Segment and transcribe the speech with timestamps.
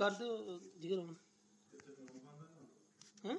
[0.00, 1.14] ਕਰ ਦਿਓ ਜਿਗਰ ਹੁਣ
[3.24, 3.34] ਹੈ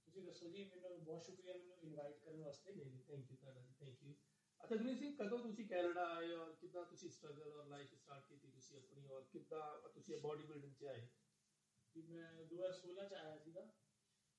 [0.06, 3.74] ਤੁਸੀਂ ਦੱਸੋ ਜੀ ਮੈਨੂੰ ਬਹੁਤ ਸ਼ੁਕਰੀਆ ਮੈਨੂੰ ਇਨਵਾਈਟ ਕਰਨ ਵਾਸਤੇ। ਨਹੀਂ ਥੈਂਕ ਯੂ ਤੁਹਾਡਾ ਜੀ
[3.80, 4.14] ਥੈਂਕ ਯੂ
[4.60, 8.48] ਅੱਛਾ ਗੁਰਮੀਤ ਸਿੰਘ ਕਦੋਂ ਤੁਸੀਂ ਕੈਨੇਡਾ ਆਏ ਔਰ ਕਿੱਦਾਂ ਤੁਸੀਂ ਸਟਰਗਲ ਔਰ ਲਾਈਫ ਸਟਾਰਟ ਕੀਤੀ
[8.48, 11.08] ਤੁਸੀਂ ਆਪਣੀ ਔਰ ਕਿੱਦਾਂ ਤੁਸੀਂ ਬਾਡੀ ਬਿਲਡਿੰਗ 'ਚ ਆਏ?
[11.96, 13.68] ਕਿ ਮੈਂ 2016 ਚ ਆਇਆ ਸੀਗਾ।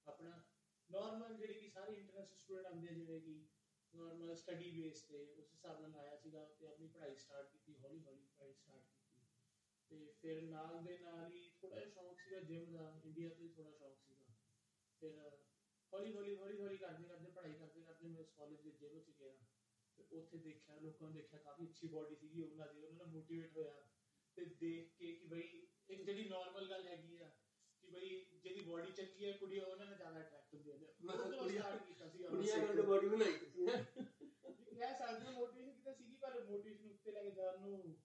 [0.07, 0.43] ਆਪਣਾ
[0.91, 3.47] ਨਾਰਮਲ ਜਿਹੜੇ ਕਿ ਸਾਰੇ ਇੰਟਰਨੈਸ਼ਨਲ ਸਟੂਡੈਂਟ ਆਉਂਦੇ ਆ ਜਿਵੇਂ ਕਿ
[3.95, 8.05] ਨਾਰਮਲ ਸਟੱਡੀ ਬੇਸ ਤੇ ਉਸ ਹਿਸਾਬ ਨਾਲ ਆਇਆ ਸੀਗਾ ਤੇ ਆਪਣੀ ਪੜ੍ਹਾਈ ਸਟਾਰਟ ਕੀਤੀ ਹੌਲੀ
[8.05, 8.92] ਹੌਲੀ ਪੜ੍ਹਾਈ ਸਟਾਰਟ
[9.93, 13.49] ਤੇ ਫਿਰ ਨਾਲ ਦੇ ਨਾਲ ਹੀ ਥੋੜਾ ਜਿਹਾ ਸ਼ੌਂਕ ਸੀਗਾ ਜਿਮ ਦਾ ਇੰਡੀਆ ਤੋਂ ਹੀ
[13.49, 14.25] ਥੋੜਾ ਸ਼ੌਂਕ ਸੀਗਾ।
[15.01, 15.19] ਫਿਰ
[15.93, 19.37] ਹੌਲੀ ਹੌਲੀ ਹੌਲੀ ਹੌਲੀ ਕਰਦੇ ਕਰਦੇ ਪੜ੍ਹਾਈ ਕਰਦੇ ਕਰਦੇ ਮੈਂ ਕਾਲਜ ਦੇ ਜਿਮ ਚ ਗਿਆ।
[19.99, 23.57] ਤੇ ਉੱਥੇ ਦੇਖਿਆ ਲੋਕਾਂ ਨੂੰ ਦੇਖਿਆ ਕਾਫੀ ਅੱਛੀ ਬਾਡੀ ਸੀਗੀ ਉਹਨਾਂ ਦੀ ਉਹਨਾਂ ਨਾਲ ਮੋਟੀਵੇਟ
[23.57, 23.83] ਹੋਇਆ।
[24.37, 27.31] ਤੇ ਦੇਖ ਕੇ ਕਿ ਬਈ ਇੱਕ ਜਿਹੜੀ ਨਾਰਮਲ ਗੱਲ ਹੈਗੀ ਆ
[27.83, 31.77] ਕਿ ਬਈ ਜਿਹਦੀ ਬਾਡੀ ਚੰਗੀ ਹੈ ਕੁੜੀਆਂ ਉਹਨਾਂ ਨਾਲ ਜ਼ਿਆਦਾ ਅਟਰੈਕਟ ਹੁੰਦੀਆਂ ਨੇ ਮੈਂ ਕੁੜੀਆਂ-
[31.79, 33.85] ਕੀਤਾ ਸੀ। ਕੁੜੀਆਂ ਕਰਕੇ ਬਾਡੀ ਬਣਾਈ ਤੁਸੀਂ ਹੈਂ?
[34.75, 37.97] ਕਹਿ ਸਕਦੇ ਹੋ ਮੋਟੀਵੇਸ਼ਨ ਕਿਤੇ ਸੀਗੀ ਪਰ ਮੋਟੀਵੇਸ਼ਨ ਉੱਤੇ ਲੈ ਕੇ ਜਾਣ ਨੂੰ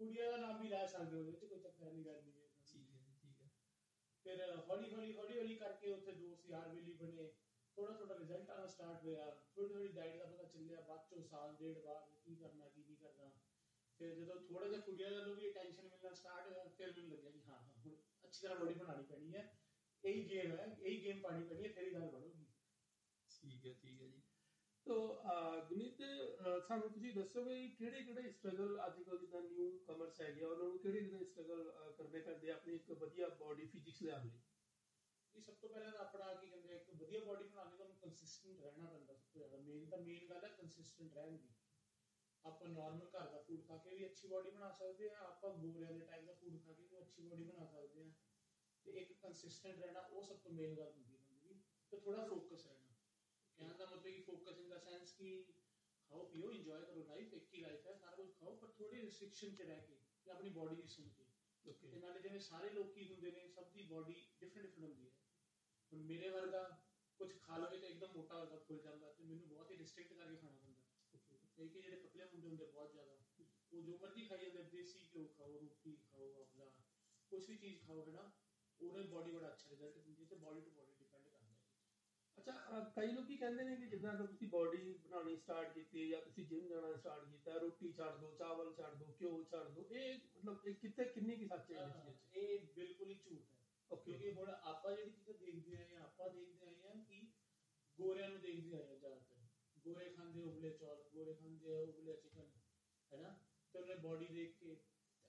[0.00, 2.48] ਕੁੜੀਆਂ ਦਾ ਨਾਮ ਵੀ ਲੈ ਸਕਦੇ ਹੋ ਉਹਦੇ ਵਿੱਚ ਕੋਈ ਚੱਕਰ ਨਹੀਂ ਗੱਲ ਨਹੀਂ ਹੈ।
[2.62, 3.48] ਠੀਕ ਹੈ ਠੀਕ ਹੈ।
[4.24, 7.28] ਫਿਰ ਹੌਲੀ ਹੌਲੀ ਹੌਲੀ ਹੌਲੀ ਕਰਕੇ ਉੱਥੇ ਦੋਸਤ ਯਾਰ ਬੇਲੀ ਬਣੇ
[7.76, 11.54] ਥੋੜਾ ਥੋੜਾ ਰਿਜ਼ਲਟ ਆਉਣਾ ਸਟਾਰਟ ਹੋਇਆ। ਥੋੜੀ ਥੋੜੀ ਡਾਈਟ ਦਾ ਪਤਾ ਚੱਲਿਆ ਬਾਅਦ ਚੋਂ ਸਾਲ
[11.54, 13.30] ਡੇਢ ਬਾਅਦ ਕੀ ਕਰਨਾ ਕੀ ਨਹੀਂ ਕਰਨਾ।
[14.00, 17.40] ਫਿਰ ਜਦੋਂ ਥੋੜਾ ਜਿਹਾ ਕੁੜੀਆਂ ਦਾ ਵੀ ਟੈਨਸ਼ਨ ਮਿਲਣਾ ਸਟਾਰਟ ਹੋਇਆ ਫਿਰ ਮੈਨੂੰ ਲੱਗਿਆ ਕਿ
[17.42, 19.44] ਹਾਂ ਹੁਣ ਅੱਛੀ ਤਰ੍ਹਾਂ ਬੋਡੀ ਬਣਾਉਣੀ ਪੈਣੀ ਹੈ।
[20.04, 22.44] ਇਹੀ ਗੇਮ ਹੈ ਇਹੀ ਗੇਮ ਪਾਣੀ ਪੈਣੀ ਹੈ ਤੇਰੀ ਗੱਲ ਬਣੂਗੀ।
[23.30, 24.20] ਠੀਕ ਹੈ ਠੀਕ ਹੈ ਜੀ।
[24.86, 24.96] ਤੋ
[25.68, 30.46] ਗੁਨੀਤ ਅਹ, ਸਾਨੂੰ ਤੁਸੀਂ ਦੱਸੋਗੇ ਕਿਹੜੇ ਕਿਹੜੇ ਸਟਰਗਲ ਅੱਜ ਕੱਲ੍ਹ ਜਿੱਦਾਂ ਨਿਊ ਕਮਰਸ ਹੈਗੇ ਆ,
[30.46, 34.38] ਉਹਨਾਂ ਨੂੰ ਕਿਹੜੇ ਕਿਹੜੇ ਸਟਰਗਲ ਕਰਨੇ ਪੈਂਦੇ ਆ ਆਪਣੀ ਇੱਕ ਵਧੀਆ ਬਾਡੀ ਫਿਜ਼ਿਕਸ ਲਿਆਉਣ ਲਈ
[35.34, 37.96] ਇਹ ਸਭ ਤੋਂ ਪਹਿਲਾਂ ਤਾਂ ਆਪਣਾ ਕੀ ਕਹਿੰਦੇ ਆ, ਇੱਕ ਵਧੀਆ ਬਾਡੀ ਬਣਾਉਣ ਲਈ ਤੁਹਾਨੂੰ
[37.96, 41.50] ਕੰਸਿਸਟੈਂਟ ਰਹਿਣਾ ਪੈਂਦਾ ਸਭ ਤੋਂ ਜ਼ਿਆਦਾ। ਮੇਨ ਤਾਂ ਮੇਨ ਗੱਲ ਹੈ ਕੰਸਿਸਟੈਂਟ ਰਹਿਣ ਦੀ।
[42.44, 45.90] ਆਪਾਂ ਨਾਰਮਲ ਘਰ ਦਾ ਫੂਡ ਖਾ ਕੇ ਵੀ ਅੱਛੀ ਬਾਡੀ ਬਣਾ ਸਕਦੇ ਆ ਆਪਾਂ ਗੋਰਿਆਂ
[45.90, 48.10] ਦੇ ਟਾਈਪ ਦਾ ਫੂਡ ਖਾ ਕੇ ਵੀ ਅੱਛੀ ਬਾਡੀ ਬਣਾ ਸਕਦੇ ਆ।
[48.84, 51.60] ਤੇ ਇੱਕ ਕੰਸਿਸਟੈਂਟ ਰਹਿਣਾ ਉਹ ਸਭ ਤੋਂ ਮੇਨ ਗੱਲ ਹੁੰਦੀ ਹੈ ਬੰਦੇ ਦੀ।
[51.92, 52.85] ਤੇ ਥੋੜਾ ਫੋਕਸ ਰਹਿਣਾ।
[53.58, 55.44] ਕਹਿਣ ਦਾ ਮਤਲਬ ਕਿ ਫੋਕਸ ਇਨ ਦਾ ਸੈਂਸ ਕਿ
[56.10, 59.54] ਖਾਓ ਪੀਓ ਇੰਜੋਏ ਕਰੋ ਲਾਈਫ ਇੱਕ ਹੀ ਲਾਈਫ ਹੈ ਸਾਰਾ ਕੁਝ ਖਾਓ ਪਰ ਥੋੜੀ ਰਿਸਟ੍ਰਿਕਸ਼ਨ
[59.54, 59.96] ਚ ਰਹਿ ਕੇ
[60.26, 61.24] ਤੇ ਆਪਣੀ ਬਾਡੀ ਦੀ ਸੁਣ ਕੇ
[61.64, 65.12] ਤੇ ਓਕੇ ਨਾਲੇ ਜਿਵੇਂ ਸਾਰੇ ਲੋਕੀ ਹੁੰਦੇ ਨੇ ਸਭ ਦੀ ਬਾਡੀ ਡਿਫਰੈਂਟ ਡਿਫਰੈਂਟ ਹੁੰਦੀ ਹੈ
[65.92, 66.62] ਹੁਣ ਮੇਰੇ ਵਰਗਾ
[67.20, 70.36] ਕੁਝ ਖਾ ਲਵੇ ਤਾਂ ਇੱਕਦਮ ਮੋਟਾ ਹੋ ਫੁੱਲ ਜਾਂਦਾ ਤੇ ਮੈਨੂੰ ਬਹੁਤ ਹੀ ਰਿਸਟ੍ਰਿਕਟ ਕਰਕੇ
[70.36, 70.84] ਖਾਣਾ ਪੈਂਦਾ
[71.56, 73.18] ਕਈ ਕਈ ਜਿਹੜੇ ਪਤਲੇ ਹੁੰਦੇ ਹੁੰਦੇ ਬਹੁਤ ਜ਼ਿਆਦਾ
[73.72, 76.70] ਉਹ ਜੋ ਮਰਜ਼ੀ ਖਾਈ ਜਾਂਦੇ ਦੇਸੀ ਘਿਓ ਖਾਓ ਰੋਟੀ ਖਾਓ ਆਪਣਾ
[77.30, 78.30] ਕੁਝ ਵੀ ਚੀਜ਼ ਖਾਓ ਹੈ ਨਾ
[78.80, 80.92] ਉਹਨੇ ਬਾਡੀ ਬੜਾ ਅੱਛਾ ਰਿਜ਼ਲਟ ਦਿੰਦੀ ਹੈ ਤੇ ਬਾਡੀ ਟੂ ਬਾਡੀ
[82.46, 86.44] ਅੱਛਾ ਕਈ ਲੋਕੀ ਕਹਿੰਦੇ ਨੇ ਕਿ ਜਿੱਦਾਂ ਅਗਰ ਤੁਸੀਂ ਬਾਡੀ ਬਣਾਉਣੀ ਸਟਾਰਟ ਕੀਤੀ ਜਾਂ ਤੁਸੀਂ
[86.44, 90.66] ਜਿਮ ਜਾਣਾ ਸਟਾਰਟ ਕੀਤਾ ਰੋਟੀ ਛੱਡ ਦਿਓ ਚਾਵਲ ਛੱਡ ਦਿਓ ਘਿਓ ਛੱਡ ਦਿਓ ਇਹ ਮਤਲਬ
[90.66, 94.30] ਇਹ ਕਿੱਥੇ ਕਿੰਨੀ ਕੀ ਸੱਚ ਹੈ ਇਸ ਚੀਜ਼ 'ਚ ਇਹ ਬਿਲਕੁਲ ਹੀ ਝੂਠ ਹੈ। ਕਿਉਂਕਿ
[94.32, 97.20] ਹੁਣ ਆਪਾਂ ਜਿਹੜੀ ਚੀਜ਼ਾਂ ਦੇਖਦੇ ਆਏ ਆ ਆਪਾਂ ਦੇਖਦੇ ਆਏ ਆ ਕਿ
[97.98, 99.34] ਗੋਰਿਆਂ ਨੂੰ ਦੇਖਦੇ ਆਏ ਆ ਜ਼ਿਆਦਾਤਰ।
[99.84, 102.50] ਗੋਰੇ ਖਾਂਦੇ ਉਬਲੇ ਚੌਲ ਗੋਰੇ ਖਾਂਦੇ ਉਬਲੇ ਚਿਕਨ
[103.12, 103.28] ਹੈਨਾ
[103.74, 104.76] ਤੇ ਉਹਨੇ ਬਾਡੀ ਦੇਖ ਕੇ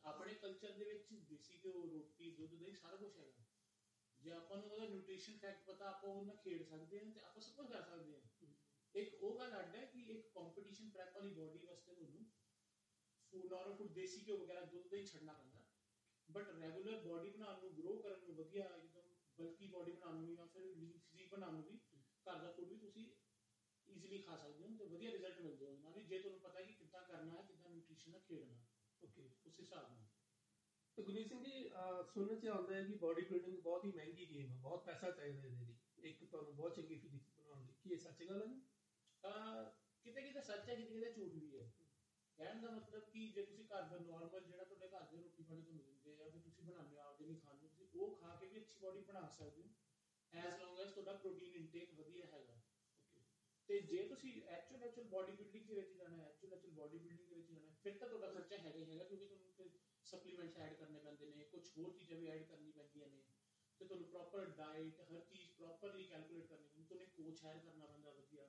[0.04, 3.44] ਆਪਣੇ ਕਲਚਰ ਦੇ ਵਿੱਚ ਦੇਸੀ ਘਿਓ ਰੋਟੀ ਦੁੱਧ ਦਹੀਂ ਸਾਰਾ ਕੁਝ ਹੈਗਾ।
[4.28, 7.54] ਜੇ ਆਪਾਂ ਨੂੰ ਉਹਦਾ ਨਿਊਟ੍ਰੀਸ਼ਨ ਫੈਕਟ ਪਤਾ ਆਪਾਂ ਉਹਨਾਂ ਖੇਡ ਸਕਦੇ ਹਾਂ ਤੇ ਆਪਾਂ ਸਭ
[7.54, 8.48] ਕੁਝ ਕਰ ਸਕਦੇ ਹਾਂ।
[8.96, 12.26] ਇੱਕ ਉਹ ਗੱਲ ਅੱਡ ਹੈ ਕਿ ਇੱਕ ਕੰਪੀਟੀਸ਼ਨ ਪ੍ਰੈਪ ਵਾਲੀ ਬਾਡੀ ਵਾਸਤੇ ਤੁਹਾਨੂੰ
[13.34, 15.64] ਫੂਡ ਨਾਰਮਲ ਫੂਡ ਦੇਸੀ ਘਿਓ ਵਗੈਰਾ ਦੁੱਧ ਦਹੀਂ ਛੱਡਣਾ ਪੈਂਦਾ।
[16.28, 20.46] ਬਟ ਰੈਗੂਲਰ ਬਾਡੀ ਬਣਾਉਣ ਨੂੰ ਗਰੋ ਕਰਨ ਨੂੰ ਵਧੀਆ ਇੱਕਦਮ ਬਲਕੀ ਬਾਡੀ ਬਣਾਉਣ ਨੂੰ ਜਾਂ
[20.48, 21.78] ਫਿਰ ਲੀਨ ਫਿਜ਼ੀਕ ਬਣਾਉਣ ਨੂੰ ਵੀ
[22.26, 23.08] ਘਰ ਦਾ ਫੂਡ ਵੀ ਤੁਸੀਂ
[23.88, 26.72] ਈਜ਼ੀਲੀ ਖਾ ਸਕਦੇ ਹੋ ਤੇ ਵਧੀਆ ਰਿਜ਼ਲਟ ਮਿਲਦੇ ਹੋ ਨਾਲ ਜੇ ਤੁਹਾਨੂੰ ਪਤਾ ਹੈ ਕਿ
[26.74, 28.60] ਕਿੱਦਾਂ ਕਰਨਾ ਹੈ ਕਿੱਦਾਂ ਨਿਊਟ੍ਰੀਸ਼ਨ ਨਾਲ ਖੇਡਣਾ।
[29.02, 30.06] ਓਕੇ ਉਸ ਹਿਸਾਬ ਨਾਲ।
[30.98, 34.26] ਤੇ ਗੁਰਮੀਤ ਸਿੰਘ ਜੀ ਅਹ, ਸੁਣਨ ਚ ਆਉਂਦਾ ਹੈ ਕਿ ਬਾਡੀ ਬਿਲਡਿੰਗ ਬਹੁਤ ਹੀ ਮਹਿੰਗੀ
[34.30, 37.92] ਗੇਮ ਹੈ ਬਹੁਤ ਪੈਸਾ ਚਾਹੀਦਾ ਇਹਦੇ ਲਈ। ਇੱਕ ਤੁਹਾਨੂੰ ਬਹੁਤ ਚੰਗੀ ਫਿਜ਼ਿਕਸ ਬਣਾਉਣ ਲਈ। ਕੀ
[37.92, 38.60] ਇਹ ਸੱਚ ਗੱਲ ਹੈ ਜੀ?
[39.24, 39.70] ਤਾਂ
[40.06, 41.70] ਕਿਤੇ ਕਿਤੇ ਸੱਚ ਹੈ ਕਿਤੇ ਕਿਤੇ ਝੂਠ ਵੀ ਹੈ।
[42.38, 45.62] ਕਹਿਣ ਦਾ ਮਤਲਬ ਕਿ ਜੇ ਤੁਸੀਂ ਘਰ ਦਾ ਨਾਰਮਲ ਜਿਹੜਾ ਤੁਹਾਡੇ ਘਰ ਦੇ ਰੋਟੀ ਪਾਣੀ
[45.62, 48.36] ਤੁਹਾਨੂੰ ਦਿੰਦੇ ਆ ਜਾਂ ਫਿਰ ਤੁਸੀਂ ਬਣਾਉਂਦੇ ਹੋ ਆਪਦੇ ਲਈ ਖਾਣ ਨੂੰ ਤੁਸੀਂ ਉਹ ਖਾ
[48.36, 49.70] ਕੇ ਵੀ ਅੱਛੀ ਬਾਡੀ ਬਣਾ ਸਕਦੇ ਹੋ।
[50.34, 52.60] ਐਸ ਲੌਂਗ ਐਸ ਤੁਹਾਡਾ ਪ੍ਰੋਟੀਨ ਇਨਟੇਕ ਵਧੀਆ ਹੈਗਾ।
[52.98, 53.22] ਓਕੇ
[53.70, 57.30] ਤੇ ਜੇ ਤੁਸੀਂ ਐਕਚੁਅਲ ਐਕਚੁਅਲ ਬਾਡੀ ਬਿਲਡਿੰਗ ਦੇ ਵਿੱਚ ਜਾਣਾ ਹੈ ਐਕਚੁਅਲ ਐਕਚੁਅਲ ਬਾਡੀ ਬਿਲਡਿੰਗ
[57.30, 59.68] ਦੇ ਵਿੱਚ ਜਾਣਾ ਹੈ ਫਿਰ ਤਾਂ ਤੁਹਾਡਾ ਖਰਚਾ ਹੈਗਾ ਹੀ ਹੈਗਾ ਕਿਉਂਕਿ ਤੁਹਾਨੂੰ ਫਿਰ
[60.08, 63.22] ਸਪਲੀਮੈਂਟਸ ਐਡ ਕਰਨੇ ਪੈਂਦੇ ਨੇ ਕੁਝ ਹੋਰ ਚੀਜ਼ਾਂ ਵੀ ਐਡ ਕਰਨੀ ਪੈਂਦੀਆਂ ਨੇ
[63.80, 68.12] ਤੇ ਤੁਹਾਨੂੰ ਪ੍ਰੋਪਰ ਡਾਈਟ ਹਰ ਚੀਜ਼ ਪ੍ਰੋਪਰਲੀ ਕੈਲਕੂਲੇਟ ਕਰਨੀ ਪੈਂਦੀ ਤੁਹਾਨੂੰ ਕੋਚ ਹਾਇਰ ਕਰਨਾ ਪੈਂਦਾ
[68.12, 68.48] ਵਧੀਆ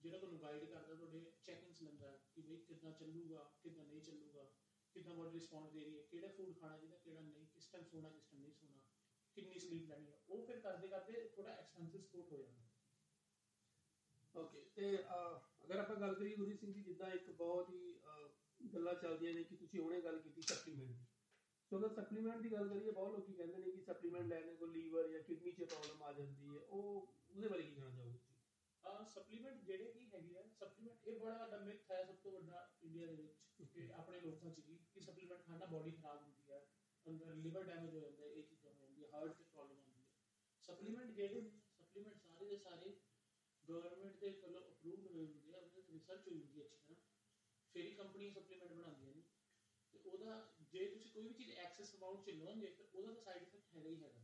[0.00, 4.44] ਜਿਹੜਾ ਤੁਹਾਨੂੰ ਗਾਈਡ ਕਰਦਾ ਤੁਹਾਡੇ ਚੈਕਿੰਗਸ ਲੈਂਦਾ ਕਿ ਬਈ ਕਿੱਦਾਂ ਚੱਲੂਗਾ ਕਿੱਦਾਂ ਨਹੀਂ ਚੱਲੂਗਾ
[4.94, 8.08] ਕਿੱਦਾਂ ਬੋਡੀ ਰਿਸਪੌਂਡ ਦੇ ਰਹੀ ਹੈ ਕਿਹੜਾ ਫੂਡ ਖਾਣਾ ਚਾਹੀਦਾ ਕਿਹੜਾ ਨਹੀਂ ਕਿਸ ਟਾਈਮ ਸੋਣਾ
[8.08, 8.80] ਕਿਸ ਟਾਈਮ ਨਹੀਂ ਸੋਣਾ
[9.36, 12.68] ਕਿੰਨੀ ਸਲੀਪ ਲੈਣੀ ਹੈ ਉਹ ਫਿਰ ਕਰਦੇ ਕਰਦੇ ਥੋੜਾ ਐਕਸਪੈਂਸਿਵ ਸਪੋਰਟ ਹੋ ਜਾਂਦਾ
[14.34, 18.09] ਓਕੇ ਤੇ ਅਹ, ਅਗਰ ਆਪਾਂ ਗੱਲ ਕਰੀਏ ਗੁਰੀ ਸਿੰਘ ਜੀ ਜਿੱਦਾਂ ਇੱਕ ਬਹੁਤ ਹੀ ਅਹ,
[18.60, 21.04] ਗੱਲਾਂ ਚੱਲਦੀਆਂ ਨੇ ਕਿ ਤੁਸੀਂ ਹੁਣੇ ਗੱਲ ਕੀਤੀ ਸਪਲੀਮੈਂਟ ਦੀ।
[21.70, 25.08] ਸੋ ਅਗਰ ਸਪਲੀਮੈਂਟ ਦੀ ਗੱਲ ਕਰੀਏ ਬਹੁਤ ਲੋਕੀ ਕਹਿੰਦੇ ਨੇ ਕਿ ਸਪਲੀਮੈਂਟ ਲੈਣੇ ਕੋ ਲੀਵਰ
[25.08, 28.36] ਜਾਂ ਕਿਡਨੀ 'ਚ ਪ੍ਰੋਬਲਮ ਆ ਜਾਂਦੀ ਹੈ। ਉਹ ਉਹਦੇ ਬਾਰੇ ਕੀ ਕਹਿਣਾ ਚਾਹੋਗੇ ਤੁਸੀਂ?
[28.84, 32.68] ਆ ਸਪਲੀਮੈਂਟ ਜਿਹੜੇ ਕੀ ਹੈਗੇ ਆ ਸਪਲੀਮੈਂਟ ਇਹ ਬੜਾ ਵੱਡਾ ਮਿਥ ਹੈ ਸਭ ਤੋਂ ਵੱਡਾ
[32.82, 36.66] ਇੰਡੀਆ ਦੇ ਵਿੱਚ ਕਿ ਆਪਣੇ ਲੋਕਾਂ 'ਚ ਕਿ ਸਪਲੀਮੈਂਟ ਖਾਣਾ ਬੋਡੀ ਖਰਾਬ ਹੁੰਦੀ ਹੈ
[37.06, 40.08] ਅੰਦਰ ਲਿਵਰ ਡੈਮੇਜ ਹੋ ਜਾਂਦਾ ਹੈ ਇਹ ਚੀਜ਼ਾਂ ਹੋ ਜਾਂਦੀਆਂ ਹਾਰਟ 'ਚ ਪ੍ਰੋਬਲਮ ਆਉਂਦੀ ਹੈ
[40.62, 42.96] ਸਪਲੀਮੈਂਟ ਜਿਹੜੇ ਸਪਲੀਮੈਂਟ ਸਾਰੇ ਦੇ ਸਾਰੇ
[43.68, 46.89] ਗਵਰਨਮੈਂਟ ਦੇ ਵੱਲੋਂ ਅਪਰੂਵਡ ਹੋਏ ਹੁੰਦੇ ਆ ਉਹਦੇ ਤੇ ਰਿਸਰਚ ਹੋਈ ਹੁੰਦੀ ਹੈ ਅੱਛੀ
[47.74, 49.22] ਫਿਰ ਹੀ ਕੰਪਨੀ ਸਪਲੀਮੈਂਟ ਬਣਾਉਂਦੀਆਂ ਨੇ।
[49.94, 50.34] ਤੇ ਉਹਦਾ
[50.66, 53.88] ਜੇ ਤੁਸੀਂ ਕੋਈ ਵੀ ਚੀਜ਼ ਐਕਸੈਸ ਅਮਾਉਂਟ 'ਚ ਲਓਗੇ ਫਿਰ ਉਹਦਾ ਤਾਂ ਸਾਈਡ ਇਫੈਕਟ ਹੈਗਾ
[53.88, 54.22] ਹੀ ਹੈਗਾ।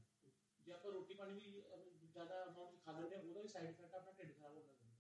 [0.61, 1.49] ਜੇ ਆਪਾਂ ਰੋਟੀ ਪਾਣੀ ਵੀ
[2.05, 4.95] ਜ਼ਿਆਦਾ ਅਮਾਉਂਟ ਖਾ ਲੈਂਦੇ ਹਾਂ ਉਹਦਾ ਵੀ ਸਾਈਡ ਇਫੈਕਟ ਆਪਣਾ ਢਿੱਡ ਖਰਾਬ ਲੱਗ ਜਾਂਦਾ।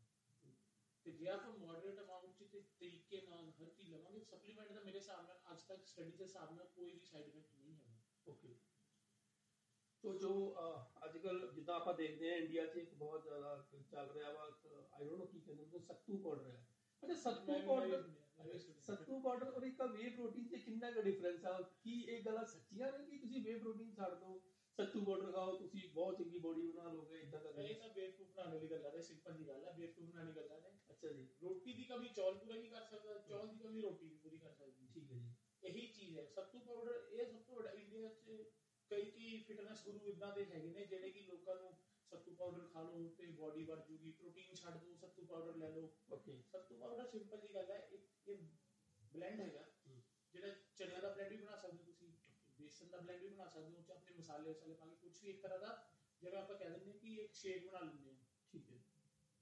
[1.04, 4.96] ਤੇ ਜੇ ਆਪਾਂ ਮੋਡਰੇਟ ਅਮਾਉਂਟ 'ਚ ਤੇ ਤਰੀਕੇ ਨਾਲ ਹਰ ਚੀਜ਼ ਲਵਾਂਗੇ ਸਪਲੀਮੈਂਟ ਦਾ ਮੇਰੇ
[4.96, 7.94] ਹਿਸਾਬ ਨਾਲ ਅੱਜ ਤੱਕ ਸਟੱਡੀ ਦੇ ਹਿਸਾਬ ਨਾਲ ਕੋਈ ਵੀ ਸਾਈਡ ਇਫੈਕਟ ਨਹੀਂ ਹੈਗਾ।
[8.26, 8.54] ਓਕੇ।
[10.04, 10.30] ਸੋ ਜੋ
[11.04, 13.56] ਅੱਜ ਕੱਲ ਜਿੱਦਾਂ ਆਪਾਂ ਦੇਖਦੇ ਹਾਂ ਇੰਡੀਆ 'ਚ ਇੱਕ ਬਹੁਤ ਜ਼ਿਆਦਾ
[13.86, 14.42] ਚੱਲ ਰਿਹਾ ਵਾ
[14.90, 16.58] ਆਈ ਡੋਨਟ ਨੋ ਕੀ ਕਹਿੰਦੇ ਨੇ ਸੱਤੂ ਪਾਊਡਰ ਹੈ
[17.02, 18.06] ਅੱਛਾ ਸੱਤੂ ਪਾਊਡਰ।
[18.38, 21.60] ਸੱਤੂ ਪਾਊਡਰ ਔਰ ਇੱਕ ਵੇ ਪ੍ਰੋਟੀਨ 'ਚ ਕਿੰਨਾ ਕੁ ਡਿਫਰੈਂਸ ਆ?
[21.82, 24.40] ਕੀ ਇਹ ਗੱਲਾਂ ਸੱਚੀਆਂ ਨੇ ਕਿ ਤੁਸੀਂ ਵੇ ਪ੍ਰੋਟੀਨ ਛੱਡ ਦਿਓ
[24.78, 28.54] ਸੱਤੂ ਪਾਊਡਰ ਖਾਓ ਤੁਸੀਂ ਬਹੁਤ ਚੰਗੀ ਬੋਡੀ ਬਣਾ ਲਓਗੇ ਇਦਾਂ ਦਾ ਇਹ ਤਾਂ ਬੇਵਕੂਫ ਬਣਾਉਣ
[28.54, 31.72] ਵਾਲੀ ਗੱਲਾਂ ਨੇ ਸਿੰਪਲ ਜੀ ਗੱਲ ਹੈ ਬੇਵਕੂਫ ਬਣਾਉਣ ਵਾਲੀ ਗੱਲਾਂ ਨੇ ਅੱਛਾ ਜੀ। ਰੋਟੀ
[31.72, 33.18] ਦੀ ਕਮੀ ਚੌਲ ਪੂਰਾ ਨਹੀਂ ਕਰ ਸਕਦਾ?
[33.28, 36.58] ਚੌਲ ਦੀ ਕਮੀ ਰੋਟੀ ਨਹੀਂ ਪੂਰੀ ਕਰ ਸਕਦੀ। ਠੀਕ ਹੈ ਜੀ। ਇਹੀ ਚੀਜ਼ ਹੈ। ਸੱਤੂ
[36.58, 38.42] ਪਾਊਡਰ ਇਹ ਸਭ ਤੋਂ ਵੱਡਾ ਇੰਡੀਆ 'ਚ
[38.90, 41.72] ਕਈ ਕੀ ਫਿਟਨੈਸ ਗੁਰੂ ਇਦਾਂ ਦੇ ਹੈਗੇ ਨੇ ਜਿਹੜੇ ਕਿ ਲੋਕਾਂ ਨੂੰ
[42.12, 45.88] ਸੱਤੂ ਪਾਊਡਰ ਖਾ ਲਓ ਤੇ ਬਾਡੀ ਬਣ ਜੂਗੀ ਪ੍ਰੋਟੀਨ ਛੱਡ ਦਿਓ ਸੱਤੂ ਪਾਊਡਰ ਲੈ ਲਓ।
[46.10, 48.38] ਓਕੇ ਸੱਤੂ ਪਾਊਡਰ ਸਿੰਪਲ ਜੀ ਗੱਲ ਹੈ ਇਹ ਇਹ
[49.12, 49.64] ਬਲੈਂਡ ਹੈਗਾ।
[50.34, 52.08] ਜਿਹੜਾ ਚਨਿਆਂ ਦਾ ਬਲੈਂਡ ਵੀ ਬਣਾ ਸਕਦੇ ਹੋ ਤੁਸੀਂ
[52.58, 55.28] ਬੇਸਨ ਦਾ ਬਲੈਂਡ ਵੀ ਬਣਾ ਸਕਦੇ ਹੋ 'ਚ ਆਪਣੇ ਮਸਾਲੇ ਵਸਾਲੇ ਪਾ ਕੇ ਕੁਝ ਵੀ
[55.28, 55.76] ਇੱਕ ਤਰ੍ਹਾਂ ਦਾ
[56.22, 58.18] ਜਿਵੇਂ ਆਪਾਂ ਕਹਿ ਦਿੰਦੇ ਕਿ ਇੱਕ ਸ਼ੇਕ ਬਣਾ ਲੈਂਦੇ ਹਾਂ।
[58.52, 58.78] ਠੀਕ ਹੈ।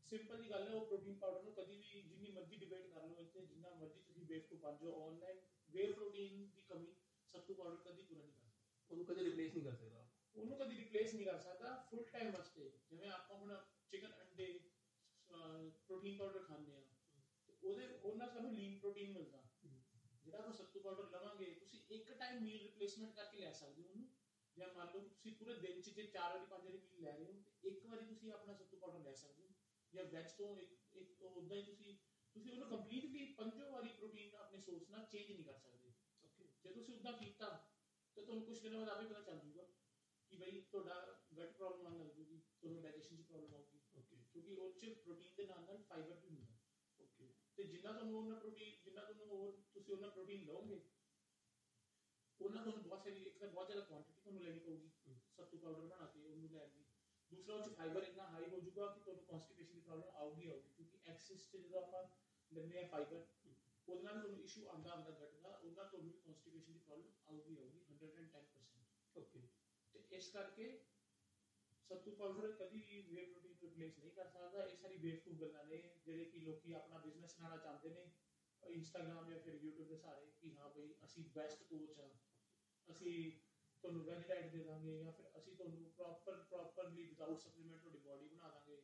[0.06, 3.20] ਸਿੰਪਲ ਜੀ ਗੱਲ ਹੈ ਉਹ ਪ੍ਰੋਟੀਨ ਪਾਊਡਰ ਨੂੰ ਕਦੀ ਵੀ ਜਿੰਨੀ ਮਰਜ਼ੀ ਡਿਬੇਟ ਕਰ ਲਓ
[3.20, 5.38] ਇੱਥੇ ਜਿੰਨਾ ਮਰਜ਼ੀ ਤੁਸੀਂ ਬੇਵਕੂਫ ਬਣ ਜਾਓ ਆਨਲਾਈਨ
[5.69, 6.93] ਵੇ ਪ੍ਰੋਟੀਨ ਦੀ ਕਮੀ
[7.34, 10.04] ਸੱਤੂ ਪਾਊਡਰ ਕਦੀ ਪੂਰਾ ਨਹੀਂ ਕਰ ਸਕਦਾ। ਉਹਨੂੰ ਕਦੇ ਰਿਪਲੇਸ ਨਹੀਂ ਕਰ ਸਕਦਾ।
[10.36, 13.54] ਉਹਨੂੰ ਕਦੀ ਰਿਪਲੇਸ ਨਹੀਂ ਕਰ ਸਕਦਾ ਫੁੱਲ ਟਾਈਮ ਵਾਸਤੇ। ਜਿਵੇਂ ਆਪਾਂ ਹੁਣ
[13.90, 14.46] ਚਿਕਨ ਅੰਡੇ
[15.88, 16.82] ਪ੍ਰੋਟੀਨ ਪਾਊਡਰ ਖਾਂਦੇ ਆ
[17.62, 19.42] ਉਹਦੇ ਉਹਨਾਂ ਸਾਨੂੰ ਲੀਨ ਪ੍ਰੋਟੀਨ ਮਿਲਦਾ।
[20.25, 24.06] ਜਿਹੜਾ ਆਪਾਂ ਸੱਤੂ ਪਾਊਡਰ ਲਵਾਂਗੇ ਤੁਸੀਂ ਇੱਕ ਟਾਈਮ ਮੀਲ ਰਿਪਲੇਸਮੈਂਟ ਕਰਕੇ ਲੈ ਸਕਦੇ ਹੋ ਉਹਨੂੰ।
[24.56, 27.25] ਜਾਂ ਮੰਨ ਲਓ ਤੁਸੀਂ ਪੂਰੇ ਦਿਨ ਚ ਜੇ 4 ਵਾਰੀ 5 ਵਾਰੀ ਮੀਲ ਲੈ ਰਹੇ
[27.25, 29.52] ਹੋ ਇੱਕ ਵਾਰੀ ਤੁਸੀਂ ਆਪਣਾ ਸੱਤੂ ਪਾਊਡਰ ਲੈ ਸਕਦੇ ਹੋ।
[29.92, 31.96] ਜਾਂ ਵੈਜ ਤੋਂ ਇੱਕ ਇੱਕ ਉਦਾਂ ਹੀ ਤੁਸੀਂ
[32.34, 35.90] ਤੁਸੀਂ ਉਹਨੂੰ ਕੰਪਲੀਟਲੀ ਪੰਜੋ ਵਾਰੀ ਪ੍ਰੋਟੀਨ ਆਪਣੇ ਸੋਰਸ ਨਾਲ ਚੇਂਜ ਨਹੀਂ ਕਰ ਸਕਦੇ।
[36.22, 37.48] ਓਕੇ ਜੇ ਤੁਸੀਂ ਉਦਾਂ ਕੀਤਾ
[38.16, 39.66] ਤਾਂ ਤੁਹਾਨੂੰ ਕੁਝ ਦਿਨਾਂ ਬਾਅਦ ਆਪੇ ਪਤਾ ਚੱਲ ਜੂਗਾ।
[40.34, 40.94] ਕਿ ਬਈ ਤੁਹਾਡਾ
[41.36, 45.34] ਗਟ ਪ੍ਰੋਬਲਮ ਆਉਣ ਲੱਗ ਜੂਗੀ ਤੁਹਾਨੂੰ ਡਾਈਜੈਸ਼ਨ 'ਚ ਪ੍ਰੋਬਲਮ ਆਊਗੀ ਓਕੇ ਕਿਉਂਕਿ ਉਹ 'ਚ ਪ੍ਰੋਟੀਨ
[45.34, 46.54] ਦੇ ਨਾਲ ਨਾਲ ਫਾਈਬਰ ਵੀ ਹੁੰਦਾ
[46.98, 50.81] ਓਕੇ ਤੇ ਜਿੰਨਾ ਤੁਹਾਨੂੰ ਉਹਨਾਂ ਪ੍ਰੋਟੀਨ ਜਿੰਨਾ ਤੁਹਾਨੂੰ ਹੋਰ ਤੁਸੀਂ ਉਹਨਾਂ ਪ੍ਰੋਟੀਨ ਲਓਗੇ
[52.40, 55.82] ਉਹਨਾਂ ਤੁਹਾਨੂੰ ਬਹੁਤ ਸਾਰੀ ਇੱਕ ਤਾਂ ਬਹੁਤ ਜ਼ਿਆਦਾ ਕੁਆਂਟੀਟੀ ਤੁਹਾਨੂੰ ਲੈਣੀ ਪਊਗੀ ਹਮ। ਸੱਤੂ ਪਾਊਡਰ
[55.82, 56.84] ਬਣਾ ਕੇ ਉਹਨੂੰ ਲੈਣ ਦੀ
[57.31, 60.69] ਦੂਸਰਾ ਉਹ 'ਚ ਫਾਈਬਰ ਇੰਨਾ ਹਾਈ ਹੋ ਜਾਊਗਾ ਕਿ ਤੁਹਾਨੂੰ ਕਨਸਟੀਪੇਸ਼ਨ ਦੀ ਪ੍ਰੋਬਲਮ ਆਊਗੀ ਆਊਗੀ
[60.69, 62.04] ਕਿਉਂਕਿ ਐਕਸੈਸ 'ਚ ਜਦੋਂ ਆਪਾਂ
[62.50, 63.25] ਲੈਂਦੇ ਆ ਫਾਈਬਰ
[63.88, 67.56] ਉਹਦੇ ਨਾਲ ਤੁਹਾਨੂੰ ਇਸ਼ੂ ਆਉਂਦਾ ਆਉਂਦਾ ਗਟ ਦਾ ਉਹਨਾਂ ਤੁਹਾਨੂੰ ਵੀ ਕਨਸਟੀਪੇਸ਼ਨ ਦੀ ਪ੍ਰੋਬਲਮ ਆਊਗੀ
[67.56, 68.82] ਆਊਗੀ 110%
[69.14, 69.46] ਓਕੇ
[69.94, 70.85] ਤੇ ਇਸ ਕਰਕੇ
[71.88, 75.64] ਸੱਤੂ ਪਾਊਡਰ ਕਦੀ ਵੀ ਵੇ ਪ੍ਰੋਟੀਨ ਨੂੰ ਰਿਪਲੇਸ ਨਹੀਂ ਕਰ ਸਕਦਾ। ਇਹ ਸਾਰੀ ਬੇਵਕੂਫ ਗੱਲਾਂ
[75.64, 78.11] ਨੇ, ਜਿਹੜੇ ਕਿ ਲੋਕੀ ਆਪਣਾ ਬਿਜ਼ਨਸ ਬਣਾਉਣਾ ਚਾਹੁੰਦੇ ਨੇ
[78.62, 82.14] ਇੰਸਟਾਗ੍ਰam ਜਾਂ ਫਿਰ YouTube ਦੇ ਸਾਰੇ ਕਿ ਹਾਂ ਬਈ ਅਸੀਂ ਬੈਸਟ ਕੋਚ ਆ
[82.91, 83.41] ਅਸੀਂ
[83.82, 88.29] ਤੁਹਾਨੂੰ ਵੈਜ ਡਾਈਟ ਦੇ ਦਾਂਗੇ ਜਾਂ ਫਿਰ ਅਸੀਂ ਤੁਹਾਨੂੰ ਪ੍ਰੋਪਰ ਪ੍ਰੋਪਰਲੀ ਵਿਦਆਊਟ ਸਪਲੀਮੈਂਟ ਤੁਹਾਡੀ ਬਾਡੀ
[88.29, 88.82] ਬਣਾ ਦਾਂਗੇ।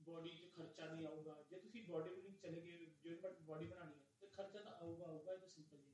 [0.00, 4.04] ਬਾਡੀ 'ਚ ਖਰਚਾ ਨਹੀਂ ਆਊਗਾ। ਜੇ ਤੁਸੀਂ ਬਾਡੀ ਬਿਲਡਿੰਗ ਚਲੇ ਗਏ, ਜੇ ਬਾਡੀ ਬਣਾਉਣੀ ਹੈ,
[4.20, 5.93] ਤੇ ਖਰਚਾ ਤਾਂ ਆਊਗਾ ਆਊਗਾ, ਇਹ ਤਾਂ ਸਿੰਪਲ ਜੀ ਗੱਲ ਹੈ।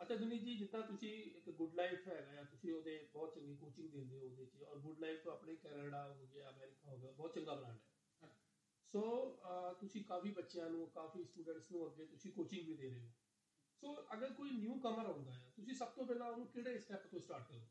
[0.00, 3.90] ਅੱਛਾ ਦੁਨੀ ਜੀ ਜਿੱਦਾਂ ਤੁਸੀਂ ਇੱਕ ਗੁੱਡ ਲਾਈਫ ਹੈਗਾ ਆ ਤੁਸੀਂ ਉਹਦੇ ਬਹੁਤ ਚੰਗੀ ਕੋਚਿੰਗ
[3.90, 7.34] ਦਿੰਦੇ ਹੋ ਉਹਦੇ 'ਚ ਔਰ ਗੁੱਡ ਲਾਈਫ ਆਪਣੇ ਕੈਨੇਡਾ ਹੋ ਗਿਆ ਅਮਰੀਕਾ ਹੋ ਗਿਆ ਬਹੁਤ
[7.34, 7.82] ਚੰਗਾ ਬ੍ਰਾਂਡ ਹੈ।
[8.22, 8.28] ਹਾਂ।
[8.92, 9.02] ਸੋ
[9.36, 13.10] ਅਹ, ਤੁਸੀਂ ਕਾਫੀ ਬੱਚਿਆਂ ਨੂੰ ਕਾਫੀ ਸਟੂਡੈਂਟਸ ਨੂੰ ਅੱਗੇ ਤੁਸੀਂ ਕੋਚਿੰਗ ਵੀ ਦੇ ਰਹੇ ਹੋ।
[13.82, 17.20] ਸੋ ਅਗਰ ਕੋਈ ਨਿਊ ਕਮਰ ਆਉਂਦਾ ਹੈ ਤੁਸੀਂ ਸਭ ਤੋਂ ਪਹਿਲਾਂ ਉਹਨੂੰ ਕਿਹੜੇ ਸਟੈਪ ਤੋਂ
[17.20, 17.66] ਸਟਾਰਟ ਕਰੋਗੇ?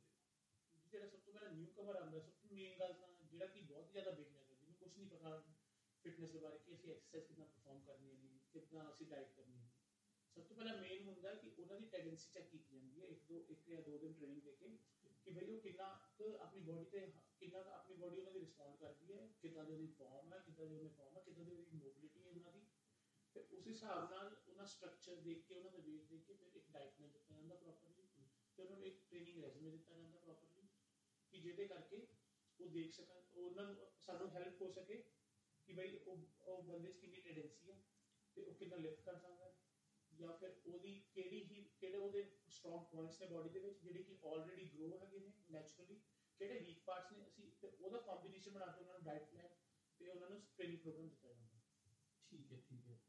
[0.91, 3.91] ਜਿਹੜਾ ਸਭ ਤੋਂ ਪਹਿਲਾਂ ਨਿਊ ਕਮਰ ਆਉਂਦਾ ਸਭ ਤੋਂ ਮੇਨ ਗੱਲ ਤਾਂ ਜਿਹੜਾ ਕਿ ਬਹੁਤ
[3.91, 5.43] ਜ਼ਿਆਦਾ ਬਿਗਨਰ ਹੈ ਜਿਹਨੂੰ ਕੁਝ ਨਹੀਂ ਪਤਾ
[6.05, 9.57] ਫਿਟਨੈਸ ਦੇ ਬਾਰੇ ਕਿ ਅਸੀਂ ਐਕਸਰਸਾਈਜ਼ ਕਿੱਦਾਂ ਪਰਫਾਰਮ ਕਰਨੀ ਹੈ ਜੀ ਕਿੱਦਾਂ ਅਸੀਂ ਡਾਈਟ ਕਰਨੀ
[9.57, 9.72] ਹੈ।
[10.35, 13.23] ਸਭ ਤੋਂ ਪਹਿਲਾਂ ਮੇਨ ਹੁੰਦਾ ਹੈ ਕਿ ਉਹਨਾਂ ਦੀ ਟੈਂਡੈਂਸੀ ਚੈੱਕ ਕੀਤੀ ਜਾਂਦੀ ਹੈ, ਇੱਕ
[13.23, 14.77] ਦੋ, ਇੱਕ ਜਾਂ ਦੋ ਦਿਨ ਟ੍ਰੇਨਿੰਗ ਦੇ ਕੇ,
[15.25, 18.77] ਕਿ ਭਈ ਉਹ ਕਿੰਨਾ ਕੁ ਆਪਣੀ ਬੋਡੀ ਤੇ, ਕਿੰਨਾ ਕੁ ਆਪਣੀ ਬੋਡੀ ਉਹਨਾਂ ਦੀ ਰਿਸਪੌਂਡ
[18.77, 21.77] ਕਰਦੀ ਹੈ, ਕਿੱਦਾਂ ਦੀ ਉਹਦੀ ਫਾਰਮ ਹੈ, ਕਿੱਦਾਂ ਦੀ ਉਹਨੇ ਫਾਰਮ ਹੈ, ਕਿੱਦਾਂ ਦੀ ਉਹਦੀ
[21.77, 22.65] ਮੋਬਿਲਿਟੀ ਹੈ ਉਹਨਾਂ ਦੀ।
[23.35, 26.69] ਫਿਰ ਉਸ ਹਿਸਾਬ ਨਾਲ ਉਹਨਾਂ ਸਟਰਕਚਰ ਦੇਖ ਕੇ, ਉਹਨਾਂ ਦਾ weight ਦੇਖ ਕੇ ਫਿਰ ਇੱਕ
[26.69, 28.03] ਡਾਈਟ ਪਲਾਨ ਦਿੱਤਾ ਜਾਂਦਾ ਪ੍ਰੋਪਰਲੀ
[28.57, 30.67] ਫਿਰ ਉਹਨਾਂ ਨੂੰ ਇੱਕ ਟ੍ਰੇਨਿੰਗ ਰੈਜ਼ੂਮੇ ਦਿੱਤਾ ਜਾਂਦਾ ਪ੍ਰੋਪਰਲੀ
[31.31, 32.07] ਕਿ ਜਿਹਦੇ ਕਰਕੇ
[32.59, 35.03] ਉਹ ਦੇਖ ਸਕਣ, ਉਹਨਾਂ ਨੂੰ ਸਾਨੂੰ ਹੈਲਪ ਹੋ ਸਕੇ
[35.67, 37.81] ਕਿ ਬਈ ਉਹ ਉਹ ਬੰਦੇ 'ਚ ਕਿੰਨੀ ਟੈਂਡੈਂਸੀ ਹੈ
[38.35, 39.62] ਤੇ ਉਹ ਕਿੰਨਾ ਲਿਫਟ ਕਰ ਸਕਦਾ ਹੈ।
[40.19, 44.17] ਜਾਂ ਫਿਰ ਉਹਦੀ ਕਿਹੜੀ ਹੀ ਕਿਹੜੇ ਉਹਦੇ ਸਟਰੋਂਗ ਪੁਆਇੰਟਸ ਨੇ ਬਾਡੀ ਦੇ ਵਿੱਚ ਜਿਹੜੇ ਕਿ
[44.23, 45.99] ਆਲਰੇਡੀ ਗਰੋ ਹੈਗੇ ਨੇ ਨੈਚੁਰਲੀ
[46.39, 49.49] ਕਿਹੜੇ ਵੀਕ ਪਾਰਟਸ ਨੇ ਅਸੀਂ ਤੇ ਉਹਦਾ ਕੰਬੀਨੇਸ਼ਨ ਬਣਾ ਕੇ ਉਹਨਾਂ ਨੂੰ ਡਾਈਟ ਪਲਾਨ
[49.99, 51.59] ਤੇ ਉਹਨਾਂ ਨੂੰ ਟ੍ਰੇਨਿੰਗ ਪ੍ਰੋਗਰਾਮ ਦਿੱਤਾ ਜਾਂਦਾ
[52.31, 52.99] ਠੀਕ ਹੈ ਠੀਕ ਹੈ।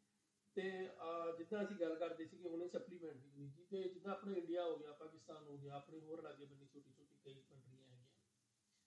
[0.56, 4.12] ਤੇ ਅਹ, ਜਿੱਦਾਂ ਅਸੀਂ ਗੱਲ ਕਰਦੇ ਸੀ ਕਿ ਹੁਣੇ ਸਪਲੀਮੈਂਟ ਦੀ ਨਹੀਂ ਜੀ ਤੇ ਜਿੱਦਾਂ
[4.12, 7.84] ਆਪਣੇ ਇੰਡੀਆ ਹੋ ਗਿਆ ਪਾਕਿਸਤਾਨ ਹੋ ਗਿਆ ਆਪਣੇ ਹੋਰ ਲਾਗੇ ਬੰਨੀ ਛੋਟੀ ਛੋਟੀ ਕਈ ਕੰਟਰੀਆਂ
[7.84, 8.04] ਹੈਗੀਆਂ।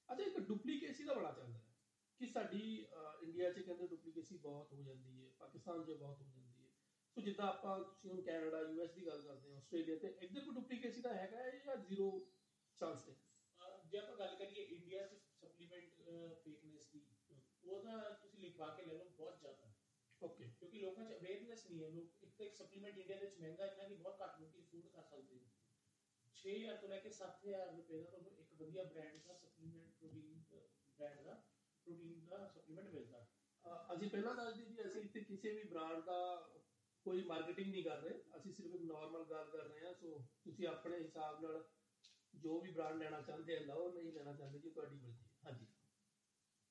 [0.10, 1.66] ਅੱਛਾ ਇੱਕ ਡੁਪਲੀਕੇਸੀ ਦਾ ਬੜਾ ਚੱਲਦਾ ਹੈ
[2.20, 6.26] ਕਿ ਸਾਡੀ ਅਹ, ਇੰਡੀਆ 'ਚ ਕਹਿੰਦੇ ਡੁਪਲੀਕੇਸੀ ਬਹੁਤ ਹੋ ਜਾਂਦੀ ਹੈ ਪਾਕਿਸਤਾਨ 'ਚ ਬਹੁਤ ਹੋ
[6.26, 6.47] ਜਾਂਦੀ ਹੈ।
[7.18, 10.54] ਸੋ ਜਿੱਦਾਂ ਆਪਾਂ ਤੁਸੀਂ ਹੁਣ ਕੈਨੇਡਾ ਯੂਐਸ ਦੀ ਗੱਲ ਕਰਦੇ ਹਾਂ ਆਸਟ੍ਰੇਲੀਆ ਤੇ ਇੱਧਰ ਕੋਈ
[10.54, 12.10] ਡੁਪਲੀਕੇਸੀ ਦਾ ਹੈਗਾ ਹੈ ਜਾਂ ਜ਼ੀਰੋ
[12.80, 13.16] ਚਾਂਸ ਹੈ
[13.86, 16.02] ਜੇ ਆਪਾਂ ਗੱਲ ਕਰੀਏ ਇੰਡੀਆ 'ਚ ਸਪਲੀਮੈਂਟ
[16.44, 17.02] ਫੇਕਨੈਸ ਦੀ
[17.64, 19.72] ਉਹਦਾ ਤੁਸੀਂ ਲਿਖਵਾ ਕੇ ਲੈ ਲਓ ਬਹੁਤ ਜ਼ਿਆਦਾ।
[20.22, 23.40] ਓਕੇ ਕਿਉਂਕਿ ਲੋਕਾਂ 'ਚ ਅਵੇਅਰਨੈਸ ਨਹੀਂ ਹੈ ਲੋਕ ਇੱਕ ਤਾਂ ਇੱਕ ਸਪਲੀਮੈਂਟ ਇੰਡੀਆ ਦੇ ਵਿੱਚ
[23.40, 25.50] ਮਹਿੰਗਾ ਇੰਨਾ ਕਿ ਬਹੁਤ ਘੱਟ ਲੋਕੀ ਅਫੋਰਡ ਕਰ ਸਕਦੇ ਨੇ।
[26.36, 30.40] 6000 ਤੋਂ ਲੈ ਕੇ 7000 ਰੁਪਏ ਦਾ ਤੁਹਾਨੂੰ ਇੱਕ ਵਧੀਆ ਬ੍ਰਾਂਡ ਦਾ ਸਪਲੀਮੈਂਟ ਪ੍ਰੋਟੀਨ
[31.00, 31.34] ਬ੍ਰਾਂਡ ਦਾ
[31.86, 33.26] ਪ੍ਰੋਟੀਨ ਦਾ ਸਪਲੀਮੈਂਟ ਮਿਲਦਾ।
[33.94, 36.20] ਅਸੀਂ ਪਹਿਲਾਂ ਦੱਸਦੇ ਜੀ ਅਸੀਂ ਇੱਥੇ ਕਿਸੇ ਵੀ ਬ੍ਰਾਂਡ ਦਾ
[37.08, 40.68] ਕੋਈ ਮਾਰਕੀਟਿੰਗ ਨਹੀਂ ਕਰ ਰਹੇ। ਅਸੀਂ ਸਿਰਫ ਇੱਕ ਨਾਰਮਲ ਗੱਲ ਕਰ ਰਹੇ ਹਾਂ ਸੋ ਤੁਸੀਂ
[40.68, 41.70] ਆਪਣੇ ਹਿਸਾਬ ਨਾਲ
[42.36, 45.66] ਜੋ ਵੀ ਬ੍ਰਾਂਡ ਲੈਣਾ ਚਾਹੁੰਦੇ ਆ ਲਓ ਨਹੀਂ ਲੈਣਾ ਚਾਹੁੰਦੇ ਜੀ ਤੁਹਾਡੀ ਮਰਜ਼ੀ। ਹਾਂਜੀ।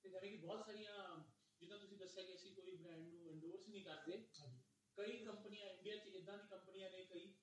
[0.05, 1.25] ਤੇ ਜਿਵੇਂ ਕਿ ਬਹੁਤ ਸਾਰੀਆਂ
[1.61, 4.61] ਜਿੱਦਾਂ ਤੁਸੀਂ ਦੱਸਿਆ ਕਿ ਅਸੀਂ ਕੋਈ ਬ੍ਰਾਂਡ ਨੂੰ ਐਂਡੋਰਸ ਨਹੀਂ ਕਰਦੇ। ਹਾਂਜੀ।
[4.97, 7.35] ਕਈ ਕੰਪਨੀਆਂ ਇੰਡੀਆ 'ਚ ਇਦਾਂ ਦੀ ਕੰਪਨੀਆਂ ਨੇ ਕਈ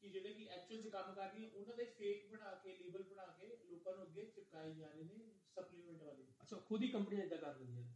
[0.00, 3.26] ਕਿ ਜਿਹੜੇ ਕਿ ਐਕਚੁਅਲ 'ਚ ਕੰਮ ਕਰ ਰਹੀਆਂ ਉਹਨਾਂ ਦੇ ਫੇਕ ਬਣਾ ਕੇ ਲੇਬਲ ਬਣਾ
[3.26, 7.38] ਕੇ ਲੋਕਾਂ ਨੂੰ ਅੱਗੇ ਚਿਪਕਾਏ ਜਾ ਰਹੇ ਨੇ ਸਪਲੀਮੈਂਟ ਵਾਲੇ। ਅੱਛਾ ਖੁਦ ਹੀ ਕੰਪਨੀਆਂ ਇਦਾਂ
[7.38, 7.94] ਕਰ ਦਿੰਦੀਆਂ ਨੇ?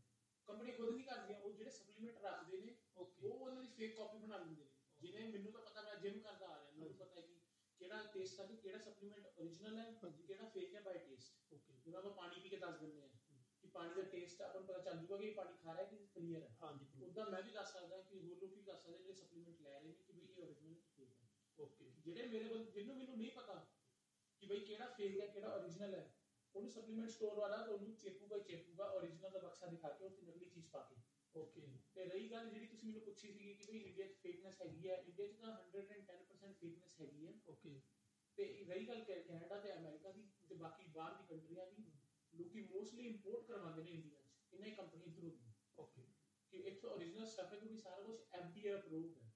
[0.52, 4.36] ਕੰਪਨੀ ਖੁਦ ਨਹੀਂ ਕਰਦੀਆਂ ਉਹ ਜਿਹੜੇ ਸਪਲੀਮੈਂਟ ਰੱਖਦੇ ਨੇ ਉਹ ਉਹਨਾਂ ਦੀ ਫੇਕ ਕਾਪੀ ਬਣਾ
[4.38, 7.38] ਲੈਂਦੇ ਨੇ। ਜਿਵੇਂ ਮੈਨੂੰ ਤਾਂ ਪਤਾ ਮੈਂ ਜਿਮ ਕਰਦਾ ਆ ਰਿਹਾ ਮੈਨੂੰ ਪਤਾ ਹੈ ਕਿ
[7.80, 12.10] ਕਿਹੜਾ ਟੇਸਟ ਹੈ ਕਿਹੜਾ ਸਪਲੀਮੈਂਟ origignal ਹੈ ਕਿਹੜਾ ਫੇਕ ਹੈ ਬਾਈ ਟੇਸਟ ਓਕੇ ਜਿਵੇਂ ਆਪਾਂ
[12.10, 13.08] ਪਾਣੀ ਪੀ ਕੇ ਦੱਸ ਦਿੰਦੇ ਆ
[13.62, 16.42] ਕਿ ਪਾਣੀ ਦਾ ਟੇਸਟ ਆਪਾਂ ਪਤਾ ਚੱਲ ਜੂਗਾ ਕਿ ਇਹ ਪਾਣੀ ਖਾ ਰਿਹਾ ਕਿ ਕਲੀਅਰ
[16.42, 19.60] ਹੈ। ਹਾਂਜੀ ਉਦਾਂ ਮੈਂ ਵੀ ਦੱਸ ਸਕਦਾ ਕਿ ਹੋਰ ਲੋਕ ਵੀ ਦੱਸ ਸਕਦੇ ਜਿਹੜੇ ਸਪਲੀਮੈਂਟ
[19.60, 21.28] ਲੈ ਰਹੇ ਨੇ ਕਿ ਵੀ ਇਹ origignal ਕਿ fake ਹੈ।
[21.58, 23.66] ਓਕੇ ਜਿਹੜੇ ਮੇਰੇ ਕੋਲ ਜਿਹਨੂੰ ਮੈਨੂੰ ਨਹੀਂ ਪਤਾ
[24.42, 26.10] ਕਿ ਬਈ ਕਿਹੜਾ ਫੇਕ ਹੈ ਕਿਹੜਾ origignal ਹੈ
[26.54, 30.44] ਉਹਨੂੰ ਸਪਲੀਮੈਂਟ ਸਟੋਰ ਵਾਲਾ ਤੁਹਾਨੂੰ ਚੇਪੂਗਾ ਹੀ ਚੇਪੂਗਾ origignal ਦਾ ਬਕਸਾ ਦਿਖਾ ਕੇ ਉਹ ਨਕਲੀ
[30.44, 30.96] ਚੀਜ਼ ਪਾ ਕੇ।
[31.34, 34.88] ਓਕੇ ਤੇ ਰਹੀ ਗੱਲ ਜਿਹੜੀ ਤੁਸੀਂ ਮੈਨੂੰ ਪੁੱਛੀ ਸੀਗੀ ਕਿ ਬਈ ਇੰਡੀਆ 'ਚ ਫੇਕਨੈਸ ਹੈਗੀ
[34.88, 37.80] ਹੈ ਇੰਡੀਆ 'ਚ ਤਾਂ 110% ਫੇਕਨੈਸ ਹੈਗੀ ਹੈ ਓਕੇ
[38.38, 41.84] ਤੇ ਰਹੀ ਗੱਲ ਕੈ- ਕੈਨੇਡਾ ਤੇ ਅਮਰੀਕਾ ਦੀ ਤੇ ਬਾਕੀ ਬਾਹਰ ਦੀ ਕੰਟਰੀਆਂ ਦੀ
[42.32, 45.38] ਲੋਕੀ ਮੋਸਟਲੀ ਇੰਪੋਰਟ ਕਰਵਾਉਂਦੇ ਨੇ ਇੰਡੀਆ 'ਚ ਇਹਨਾਂ ਹੀ ਕੰਪਨੀ ਦੀ।
[45.78, 46.06] ਓਕੇ
[46.50, 49.30] ਕਿ ਇੱਥੋਂ origignal ਸਟਫ ਹੈ ਕਿਉਂਕਿ ਸਾਰਾ ਕੁਝ FDA ਅਪਰੂਵਡ ਹੈ।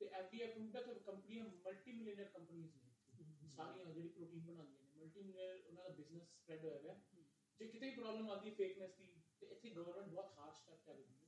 [0.00, 5.20] ਤੇ FDA ਅਪਰੂਵਡ ਹੈ ਕੰਪਨੀਆਂ ਮਲਟੀ ਮਿਲੀਅਨਰ ਕੰਪਨੀਆਂ ਨੇ ਸਾਰੀਆਂ ਜਿਹੜੀ ਪ੍ਰੋਟੀਨ ਬਣਾਉਂਦੀਆਂ ਨੇ ਮਲਟੀ
[5.20, 7.00] ਮਿਲੀਅਨਰ ਉਹਨਾਂ ਦਾ ਬਿਜ਼ਨਸ ਸਪਰੈਡ ਹੋਇਆ ਹੈ
[7.60, 11.26] ਜੇ ਕਿਤੇ ਪ੍ਰੋਬਲਮ ਆਉਂਦੀ ਹੈ ਫੇਕਨੈਸ ਦੀ ਤੇ ਇੱਥੇ ਗਵਰਨਮੈਂਟ ਬਹੁਤ ਹਾਰਡ ਸਟੈਪ ਚੱਲਦੀ ਹੈ।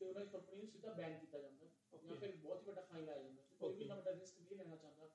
[0.00, 2.16] ਤੇ ਉਹਨਾਂ ਦੀ ਕੰਪਨੀ ਨੂੰ ਸਿੱਧਾ ਬੈਨ ਕੀਤਾ ਜਾਂਦਾ ਜਾਂ.
[2.16, 3.84] ਫਿਰ ਬਹੁਤ ਹੀ ਵੱਡਾ ਫਾਈਨ ਲਾਇਆ ਜਾਂਦਾ ਕੋਈ ਵੀ.
[3.84, 5.08] ਨਾ ਰਿਸਕ ਨਹੀਂ ਲੈਣਾ ਚਾਹੁੰਦਾ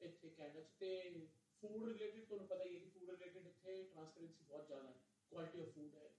[0.00, 1.26] ਇੱਥੇ ਕੈਨੇਡਾ 'ਚ। ਤੇ
[1.62, 5.60] ਫੂਡ ਰਿਲੇਟਡ ਤੁਹਾਨੂੰ ਪਤਾ ਹੀ ਹੈ ਕਿ ਫੂਡ ਰਿਲੇਟਡ ਇੱਥੇ ਟ੍ਰਾਂਸਪੇਰੈਂਸੀ ਬਹੁਤ ਜ਼ਿਆਦਾ ਹੈ। ਕੁਆਲਿਟੀ
[5.60, 6.10] ਆਫ ਫੂਡ ਹੈ।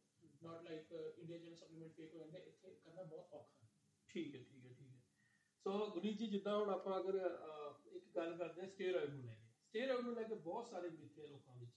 [0.41, 3.67] ਨਾਟ ਲਾਈਕ ਇੰਡੀਆ ਜਿਹਨਾਂ ਸਪਲੀਮੈਂਟ ਫੇਕ ਹੋ ਜਾਂਦੇ ਇੱਥੇ ਕਰਨਾ ਬਹੁਤ ਔਖਾ ਹੈ।
[4.09, 4.99] ਠੀਕ ਹੈ ਠੀਕ ਹੈ ਠੀਕ ਹੈ।
[5.65, 7.15] ਸੋ ਗੁਨੀਤ ਜੀ ਜਿੱਦਾਂ ਹੁਣ ਆਪਾਂ ਅਗਰ
[7.91, 9.35] ਇੱਕ ਗੱਲ ਕਰਦੇ ਹਾਂ ਸਟੀਰੋਇਡ ਨੂੰ। ਲੈ
[9.71, 11.71] ਸਟੀਰੋਇਡ ਨੂੰ ਲੈ ਕੇ ਬਹੁਤ ਸਾਰੇ ਮਿੱਥ ਹੈ ਲੋਕਾਂ ਵਿੱਚ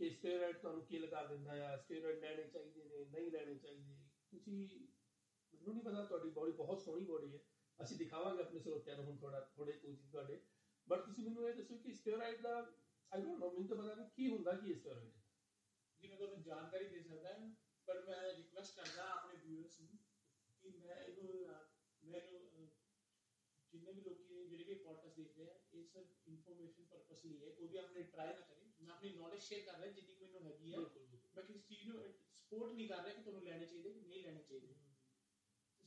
[0.00, 3.96] ਕਿ ਸਟੀਰੋਇਡ ਤੁਹਾਨੂੰ ਕਿਲ ਕਰ ਦਿੰਦਾ ਆ ਸਟੀਰੋਇਡ ਲੈਣੇ ਚਾਹੀਦੇ ਨੇ ਨਹੀਂ ਲੈਣੇ ਚਾਹੀਦੇ।
[4.30, 4.68] ਤੁਸੀਂ
[5.52, 7.40] ਮੈਨੂੰ ਨਹੀਂ ਪਤਾ ਤੁਹਾਡੀ ਬੋਡੀ ਬਹੁਤ ਸੋਹਣੀ ਬੋਡੀ ਹੈ।
[7.82, 10.40] ਅਸੀਂ ਦਿਖਾਵਾਂਗੇ ਆਪਣੇ ਸਰੋਤਿਆਂ ਨੂੰ ਹੁਣ ਥੋੜਾ ਥੋੜੇ ਕੁਝ ਤੁਹਾਡੇ।
[10.88, 12.56] ਬਟ ਤੁਸੀਂ ਮੈਨੂੰ ਇਹ ਦੱਸੋ ਕਿ steroid the
[13.12, 15.10] I don't know ਮੈਨੂੰ ਤਾਂ ਪਤਾ ਨਹੀਂ ਕੀ ਹੁੰਦਾ ਕੀ ਸਟੀਰੋਇਡ
[16.02, 17.50] ਜੀ ਮੈਂ ਤੁਹਾਨੂੰ ਜਾਣਕਾਰੀ ਦੇ ਸਕਦਾ ਹਾਂ
[17.86, 19.98] ਪਰ ਮੈਂ ਰਿਕੁਐਸਟ ਕਰਦਾ ਆਪਣੇ ਵਿਊਅਰਸ ਨੂੰ
[20.62, 21.60] ਕਿ ਮੈਂ ਇਹਨੂੰ ਅਹ,
[22.02, 22.66] ਮੈਨੂੰ ਅਹ,
[23.72, 24.31] ਜਿੰਨੇ ਵੀ ਲੋਕੀ
[24.72, 28.26] ਜਿਹੜੇ ਵੀ ਪੋਡਕਾਸਟ ਦੇਖਦੇ ਆ। ਇਹ ਸਿਰਫ ਇਨਫੋਰਮੇਸ਼ਨ ਪਰਪਸ ਲਈ ਹੈ। ਕੋਈ ਵੀ ਆਪਣੇ ਟਰਾਈ
[28.26, 30.78] ਨਾ ਕਰੇ। ਮੈਂ ਆਪਣੀ ਨੌਲੇਜ ਸ਼ੇਅਰ ਕਰ ਰਿਹਾ ਜਿੰਨੀ ਕੁ ਮੈਨੂੰ ਹੈਗੀ ਹੈ
[31.36, 34.42] ਮੈਂ ਕਿਸੇ ਚੀਜ਼ ਨੂੰ ਸਪੋਰਟ ਨਹੀਂ ਕਰ ਰਿਹਾ ਕਿ ਤੁਹਾਨੂੰ ਲੈਣੇ ਚਾਹੀਦੇ ਕਿ ਨਹੀਂ ਲੈਣੇ
[34.42, 34.74] ਚਾਹੀਦੇ।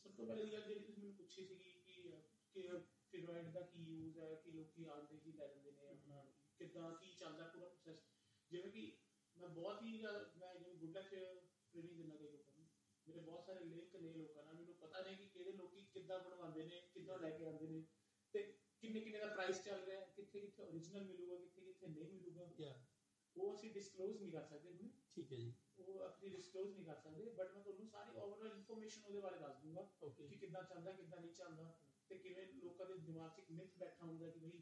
[0.03, 2.11] ਸਭ ਤੋਂ ਪਹਿਲੀ ਗੱਲ ਜਿਹੜੀ ਤੁਸੀਂ ਮੈਨੂੰ ਪੁੱਛੀ ਸੀਗੀ ਕਿ
[2.53, 6.95] ਕਿ ਸਟੀਰੋਇਡ ਦਾ ਕੀ ਯੂਜ਼ ਹੈ ਕਿ ਲੋਕੀ ਆਉਂਦੇ ਹੀ ਲੈ ਲੈਂਦੇ ਨੇ ਆਪਣਾ ਕਿੱਦਾਂ
[6.95, 8.03] ਕੀ ਚੱਲਦਾ ਪੂਰਾ ਪ੍ਰੋਸੈਸ
[8.51, 8.97] ਜਿਵੇਂ ਕਿ
[9.37, 10.01] ਮੈਂ ਬਹੁਤ ਹੀ
[10.37, 11.07] ਮੈਂ ਜਿਵੇਂ ਗੁੱਡਾ ਚ
[11.71, 12.65] ਟ੍ਰੇਨਿੰਗ ਦਿੰਦਾ ਕਈ ਲੋਕਾਂ ਨੂੰ।
[13.07, 16.63] ਮੇਰੇ ਬਹੁਤ ਸਾਰੇ ਲਿੰਕ ਨੇ ਲੋਕਾਂ ਨਾਲ। ਮੈਨੂੰ ਪਤਾ ਨਹੀਂ ਕਿ ਕਿਹੜੇ ਲੋਕੀ ਕਿੱਦਾਂ ਬਣਵਾਉਂਦੇ
[16.63, 17.83] ਨੇ ਕਿੱਦਾਂ ਲੈ ਕੇ ਆਉਂਦੇ ਨੇ।
[18.33, 18.53] ਤੇ
[18.85, 22.51] ਕਿੰਨੇ ਕਿੰਨੇ ਦਾ ਪ੍ਰਾਈਸ ਚੱਲ ਰਿਹਾ ਹੈ ਕਿੱਥੇ ਕਿੱਥੇ origignal ਮਿਲੂਗਾ ਕਿੱਥੇ ਕਿੱਥੇ ਨਹੀਂ ਮਿਲੂਗਾ।
[22.59, 22.83] ਯਾ
[23.35, 26.95] ਉਹ ਅਸੀਂ ਡਿਸਕਲੋਜ਼ ਨਹੀਂ ਕਰ ਸਕਦੇ ਹੁਣ। ਠੀਕ ਹੈ ਜੀ। ਉਹ ਆਪਣੀ ਡਿਸਕਲੋਜ਼ ਨਹੀਂ ਕਰ
[26.95, 29.81] ਸਕਦੇ ਬਟ ਮੈਂ ਤੁਹਾਨੂੰ ਸਾਰੀ ਓਵਰਆਲ ਇਨਫੋਰਮੇਸ਼ਨ ਉਹਦੇ ਬਾਰੇ ਦੱਸ ਦੂੰਗਾ
[30.29, 34.29] ਕਿ ਕਿੱਦਾਂ ਚੱਲਦਾ ਕਿੱਦਾਂ ਨਹੀਂ ਚੱਲਦਾ ਤੇ ਕਿਵੇਂ ਲੋਕਾਂ ਦੇ ਦਿਮਾਗ 'ਚ ਮਿਥ ਬੈਠਾ ਹੁੰਦਾ
[34.29, 34.61] ਕਿ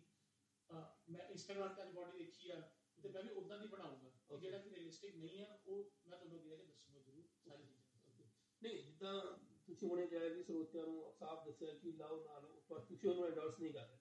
[0.70, 2.60] ਅਹ, ਮੈਂ ਇੰਸਟਾਗ੍ਰਾਮ ਤੇ ਅੱਜ ਬੋਡੀ ਦੇਖੀ ਆ
[3.04, 4.38] ਤੇ ਮੈਂ ਵੀ ਉਦਾਂ ਦੀ ਬਣਾਉਂਗਾ.
[4.40, 8.26] ਜਿਹੜਾ ਕਿ ਰੀਅਲਿਸਟਿਕ ਨਹੀਂ ਆ ਉਹ ਮੈਂ ਤੁਹਾਨੂੰ ਅੱਗੇ ਜਾ ਕੇ ਦੱਸੂਗਾ ਜ਼ਰੂਰ ਸਾਰੀ ਚੀਜ਼ਾਂ
[8.62, 12.80] ਨਹੀਂ ਜਿੱਦਾਂ ਤੁਸੀਂ ਹੁਣੇ ਜਾਇਆ ਕਿ ਸਰੋਤਿਆਂ ਨੂੰ ਸਾਫ਼ ਦੱਸਿਆ ਕਿ ਲਾਓ ਨਾ ਲਓ ਪਰ
[12.80, 13.98] ਤੁਸੀਂ ਉਹਨੂੰ ਐਂਡੋਰਸ ਨਹੀਂ ਕਰ ਰਹੇ।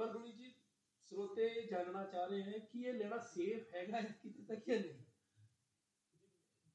[0.00, 0.54] ਪਰ ਗੁਨੀ ਜੀ
[1.04, 4.94] ਸਰੋਤੇ ਜਾਣਨਾ ਚਾਹ ਰਹੇ ਹੈ ਕਿ ਇਹ ਲੈਣਾ ਸੇਫ ਹੈਗਾ ਹੈ ਕਿਤੇ ਤੱਕ ਜਾਂ ਨਹੀਂ?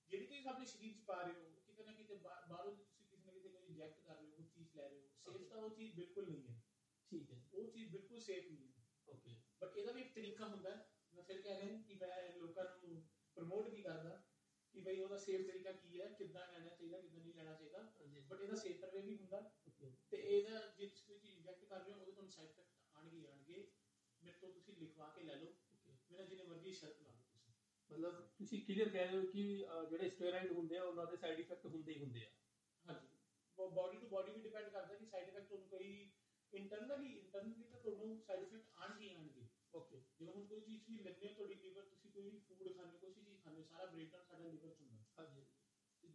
[0.10, 3.32] ਜਿਹੜੀ ਚੀਜ਼ ਆਪਣੇ ਸਰੀਰ 'ਚ ਪਾ ਰਹੇ ਹੋ ਕਿਤੇ ਨਾ ਕਿਤੇ ਬਾਹਰੋਂ ਤੁਸੀਂ ਕਿਸੇ ਨਾ
[3.32, 5.96] ਕਿਤੇ ਕੋਈ ਇੰਜੈਕਟ ਕਰ ਰਹੇ ਹੋ ਕੋਈ ਚੀਜ਼ ਲੈ ਰਹੇ ਹੋ ਸੇਫ ਤਾਂ ਉਹ ਚੀਜ਼
[5.96, 6.62] ਬਿਲਕੁਲ ਨਹੀਂ ਹੈ।
[7.12, 8.74] ਠੀਕ ਹੈ। ਉਹ ਚੀਜ਼ ਬਿਲਕੁਲ ਸੇਫ ਨਹੀਂ ਹੈ।
[9.08, 13.08] ਓਕੇ ਬਟ ਇਹਦਾ ਵੀ ਇੱਕ ਤਰੀਕਾ ਹੁੰਦਾ ਮੈਂ ਫਿਰ ਕਹਿ ਰਿਹਾ ਕਿ ਮੈਂ ਲੋਕਾਂ ਨੂੰ
[13.36, 14.24] ਪ੍ਰਮੋਟ ਵੀ ਕਰਦਾ
[14.74, 17.92] ਕਿ ਬਈ ਉਹਦਾ ਸੇਫ ਤਰੀਕਾ ਕੀ ਹੈ ਕਿੱਦਾਂ ਲੈਣਾ ਚਾਹੀਦਾ ਕਿੱਦਾਂ ਨਹੀਂ ਲੈਣਾ ਚਾਹੀਦਾ।
[18.30, 19.52] ਬਟ ਇਹਦਾ ਸੇਫਰ ਵੇ ਵੀ ਹੁੰਦਾ।
[20.12, 23.18] ਤੇ ਇਹਦਾ ਜੇ ਤੁਸੀਂ ਕੋਈ ਚੀਜ਼ ਇੰਜੈਕਟ ਕਰ ਰਹੇ ਹੋ ਉਹਦੇ ਤੁਹਾਨੂੰ ਸਾਈਡ ਇਫੈਕਟ ਆਣਗੇ
[23.18, 23.72] ਹੀ ਆਣਗੇ
[24.26, 25.54] ਮੇਰੇ ਤੋਂ ਤੁਸੀਂ ਲਿਖਵਾ ਕੇ ਲੈ ਲਓ।
[26.12, 27.54] ਮੇਰਾ ਜਿੰਨੇ ਮਰਜ਼ੀ ਸ਼ਰਤ ਲਾ ਲਓ ਤੁਸੀਂ।
[27.90, 29.44] ਮਤਲਬ ਤੁਸੀਂ ਕਲੀਅਰ ਕਹਿ ਰਹੇ ਹੋ ਕਿ
[29.90, 32.30] ਜਿਹੜੇ ਸਟੀਰੋਇਡ ਹੁੰਦੇ ਆ ਉਹਨਾਂ ਦੇ ਸਾਈਡ ਇਫੈਕਟ ਹੁੰਦੇ ਹੀ ਹੁੰਦੇ ਆ।
[32.86, 33.08] ਹਾਂਜੀ।
[33.58, 36.10] ਬਾਡੀ ਟੂ ਬਾਡੀ ਵੀ ਡਿਪੈਂਡ ਕਰਦਾ ਕਿ ਸਾਈਡ ਇਫੈਕਟ ਤੁਹਾਨੂੰ ਕੋਈ
[36.54, 41.28] ਇੰਟਰਨਲੀ ਇੰਟਰਨਲੀ ਤਾਂ ਤੁਹਾਨੂੰ ਸਾਈਡ ਇਫੈਕਟ ਆਣਗੇ ਆਣਗੇ ਓਕੇ ਜਿਵੇਂ ਹੁਣ ਕੋਈ ਚੀਜ਼ ਵੀ ਲੈਂਦੇ
[41.28, 44.82] ਹੋ ਤੁਹਾਡੀ ਲਿਵਰ ਤੁਸੀਂ ਕੋਈ ਫੂਡ ਹੋ ਕੋਈ ਚੀਜ਼ ਹੋ ਸਾਰਾ ਬ੍ਰੇਕਡਾਊਨ ਸਾਡਾ ਲਿਵਰ ਚ
[44.82, 45.46] ਹੁੰਦਾ। ਹਾਂਜੀ।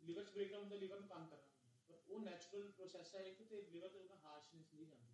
[0.02, 3.42] ਲਿਵਰ ਚ ਬ੍ਰੇਕਡਾਊਨ ਹੁੰਦਾ ਲਿਵਰ ਨੂੰ ਕੰਮ ਕਰਨਾ ਹੁੰਦਾ। ਪਰ ਉਹ ਨੈਚੁਰਲ ਪ੍ਰੋਸੈਸ ਹੈ ਇੱਕ
[3.42, 5.09] ਤੇ ਲਿਵਰ ਤੇ ਉਹਦਾ ਹਾਰਸ਼ਨੈਸ ਨਹੀਂ ਜਾਂਦੀ।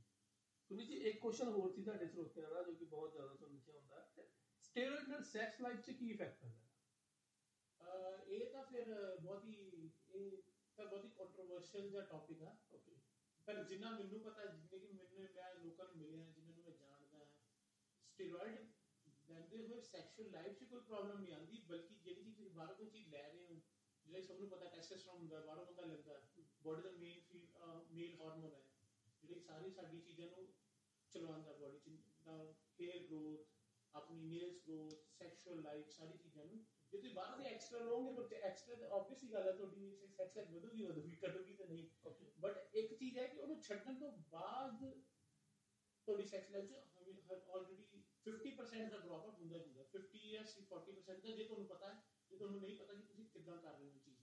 [0.71, 4.01] ਗੁਨੀ ਜੀ ਇੱਕ ਕੁਐਸਚਨ ਹੋਰ ਸੀ ਤੁਹਾਡੇ ਸਰੋਤਿਆਂ ਦਾ ਜੋ ਕਿ ਬਹੁਤ ਜ਼ਿਆਦਾ ਸੁਣਿਆ ਹੁੰਦਾ
[4.19, 4.25] ਹੈ
[4.63, 6.65] ਸਟੀਰੋਇਡ ਨਾਲ ਸੈਕਸ ਲਾਈਫ 'ਚ ਕੀ ਇਫੈਕਟ ਪੈਂਦਾ ਹੈ
[7.81, 10.43] ਅਹ ਇਹ ਤਾਂ ਫਿਰ ਬਹੁਤ ਹੀ ਇਹ
[10.79, 12.97] ਤਾਂ ਬਹੁਤ ਹੀ ਕੰਟਰੋਵਰਸ਼ੀਅਲ ਜਿਹਾ ਟੌਪਿਕ ਆ ਓਕੇ
[13.47, 17.19] ਪਰ ਜਿੰਨਾ ਮੈਨੂੰ ਪਤਾ ਜਿੰਨੇ ਕਿ ਮੈਨੂੰ ਮੈਂ ਲੋਕਾਂ ਨੂੰ ਮਿਲਿਆ ਜਿਨ੍ਹਾਂ ਨੂੰ ਮੈਂ ਜਾਣਦਾ
[17.19, 17.25] ਹਾਂ
[18.07, 18.67] ਸਟੀਰੋਇਡ
[19.29, 22.87] ਲੈਂਦੇ ਹੋਏ ਸੈਕਸ਼ੂਅਲ ਲਾਈਫ 'ਚ ਕੋਈ ਪ੍ਰੋਬਲਮ ਨਹੀਂ ਆਉਂਦੀ ਬਲਕਿ ਜਿਹੜੀ ਚੀਜ਼ ਤੁਸੀਂ ਬਾਹਰੋਂ ਕੋਈ
[22.87, 23.61] ਚੀਜ਼ ਲੈ ਰਹੇ ਹੋ
[24.07, 26.21] ਜਿਹੜਾ ਸਭ ਨੂੰ ਪਤਾ ਟੈਸਟੋਸਟੈਰੋਨ ਹੁੰਦਾ ਬਾਹਰੋਂ ਬੰਦਾ ਲੈਂਦਾ
[26.63, 27.47] ਬੋਡੀ ਦਾ ਮੇਨ
[27.91, 28.66] ਮੇਲ ਹਾਰਮੋਨ ਹੈ।
[29.27, 30.53] ਜਿਹੜੀ ਸਾਰੀ ਸਾਡੀ ਚੀਜ਼ਾਂ ਨੂੰ
[31.11, 32.01] ਚਲਵਾਉਂਦਾ ਬੋਡੀ 'ਚ
[32.81, 33.47] ਹੇਅਰ ਗਰੋਥ
[33.95, 38.35] ਆਪਣੀ ਨੇਲਸ ਗਰੋਥ ਸੈਕਸ਼ੂਅਲ ਲਾਈਫ ਸਾਰੀ ਚੀਜ਼ਾਂ ਨੂੰ ਜੇ ਤੁਸੀਂ ਬਾਹਰ ਦੇ ਐਕਸਟਰਾ ਲਓਗੇ ਪਰ
[38.35, 41.87] ਐਕਸਟਰਾ ਤਾਂ ਆਬਵੀਅਸਲੀ ਗੱਲ ਹੈ ਤੁਹਾਡੀ ਸੈਕਸ ਲਾਈਫ ਵਧੂਗੀ ਵਧੂਗੀ ਘਟੂਗੀ ਤਾਂ ਨਹੀਂ।
[42.39, 44.85] ਬਟ ਇੱਕ ਚੀਜ਼ ਹੈ ਕਿ ਉਹਨੂੰ ਛੱਡਣ ਤੋਂ ਬਾਅਦ
[46.07, 46.75] ਤੁਹਾਡੀ ਸੈਕਸ ਲਾਈਫ 'ਚ
[47.51, 47.85] ਆਲਰੇਡੀ
[48.25, 52.37] 50% ਦਾ ਡ੍ਰੌਪ ਆਊਟ ਹੁੰਦਾ ਹੁੰਦਾ। 50 ਜਾਂ 40% ਦਾ ਜੇ ਤੁਹਾਨੂੰ ਪਤਾ ਹੈ ਜੇ
[52.37, 54.16] ਤੁਹਾਨੂੰ ਨਹੀਂ ਪਤਾ ਕਿ ਤੁਸੀਂ ਕਿੱਦਾਂ ਕਰ ਰਹੇ ਹੋ ਚੀਜ਼।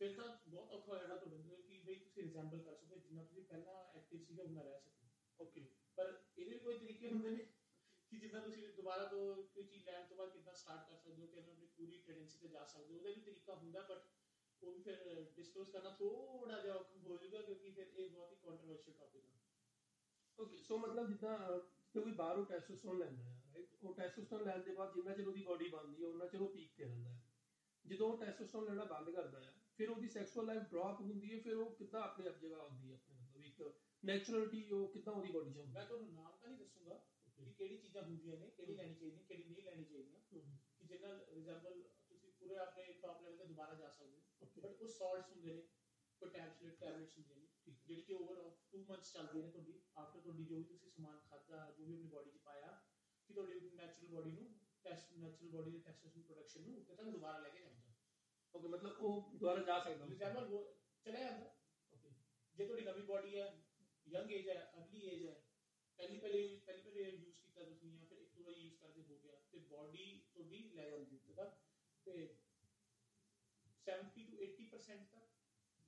[0.00, 3.22] ਫਿਰ ਤਾਂ ਬਹੁਤ ਔਖਾ ਹੋ ਜਾਣਾ ਤੁਹਾਡੇ ਲਈ ਕਿ ਬਈ ਤੁਸੀਂ ਰਿਜ਼ੈਂਬਲ ਕਰ ਸਕੋ ਜਿੰਨਾ
[3.22, 7.44] ਤੁਸੀਂ ਪਹਿਲਾਂ ਐਕਟਿਵ ਸੀਗਾ ਉਹਨਾਂ ਰਹਿ ਸਕੋ। ਓਕੇ ਪਰ ਇਹਦੇ ਕੋਈ ਤਰੀਕੇ ਹੁੰਦੇ ਨੇ
[8.10, 11.26] ਕਿ ਜਿੱਦਾਂ ਤੁਸੀਂ ਦੁਬਾਰਾ ਤੋਂ ਕੋਈ ਚੀਜ਼ ਲੈਣ ਤੋਂ ਬਾਅਦ ਕਿੱਦਾਂ ਸਟਾਰਟ ਕਰ ਸਕਦੇ ਹੋ
[11.26, 14.02] ਕਿ ਆਪਣੀ ਪੂਰੀ ਟੈਂਡੈਂਸੀ ਤੇ ਜਾ ਸਕਦੇ ਹੋ ਉਹਦਾ ਵੀ ਤਰੀਕਾ ਹੁੰਦਾ ਬਟ
[14.62, 18.36] ਉਹ ਵੀ ਫਿਰ ਡਿਸਕਲੋਜ਼ ਕਰਨਾ ਥੋੜਾ ਜਿਹਾ ਔਖਾ ਹੋ ਜਾਊਗਾ ਕਿਉਂਕਿ ਫਿਰ ਇਹ ਬਹੁਤ ਹੀ
[18.36, 19.38] ਕੰਟਰੋਵਰਸ਼ੀਅਲ ਟਾਪਿਕ ਹੈ
[20.38, 21.60] ਓਕੇ ਸੋ ਮਤਲਬ ਜਿੱਦਾਂ
[21.94, 25.68] ਕੋਈ ਬਾਹਰੋਂ ਟੈਸਟੋਸਟੈਰੋਨ ਲੈਂਦਾ ਹੈ ਰਾਈਟ ਉਹ ਟੈਸਟੋਸਟੈਰੋਨ ਲੈਣ ਦੇ ਬਾਅਦ ਜਿੰਨਾ ਚਿਰ ਉਹਦੀ ਬਾਡੀ
[25.68, 27.20] ਬਣਦੀ ਹੈ ਉਹਨਾਂ ਚਿਰ ਉਹ ਪੀਕ ਤੇ ਰਹਿੰਦਾ ਹੈ
[27.86, 31.56] ਜਦੋਂ ਉਹ ਟੈਸਟੋਸਟੈਰੋਨ ਲੈਣਾ ਬੰਦ ਕਰਦਾ ਹੈ ਫਿਰ ਉਹਦੀ ਸੈਕਸੁਅਲ ਲਾਈਫ ਡ੍ਰੌਪ ਹੁੰਦੀ ਹੈ ਫਿਰ
[31.56, 33.72] ਉਹ ਕਿੱਦਾਂ ਆਪਣੇ ਆਪ ਜਗ੍ਹਾ ਆਉਂਦੀ ਹੈ ਆਪਣੇ ਮਤਲਬ ਇੱਕ
[34.04, 36.94] ਨੈਚੁਰਲਿਟੀ ਉਹ ਕਿੱਦਾਂ ਉਹਦੀ ਬਾਡੀ ਚ ਮੈਂ ਹੁੰਦਾ ਤੁਹਾਨੂੰ ਨਾਮ ਤਾਂ ਨਹੀਂ ਦੱਸੂਗਾ
[37.36, 40.42] ਕਿ ਕਿਹੜੀ ਚੀਜ਼ਾਂ ਹੁੰਦੀਆਂ ਨੇ ਕਿਹੜੀ ਲੈਣੀ ਚਾਹੀਦੀ ਹੈ ਕਿਹੜੀ ਨਹੀਂ ਲੈਣੀ ਚਾਹੀਦੀਆਂ ਕਿ
[40.82, 45.30] ਜਿਹਨਾਂ ਰਿਜ਼ੈਂਬਲ ਤੁਸੀਂ ਪੂਰੇ ਆਪਣੇ ਟਾਪ ਲੈਵਲ ਤੇ ਦੁਬਾਰਾ ਜਾ ਸਕਦੇ ਹੋ। ਬਟ ਉਹ ਸਾਲਟਸ
[45.30, 45.62] ਹੁੰਦੇ ਨੇ
[46.20, 50.56] ਟੈਬਲੇਟ ਟੈਬਲੇਟਸ ਹੁੰਦੀਆਂ ਨੇ ਜਿਹੜੀ ਕਿ ਓਵਰ 2 ਮੰਥਸ ਚੱਲਦੀਆਂ ਨੇ ਤੁਹਾਡੀ ਆਫਟਰ ਤੁਹਾਡੀ ਜੋ
[50.56, 52.82] ਵੀ ਤੁਸੀਂ ਸਮਾਨ ਖਾਦਾ ਜੋ ਵੀ ਆਪਣੀ ਬਾਡੀ 'ਚ ਪਾਇਆ
[53.28, 54.54] ਕਿ ਤੁਹਾਡੀ ਨੈਚੁਰਲ ਬਾਡੀ ਨੂੰ
[54.84, 57.83] ਟੈਸਟ ਨੈਚੁਰਲ ਬਾਡੀ ਦੇ ਟੈਸਟੋਸਟੈਰੋਨ ਪ੍ਰੋਡਕਸ਼ਨ ਨੂੰ ਉੱਤੇ ਤੱਕ ਦੁਬਾਰਾ ਲੈ ਕੇ ਜਾਂਦਾ
[58.54, 60.74] ਓਕੇ ਮਤਲਬ ਉਹ ਦੁਬਾਰਾ ਜਾ ਸਕਦਾ ਰਿਜ਼ੈਂਬਲ ਉਹ
[61.06, 61.50] ਚਲੇ ਜਾਂਦਾ
[61.92, 62.10] ਓਕੇ
[62.54, 63.46] ਜੇ ਤੁਹਾਡੀ ਨਵੀਂ ਬਾਡੀ ਹੈ
[64.06, 65.40] ਯੰਗ ਏਜ ਹੈ ਅਰਲੀ ਏਜ ਹੈ
[65.98, 69.18] ਪਹਿਲੀ ਪਹਿਲੀ ਪਹਿਲੀ ਪਹਿਲੀ ਯੂਜ਼ ਕੀਤਾ ਤੁਸੀਂ ਜਾਂ ਫਿਰ ਇੱਕ ਦੋ ਵਾਰ ਯੂਜ਼ ਕਰਦੇ ਹੋ
[69.18, 71.54] ਗਿਆ ਤੇ ਬਾਡੀ ਤੁਹਾਡੀ ਲੈ ਜਾਂਦੀ ਉੱਤੇ ਤੱਕ
[72.06, 72.16] ਤੇ
[73.86, 75.26] 70 to 80% ਤੱਕ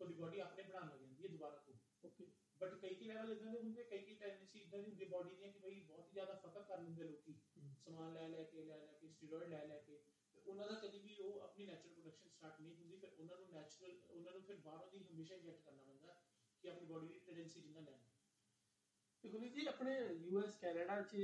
[0.00, 2.26] ਤੁਹਾਡੀ ਬਾਡੀ ਆਪਣੇ ਬਣਾਉਣ ਲੱਗ ਜਾਂਦੀ ਹੈ ਦੁਬਾਰਾ ਤੋਂ ਓਕੇ
[2.60, 5.50] ਬਟ ਕਈ ਕਈ ਲੈਵਲ ਇਦਾਂ ਦੇ ਹੁੰਦੇ ਕਈ ਕਈ ਟੈਂਡੈਂਸੀ ਇਦਾਂ ਦੀ ਹੁੰਦੀ ਬਾਡੀ ਦੀਆਂ
[5.50, 8.76] ਕਿ ਬਈ ਬਹੁਤ ਹੀ ਜ਼ਿਆਦਾ ਫਕਰ ਕਰ ਲੈਂਦੇ ਲੋਕੀ ਹਮ। ਸਮਾਨ ਲੈ ਲੈ ਕੇ ਲੈ
[8.78, 10.15] ਲੈ ਕੇ ਸਟੀਰੋਇਡ ਲੈ ਲੈ ਕੇ ਤੇ
[10.48, 13.96] ਉਹਨਾਂ ਦਾ ਕਦੀ ਵੀ ਉਹ ਆਪਣੀ ਨੈਚੁਰਲ ਪ੍ਰੋਡਕਸ਼ਨ ਸਟਾਰਟ ਨਹੀਂ ਹੁੰਦੀ ਫਿਰ ਉਹਨਾਂ ਨੂੰ ਨੈਚੁਰਲ
[14.10, 16.14] ਉਹਨਾਂ ਨੂੰ ਫਿਰ ਬਾਹਰੋਂ ਦੀ ਹਮੇਸ਼ਾ ਇੰਜੈਕਟ ਕਰਨਾ ਪੈਂਦਾ
[16.62, 17.98] ਕਿ ਆਪਣੀ ਬਾਡੀ ਦੀ ਟੈਂਡੈਂਸੀ ਜਿੰਨਾ ਲੈਣ।
[19.22, 21.16] ਤੇ ਗੁਨੀ ਜੀ ਆਪਣੇ ਯੂਐਸ ਕੈਨੇਡਾ ਚ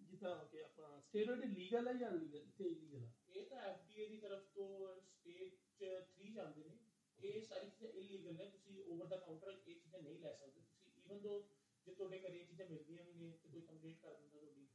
[0.00, 4.06] ਜਿੱਦਾਂ ਹੋ ਕੇ ਆਪਣਾ ਸਟੇਰੋਇਡ ਲੀਗਲ ਹੈ ਜਾਂ ਅਨਲੀਗਲ ਤੇ ਇਲੀਗਲ ਹੈ ਇਹ ਤਾਂ ਐਫਡੀਏ
[4.06, 5.84] ਦੀ ਤਰਫ ਤੋਂ ਸਟੇਟ 'ਚ
[6.18, 6.76] 3 ਜਾਂਦੇ ਨੇ।
[7.18, 11.02] ਇਹ ਸਾਰੀ ਚੀਜ਼ਾਂ ਇਲੀਗਲ ਨੇ ਤੁਸੀਂ ਓਵਰ ਦਾ ਕਾਊਂਟਰ ਇਹ ਚੀਜ਼ਾਂ ਨਹੀਂ ਲੈ ਸਕਦੇ। ਤੁਸੀਂ
[11.02, 11.38] ਈਵਨ ਦੋ
[11.86, 14.65] ਜੇ ਤੁਹਾਡੇ ਘਰੇ ਇਹ ਚੀਜ਼ਾਂ ਮਿਲਦੀਆਂ ਵੀ ਨੇ ਤੇ ਕੋਈ ਕੰਪਲੇਂਟ ਕਰ ਦਿੰਦਾ ਤੁਹਾਡੀ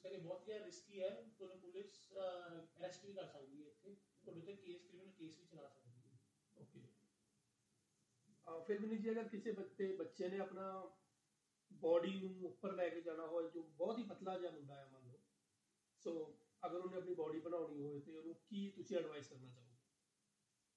[0.00, 1.08] ਇਸ ਕਰਕੇ ਬਹੁਤ ਜ਼ਿਆਦਾ ਰਿਸਕੀ ਹੈ
[1.38, 5.66] ਤੁਹਾਨੂੰ ਪੁਲਿਸ ਅਰੈਸਟ ਵੀ ਕਰ ਸਕਦੀ ਹੈ ਇੱਥੇ ਤੁਹਾਡੇ ਤੇ ਕੇਸ ਕ੍ਰਿਮੀਨਲ ਕੇਸ ਵੀ ਚਲਾ
[5.68, 6.18] ਸਕਦੀ ਹੈ
[6.56, 6.80] ਓਕੇ
[8.46, 10.70] ਆ ਫਿਰ ਵੀ ਜੀ ਅਗਰ ਕਿਸੇ ਬੱਚੇ ਬੱਚੇ ਨੇ ਆਪਣਾ
[11.70, 15.06] ਬਾਡੀ ਨੂੰ ਉੱਪਰ ਲੈ ਕੇ ਜਾਣਾ ਹੋਵੇ ਜੋ ਬਹੁਤ ਹੀ ਪਤਲਾ ਜਿਹਾ ਮੁੰਡਾ ਹੈ ਮੰਨ
[15.06, 15.20] ਲਓ
[16.04, 16.14] ਸੋ
[16.62, 19.68] ਅਗਰ ਉਹਨੇ ਆਪਣੀ ਬਾਡੀ ਬਣਾਉਣੀ ਹੋਵੇ ਤੇ ਉਹਨੂੰ ਕੀ ਤੁਸੀਂ ਐਡਵਾਈਸ ਕਰਨਾ ਚਾਹੋਗੇ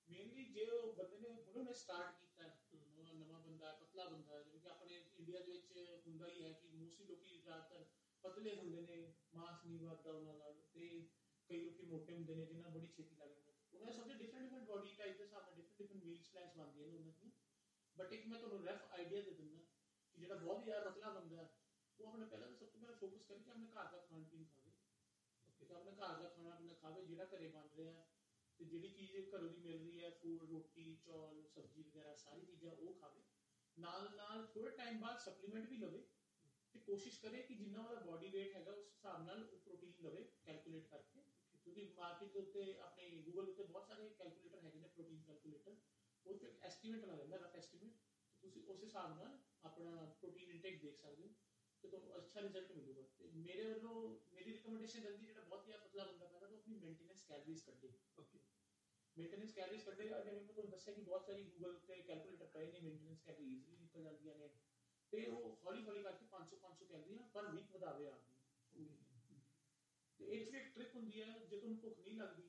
[0.10, 4.42] ਮੇਨਲੀ ਜੇ ਉਹ ਬੰਦੇ ਨੇ ਉਹਨੇ ਸਟਾਰਟ ਕੀਤਾ ਹੈ, ਨਵਾਂ ਬੰਦਾ ਹੈ, ਪਤਲਾ ਬੰਦਾ ਹੈ,
[4.44, 7.86] ਜਿਵੇਂ ਕਿ ਆਪਣੇ ਇੰਡੀਆ ਦੇ ਵਿੱਚ ਹੁੰਦਾ ਹੀ ਹੈ ਕਿ ਮੋਸਟਲੀ ਲੋਕੀ ਜ਼ਿਆਦਾਤਰ
[8.24, 11.10] ਪਤਲੇ ਹੁੰਦੇ ਨੇ, ਮਾਸ ਨਹੀਂ ਵੱਧਦਾ ਉਹਨਾਂ ਨਾਲ ਤੇ
[11.50, 14.14] ਕਈ ਲੋਕੀ ਮੋਟੇ ਹੁੰਦੇ ਨੇ ਜਿਨ੍ਹਾਂ ਨੂੰ ਬੜੀ ਛੇਤੀ ਲੱਗ ਜਾਂਦਾ ਉਹਨਾਂ ਦੇ ਸਭ ਦੇ
[14.14, 17.32] ਡਿਫਰੈਂਟ ਡਿਫਰੈਂਟ ਬਾਡੀ ਟਾਈਪ ਦੇ ਹਿਸਾਬ ਨਾਲ ਡਿਫਰੈਂਟ ਡਿਫਰੈਂਟ ਮੀਲਸ ਪਲਾਨਸ ਬਣਦੀਆਂ ਨੇ ਉਹਨਾਂ ਦੀਆਂ।
[17.98, 19.60] ਬਟ ਇੱਕ ਮੈਂ ਤੁਹਾਨੂੰ ਰੈਫ ਆਈਡੀਆ ਦੇ ਦਿੰਦਾ
[20.14, 21.50] ਕਿ ਜਿਹੜਾ ਬਹੁਤ ਹੀ ਜ਼ਿਆਦਾ ਪਤਲਾ ਬੰਦਾ ਹੈ,
[22.00, 24.44] ਉਹ ਆਪਣੇ ਪਹਿਲਾਂ ਤਾਂ ਸਭ ਤੋਂ ਪਹਿਲਾਂ ਫੋਕਸ ਕਰੇ ਕਿ ਆਪਣੇ ਘਰ ਦਾ ਖਾਣ ਪੀਣ
[24.44, 24.72] ਖਾਵੇ।
[25.60, 28.08] ਕਿ ਆਪਣੇ ਘਰ ਦਾ ਖਾਣਾ ਪੀਣਾ ਖਾਵੇ, ਜਿਹੜਾ ਘਰੇ ਬਣ ਰਿਹਾ ਹੈ
[28.60, 32.72] ਤੇ ਜਿਹੜੀ ਚੀਜ਼ ਘਰੋਂ ਦੀ ਮਿਲ ਰਹੀ ਹੈ, ਫੂਡ, ਰੋਟੀ, ਚੌਲ, ਸਬਜ਼ੀ ਵਗੈਰਾ, ਸਾਰੀ ਚੀਜ਼ਾਂ
[32.72, 33.22] ਉਹ ਖਾਵੇ।
[33.78, 36.04] ਨਾਲ ਨਾਲ ਥੋੜੇ ਟਾਈਮ ਬਾਅਦ ਸਪਲੀਮੈਂਟ ਵੀ ਲਵੇ।
[36.74, 40.24] ਤੇ ਕੋਸ਼ਿਸ਼ ਕਰੇ ਕਿ ਜਿੰਨਾ ਉਹਦਾ ਬਾਡੀ weight ਹੈਗਾ ਉਸ ਹਿਸਾਬ ਨਾਲ ਉਹ ਪ੍ਰੋਟੀਨ ਲਵੇ
[40.46, 41.22] ਕੈਲਕੂਲੇਟ ਕਰਕੇ
[41.66, 45.76] ਕਿਉਂਕਿ ਮਾਰਕੀਟ ਦੇ ਉੱਤੇ ਆਪਣੇ ਗੂਗਲ ਉੱਤੇ ਬਹੁਤ ਸਾਰੇ ਕੈਲਕੂਲੇਟਰ ਹੈਗੇ ਨੇ ਪ੍ਰੋਟੀਨ ਕੈਲਕੂਲੇਟਰ
[46.26, 47.98] ਉਹ ਤੇ ਐਸਟੀਮੇਟ ਲਾ ਦਿੰਦਾ ਰਫ ਐਸਟੀਮੇਟ
[48.44, 51.32] ਤੁਸੀਂ ਉਸ ਹਿਸਾਬ ਨਾਲ ਆਪਣਾ ਪ੍ਰੋਟੀਨ ਇਨਟੇਕ ਦੇਖ ਸਕਦੇ ਹੋ
[51.84, 53.94] ਤੇ ਤੁਹਾਨੂੰ ਅੱਛਾ ਰਿਜ਼ਲਟ ਮਿਲੂਗਾ ਤੇ ਮੇਰੇ ਵੱਲੋਂ
[54.32, 57.94] ਮੇਰੀ ਰਿਕਮੈਂਡੇਸ਼ਨ ਰਹਿੰਦੀ ਜਿਹੜਾ ਬਹੁਤ ਹੀ ਪਤਲਾ ਬੰਦਾ ਪੈਦਾ ਤਾਂ ਉਹ ਆਪਣੀ ਮੇਨਟੇਨੈਂਸ ਕੈਲਰੀਜ਼ ਕੱਢੇ
[58.18, 58.40] ਓਕੇ
[59.16, 62.80] ਮੇਨਟੇਨੈਂਸ ਕੈਲਰੀਜ਼ ਕੱਢੇਗਾ ਜਿਵੇਂ ਮੈਂ ਤੁਹਾਨੂੰ ਦੱਸਿਆ ਕਿ ਬਹੁਤ ਸਾਰੀ ਗੂਗਲ ਤੇ ਕੈਲਕੂਲੇਟਰ ਪਏ ਨੇ
[62.80, 64.50] ਮੇਨਟੇਨੈਂਸ ਕੈਲਰੀ ਈਜ਼ੀਲੀ ਨਿਕਲ ਜਾਂਦੀਆਂ ਨੇ
[65.14, 68.86] ਤੇ ਉਹ ਹੌਲੀ ਹੌਲੀ ਕਰਕੇ 500 500 ਕੈਲਰੀਆਂ ਪਰ ਵੀਕ ਵਧਾਵੇ ਆਪਦੀ
[70.20, 72.48] ਤੇ ਇਹ ਇੱਕ ਟ੍ਰਿਕ ਹੁੰਦੀ ਹੈ ਜੇ ਤੁਹਾਨੂੰ ਭੁੱਖ ਨਹੀਂ ਲੱਗਦੀ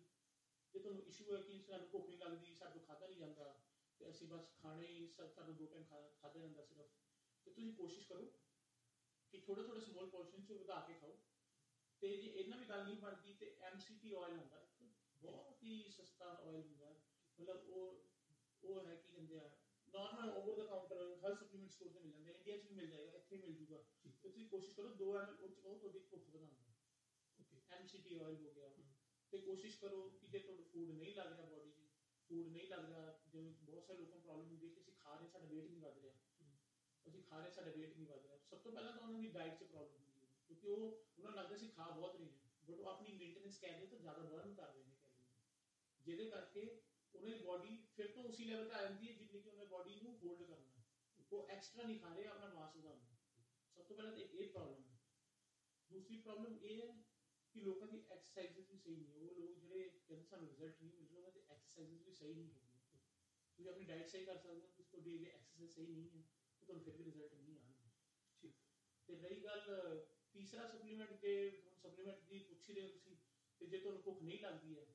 [0.74, 3.48] ਜੇ ਤੁਹਾਨੂੰ ਇਸ਼ੂ ਹੈ ਕਿ ਸਾਨੂੰ ਭੁੱਖ ਨਹੀਂ ਲੱਗਦੀ ਸਾਡੇ ਖਾਧਾ ਨਹੀਂ ਜਾਂਦਾ
[4.00, 6.86] ਤੇ ਅਸੀਂ ਬਸ ਖਾਣੇ ਹੀ ਸਾ- ਸਾਨੂੰ ਦੋ ਟਾਈਮ ਖਾਧਾ ਜਾਂਦਾ ਸਿਰਫ
[7.46, 8.24] ਤੇ ਤੁਸੀਂ ਕੋਸ਼ਿਸ਼ ਕਰੋ
[9.32, 11.16] ਕਿ ਥੋੜੇ ਥੋੜੇ ਸਮਾਲ ਪੋਰਸ਼ਨ ਚ ਵਧਾ ਕੇ ਖਾਓ।
[12.02, 14.66] ਤੇ ਜੇ ਇਹਨਾਂ ਵੀ ਗੱਲ ਨਹੀਂ ਬਣਦੀ ਤੇ ਐਮਸੀਟੀ ਆਇਲ ਹੁੰਦਾ
[15.20, 16.94] ਬਹੁਤ ਹੀ ਸਸਤਾ ਆਇਲ ਹੁੰਦਾ।
[17.38, 18.04] ਮਤਲਬ ਉਹ
[18.62, 19.48] ਉਹ ਹੈ ਕੀ ਕਹਿੰਦੇ ਆ
[19.94, 23.18] ਨਾਰਮਲ ਓਵਰ ਦਾ ਕਾਊਂਟਰ ਹਰ ਸਪਲੀਮੈਂਟ ਸਟੋਰ ਤੇ ਮਿਲ ਜਾਂਦਾ ਇੰਡੀਆ 'ਚ ਵੀ ਮਿਲ ਜਾਏਗਾ
[23.18, 26.72] ਇੱਥੇ ਮਿਲ ਜੂਗਾ। ਤੇ ਤੁਸੀਂ ਕੋਸ਼ਿਸ਼ ਕਰੋ 2 ml ਉਹ ਪਾਓ ਤੁਹਾਡੀ ਭੁੱਖ ਵਧਾਉਣ ਦਾ।
[27.40, 28.72] ਓਕੇ। ਐਮਸੀਟੀ ਆਇਲ ਹੋ ਗਿਆ।
[29.32, 31.86] ਤੇ ਕੋਸ਼ਿਸ਼ ਕਰੋ ਕਿ ਜੇ ਤੁਹਾਨੂੰ ਫੂਡ ਨਹੀਂ ਲੱਗ ਰਿਹਾ ਬਾਡੀ 'ਚ
[32.30, 35.14] ਫੂਡ ਨਹੀਂ ਲੱਗ ਰਿਹਾ ਜਿਵੇਂ ਬਹੁਤ ਸਾਰੇ ਲੋਕਾਂ ਨੂੰ ਪ੍ਰੋਬਲਮ ਹੁੰਦੀ ਹੈ ਕਿ ਅਸੀਂ ਖਾ
[35.14, 36.12] ਰਹੇ ਸਾਡਾ weight ਨਹੀਂ ਵੱਧ ਰਿਹਾ।
[37.06, 39.58] ਅਸੀਂ ਖਾ ਰਹੇ ਸਾਡਾ weight ਨਹੀਂ ਵੱਧ ਰਿਹਾ। ਸਭ ਤੋਂ ਪਹਿਲਾਂ ਤਾਂ ਉਹਨਾਂ ਦੀ ਡਾਈਟ
[39.58, 40.78] 'ਚ ਪ੍ਰੋਬਲਮ ਹੁੰਦੀ ਹੈ। ਕਿਉਂਕਿ ਉਹ
[41.18, 44.22] ਉਹਨਾਂ ਨੂੰ ਲੱਗਦਾ ਸੀ ਖਾ ਬਹੁਤ ਰਹੇ ਹਾਂ। ਬਟ ਉਹ ਆਪਣੀ ਮੇਨਟੇਨੈਂਸ ਕੈਲਰੀ ਤੋਂ ਜ਼ਿਆਦਾ
[44.22, 44.94] ਬਰਨ ਕਰ ਰਹੇ ਨੇ
[46.00, 46.78] ਜਿਹਦੇ ਕਰਕੇ
[47.14, 50.16] ਦੀ ਬਾਡੀ ਫਿਰ ਤੋਂ ਉਸੇ ਲੈਵਲ ਤੇ ਆ ਜਾਂਦੀ ਹੈ ਜਿੰਨੀ ਕਿ ਉਹਨਾਂ ਬਾਡੀ ਨੂੰ
[50.16, 50.82] ਹੋਲਡ ਕਰਨਾ ਹੈ।
[51.32, 53.14] ਉਹ ਐਕਸਟਰਾ ਨਹੀਂ ਖਾ ਰਹੇ ਆਪਣਾ ਮਾਸ ਵਧਾਉਣਾ
[53.76, 54.98] ਸਭ ਤੋਂ ਪਹਿਲਾਂ ਤਾਂ ਇਹ ਪ੍ਰੋਬਲਮ ਹੈ
[55.90, 56.88] ਦੂਸਰੀ ਪ੍ਰੋਬਲਮ ਇਹ ਹੈ
[57.54, 61.06] ਕਿ ਲੋਕਾਂ ਦੀ ਐਕਸਰਸਾਈਜ਼ਸ ਵੀ ਸਹੀ ਨਹੀਂ ਉਹ ਲੋਕ ਜਿਹੜੇ ਕਹਿੰਦੇ ਸਾਨੂੰ ਰਿਜ਼ਲਟ ਨਹੀਂ ਮਿਲ
[61.06, 62.82] ਰਿਹਾ ਉਹਨਾਂ ਦੀ ਐਕਸਰਸਾਈਜ਼ਸ ਵੀ ਸਹੀ ਨਹੀਂ ਹੈਗੀਆਂ
[63.58, 66.22] ਤੁਸੀਂ ਆਪਣੀ ਡਾਈਟ ਸਹੀ ਕਰ ਸਕਦੇ ਹੋ ਤੁਸੀਂ ਤੁਹਾਡੀ ਜੇ ਐਕਸਰਸਾਈਜ਼ ਸਹੀ ਨਹੀਂ ਹੈ
[66.62, 67.90] ਤਾਂ ਤੁਹਾਨੂੰ ਫਿਰ ਵੀ ਰਿਜ਼ਲਟ ਨਹੀਂ ਆਉਣਗੇ
[68.42, 68.54] ਠੀਕ
[69.08, 70.00] ਤੇ ਰਹੀ ਗੱਲ
[70.34, 73.16] ਤੀਸਰਾ ਸਪਲੀਮੈਂਟ ਜੇ ਹੁਣ ਸਪਲੀਮੈਂਟ ਦੀ ਪੁੱਛ ਰਹੇ ਹੋ ਤੁਸੀਂ
[73.60, 74.93] ਤੇ ਜੇ ਤੁਹਾਨੂੰ ਭੁੱਖ ਨਹੀਂ ਲੱਗਦੀ ਹੈ ਤੇ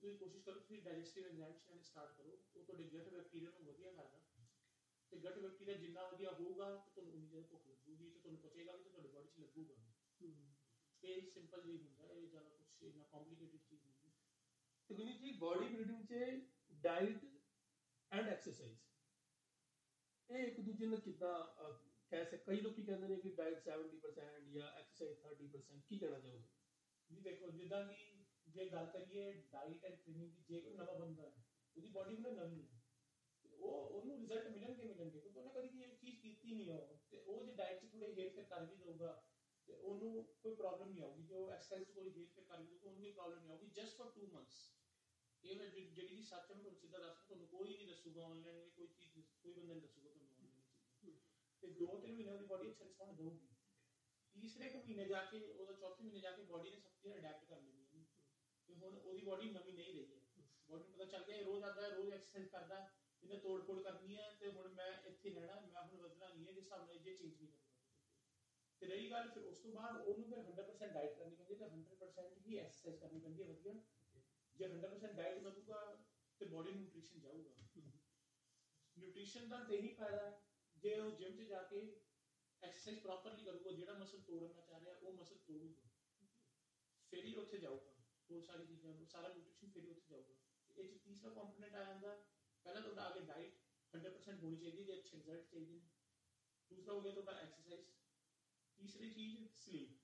[0.00, 3.90] ਤੁਸੀਂ ਕੋਸ਼ਿਸ਼ ਕਰੋ ਤੁਸੀਂ ਡਾਈਜੈਸਟਿਵ ਐਂਜ਼ਾਈਮਸ ਲੈਣੇ ਸਟਾਰਟ ਕਰੋ। ਉਹ ਤੁਹਾਡੇ ਗਟ ਬੈਕਟੀਰੀਆ ਨੂੰ ਵਧੀਆ
[3.90, 4.20] ਕਰਦਾ
[5.12, 8.72] ਤੇ ਗਟ ਬੈਕਟੀਰੀਆ ਜਿੰਨਾ ਵਧੀਆ ਹੋਊਗਾ ਤਾਂ ਤੁਹਾਨੂੰ ਉਨੀ ਜ਼ਿਆਦਾ ਭੁੱਖ ਲੱਗੂਗੀ ਤੇ ਤੁਹਾਨੂੰ ਪਚੇਗਾ
[8.72, 9.74] ਵੀ ਤੇ ਤੁਹਾਡੀ ਬੋਡੀ 'ਚ ਲੱਗੂਗਾ।
[11.02, 14.10] ਇਹ ਸਿੰਪਲ ਜਿਹੀ ਹੁੰਦਾ ਇਹ ਜ਼ਿਆਦਾ ਕੁਝ ਇੰਨਾ ਕੰਪਲਿਕੇਟਡ ਚੀਜ਼ ਨਹੀਂ
[14.90, 16.14] ਤੇ ਗੁਰਮੀਤ ਜੀ ਬਾਡੀ ਬਿਲਡਿੰਗ 'ਚ
[16.72, 17.24] ਡਾਈਟ
[18.12, 18.78] ਐਂਡ ਐਕਸਰਸਾਈਜ਼
[20.30, 21.42] ਇਹ ਇੱਕ ਦੂਜੇ ਨਾਲ ਕਿੱਦਾਂ
[22.10, 26.48] ਕਹਿ ਸਕ ਕਈ ਲੋਕੀ ਕਹਿੰਦੇ ਨੇ ਕਿ ਡਾਈਟ 70% ਜਾਂ ਐਕਸਰਸਾਈਜ਼ 30% ਕੀ ਕਹਿਣਾ ਚਾਹੋਗੇ?
[27.10, 28.19] ਜੀ ਦੇਖੋ ਜਿੱਦਾਂ ਕਿ
[28.50, 31.34] ਜੇ ਗੱਲ ਕਰੀਏ ਡਾਈਟ ਐਂਡ ਟ੍ਰੇਨਿੰਗ ਦੀ ਜੇ ਕੋਈ ਨਵਾਂ ਬੰਦਾ ਹੈ
[31.76, 32.78] ਉਹਦੀ ਬਾਡੀ ਵੀ ਨਾ ਨਵੀਂ ਹੈ
[33.44, 37.44] ਉਹ ਉਹਨੂੰ ਰਿਜ਼ਲਟ ਮਿਲਣਗੇ ਮਿਲਣਗੇ ਕਿਉਂਕਿ ਉਹਨੇ ਕਦੀ ਇਹ ਚੀਜ਼ ਕੀਤੀ ਨਹੀਂ ਉਹ ਤੇ ਉਹ
[37.44, 39.22] ਜੇ ਡਾਈਟ 'ਚ ਥੋੜੇ ਹੇਰ ਫੇਰ ਕਰ ਵੀ ਦਊਗਾ
[39.68, 42.88] ਤੇ ਉਹਨੂੰ ਕੋਈ ਪ੍ਰੋਬਲਮ ਨਹੀਂ ਆਊਗੀ ਜੇ ਉਹ ਐਕਸਰਸਾਈਜ਼ ਕੋਈ ਹੇਰ ਫੇਰ ਕਰ ਵੀ ਦਊਗਾ
[42.88, 44.70] ਉਹਨੂੰ ਕੋਈ ਪ੍ਰੋਬਲਮ ਨਹੀਂ ਆਊਗੀ ਜਸਟ ਫॉर 2 ਮੰਥਸ
[45.42, 49.26] ਇਹ ਮੈਂ ਜਿਹੜੀ ਚੀਜ਼ ਸੱਚ ਮੈਂ ਸਿੱਧਾ ਦੱਸਦਾ ਤੁਹਾਨੂੰ ਕੋਈ ਨਹੀਂ ਦੱਸੂਗਾ ਆਨਲਾਈਨ ਕੋਈ ਚੀਜ਼
[49.42, 51.16] ਕੋਈ ਬੰਦਾ ਨਹੀਂ ਦੱਸੂਗਾ ਤੁਹਾਨੂੰ ਆਨਲਾਈਨ
[51.62, 53.48] ਤੇ ਦੋ ਤਿੰਨ ਮਹੀਨੇ ਦੀ ਬਾਡੀ ਅੱਛਾ ਰਿਸਪੌਂਡ ਦਊਗੀ।
[54.34, 57.44] ਤੀਸਰੇ ਕੁ ਮਹੀਨੇ ਜਾ ਕੇ ਉਹਦਾ ਚੌਥੇ ਮਹੀਨੇ ਜਾ ਕੇ ਬਾਡੀ ਨੇ ਸਭ ਚੀਜ਼ਾਂ ਅਡੈਪਟ
[57.44, 57.79] ਕਰ ਲੈਣੀਆਂ
[58.70, 60.20] ਨੇ ਤੇ ਹੁਣ ਉਹਦੀ ਬਾਡੀ ਨਵੀਂ ਨਹੀਂ ਰਹੀ ਹੈ।
[60.68, 62.86] ਬਾਡੀ ਨੂੰ ਪਤਾ ਚੱਲ ਗਿਆ ਇਹ ਰੋਜ਼ ਆਉਂਦਾ ਹੈ ਰੋਜ਼ ਐਕਸਰਸਾਈਜ਼ ਕਰਦਾ ਹੈ,
[63.22, 66.46] ਇਹਨੇ ਤੋੜ ਫੋੜ ਕਰਨੀ ਹੈ ਤੇ ਹੁਣ ਮੈਂ ਇੱਥੇ ਰਹਿਣਾ ਹੈ, ਮੈਂ ਹੁਣ ਵਧਣਾ ਨਹੀਂ
[66.46, 67.68] ਹੈ ਜਿਸ ਹਿਸਾਬ ਨਾਲ ਇਹ ਚੇਂਜ ਨਹੀਂ ਕਰੂਗਾ
[68.80, 71.64] ਤੇ ਰਹੀ ਗੱਲ ਫਿਰ ਉਸ ਤੋਂ ਬਾਅਦ ਉਹਨੂੰ ਫਿਰ 100% ਡਾਈਟ ਕਰਨੀ ਪੈਂਦੀ ਹੈ ਤੇ
[71.64, 73.74] 100% ਹੀ ਐਕਸਰਸਾਈਜ਼ ਕਰਨੀ ਪੈਂਦੀ ਹੈ ਵਧੀਆ।
[74.56, 76.02] ਜੇ 100% ਡਾਈਟ ਵਧੂਗਾ
[76.38, 77.80] ਤੇ ਬਾਡੀ ਨਿਊਟ੍ਰੀਸ਼ਨ ਜਾਊਗਾ।
[78.96, 80.42] ਨਿਊਟ੍ਰੀਸ਼ਨ ਦਾ ਤੇ ਹੀ ਫਾਇਦਾ ਹੈ
[80.76, 81.98] ਜੇ ਉਹ ਜਿਮ 'ਚ ਜਾ ਕੇ
[82.62, 85.88] ਐਕਸਰਸਾਈਜ਼ ਪ੍ਰੋਪਰਲੀ ਕਰੂਗਾ ਜਿਹੜਾ ਮਸਲ ਤੋੜਨਾ ਚਾਹ ਰਿਹਾ ਉਹ ਮਸਲ ਤੋੜੂਗਾ।
[87.10, 87.99] ਫਿਰ ਹੀ ਉੱਥੇ ਜਾਊਗਾ।
[88.30, 90.34] ਉਹ ਸਾਰੀ ਚੀਜ਼ਾਂ ਨੂੰ, ਸਾਰਾ ਨਿਊਟ੍ਰੀਸ਼ਨ ਫਿਰ ਉੱਥੇ ਜਾਊਗਾ।
[90.76, 92.14] ਇਹ 'ਚ ਤੀਸਰਾ ਕੰਪੋਨੈਂਟ ਆ ਜਾਂਦਾ,
[92.64, 93.54] ਪਹਿਲਾਂ ਤੁਹਾਡਾ ਆ ਗਿਆ ਡਾਈਟ
[93.94, 95.88] 100% ਹੋਣੀ ਚਾਹੀਦੀ ਜੇ ਅੱਛੇ ਰਿਜ਼ਲਟ ਚਾਹੀਦੇ ਨੇ।
[96.70, 97.86] ਦੂਸਰਾ ਹੋ ਗਿਆ ਤੁਹਾਡਾ ਐਕਸਰਸਾਈਜ਼
[98.78, 99.96] ਤੀਸਰੀ ਚੀਜ਼ ਸਲੀਪ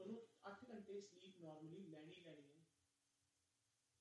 [0.00, 2.64] ਤੁਹਾਨੂੰ 8 ਘੰਟੇ ਸਲੀਪ ਨਾਰਮਲੀ ਲੈਣੀ ਲੈਣੀ ਹੈ।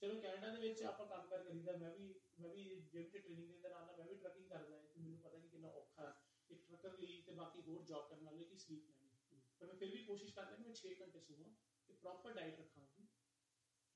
[0.01, 3.61] ਚਲੋ ਕੈਨੇਡਾ ਦੇ ਵਿੱਚ ਆਪਾਂ ਕੰਮ ਕਰ ਕਰੀਦਾ, ਮੈਂ ਵੀ ਮੈਂ ਵੀ ਜਿਮ ਤੇ ਟ੍ਰੇਨਿੰਗ
[3.61, 6.13] ਦੇ ਨਾਲ ਨਾਲ ਮੈਂ ਵੀ ਟਰੱਕਿੰਗ ਕਰਦਾ ਹਾਂ, ਤੇ ਮੈਨੂੰ ਪਤਾ ਨਹੀਂ ਕਿੰਨਾ ਔਖਾ
[6.49, 9.91] ਇੱਕ ਟਰੱਕਰ ਲਈ ਤੇ ਬਾਕੀ ਹੋਰ ਜੌਬ ਕਰਨ ਵਾਲੇ ਕੀ ਸਲੀਪ ਲੈਣੀ। ਪਰ ਮੈਂ ਫਿਰ
[9.91, 11.49] ਵੀ ਕੋਸ਼ਿਸ਼ ਕਰਦਾ ਕਿ ਮੈਂ 6 ਘੰਟੇ ਸੋਵਾਂ
[11.87, 12.85] ਤੇ ਪ੍ਰੋਪਰ ਡਾਈਟ ਰੱਖਾਂ।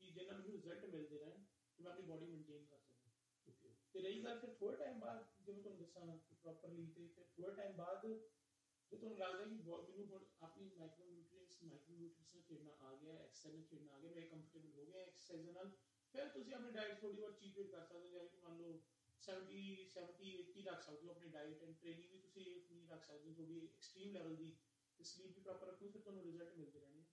[0.01, 1.43] ਕਿ ਜਿਹਨਾਂ ਮੈਨੂੰ ਰਿਜ਼ਲਟ ਮਿਲਦੇ ਰਹਿਣ
[1.77, 5.63] ਤੇ ਮੈਂ ਆਪਣੀ ਬਾਡੀ ਮੇਨਟੇਨ ਕਰ ਸਕਾਂ ਤੇ ਰਹੀ ਗੱਲ ਫਿਰ ਥੋੜੇ ਟਾਈਮ ਬਾਅਦ ਜਿਵੇਂ
[5.63, 8.05] ਤੁਹਾਨੂੰ ਦੱਸਾਂ ਪ੍ਰੋਪਰਲੀ ਤੇ ਫਿਰ ਥੋੜੇ ਟਾਈਮ ਬਾਅਦ
[8.91, 12.93] ਜੇ ਤੁਹਾਨੂੰ ਲੱਗਦਾ ਕਿ ਬਹੁਤ ਮੈਨੂੰ ਹੁਣ ਆਪਣੀ ਮਾਈਕਰੋ ਨਿਊਟ੍ਰੀਐਂਟਸ ਮਾਈਕਰੋ ਨਿਊਟ੍ਰੀਐਂਟਸ ਨਾਲ ਖੇਡਣਾ ਆ
[12.95, 15.71] ਗਿਆ ਐਕਸਰਸਾਈਜ਼ ਨਾਲ ਖੇਡਣਾ ਆ ਗਿਆ ਮੈਂ ਕੰਫਰਟੇਬਲ ਹੋ ਗਿਆ ਐਕਸਰਸਾਈਜ਼ ਦੇ ਨਾਲ
[16.13, 18.79] ਫਿਰ ਤੁਸੀਂ ਆਪਣੀ ਡਾਈਟ ਥੋੜੀ ਬਹੁਤ ਚੀਟ ਕਰ ਸਕਦੇ ਹੋ ਜਿਵੇਂ ਕਿ ਮੰਨ ਲਓ
[19.21, 19.62] 70
[19.93, 23.35] 70 80 ਰੱਖ ਸਕਦੇ ਹੋ ਆਪਣੀ ਡਾਈਟ ਐਂਡ ਟ੍ਰੇਨਿੰਗ ਵੀ ਤੁਸੀਂ ਆਪਣੀ ਰੱਖ ਸਕਦੇ ਹੋ
[23.35, 24.55] ਥੋੜੀ ਐਕਸਟ੍ਰੀਮ ਲੈਵਲ ਦੀ
[24.99, 27.03] ਤੇ ਸਲੀਪ ਵੀ ਪ੍ਰੋਪਰ ਰੱਖੋ ਫਿਰ ਤੁਹਾਨੂੰ ਰਿਜ਼ਲਟ ਮਿਲਦੇ ਰਹਿਣੇ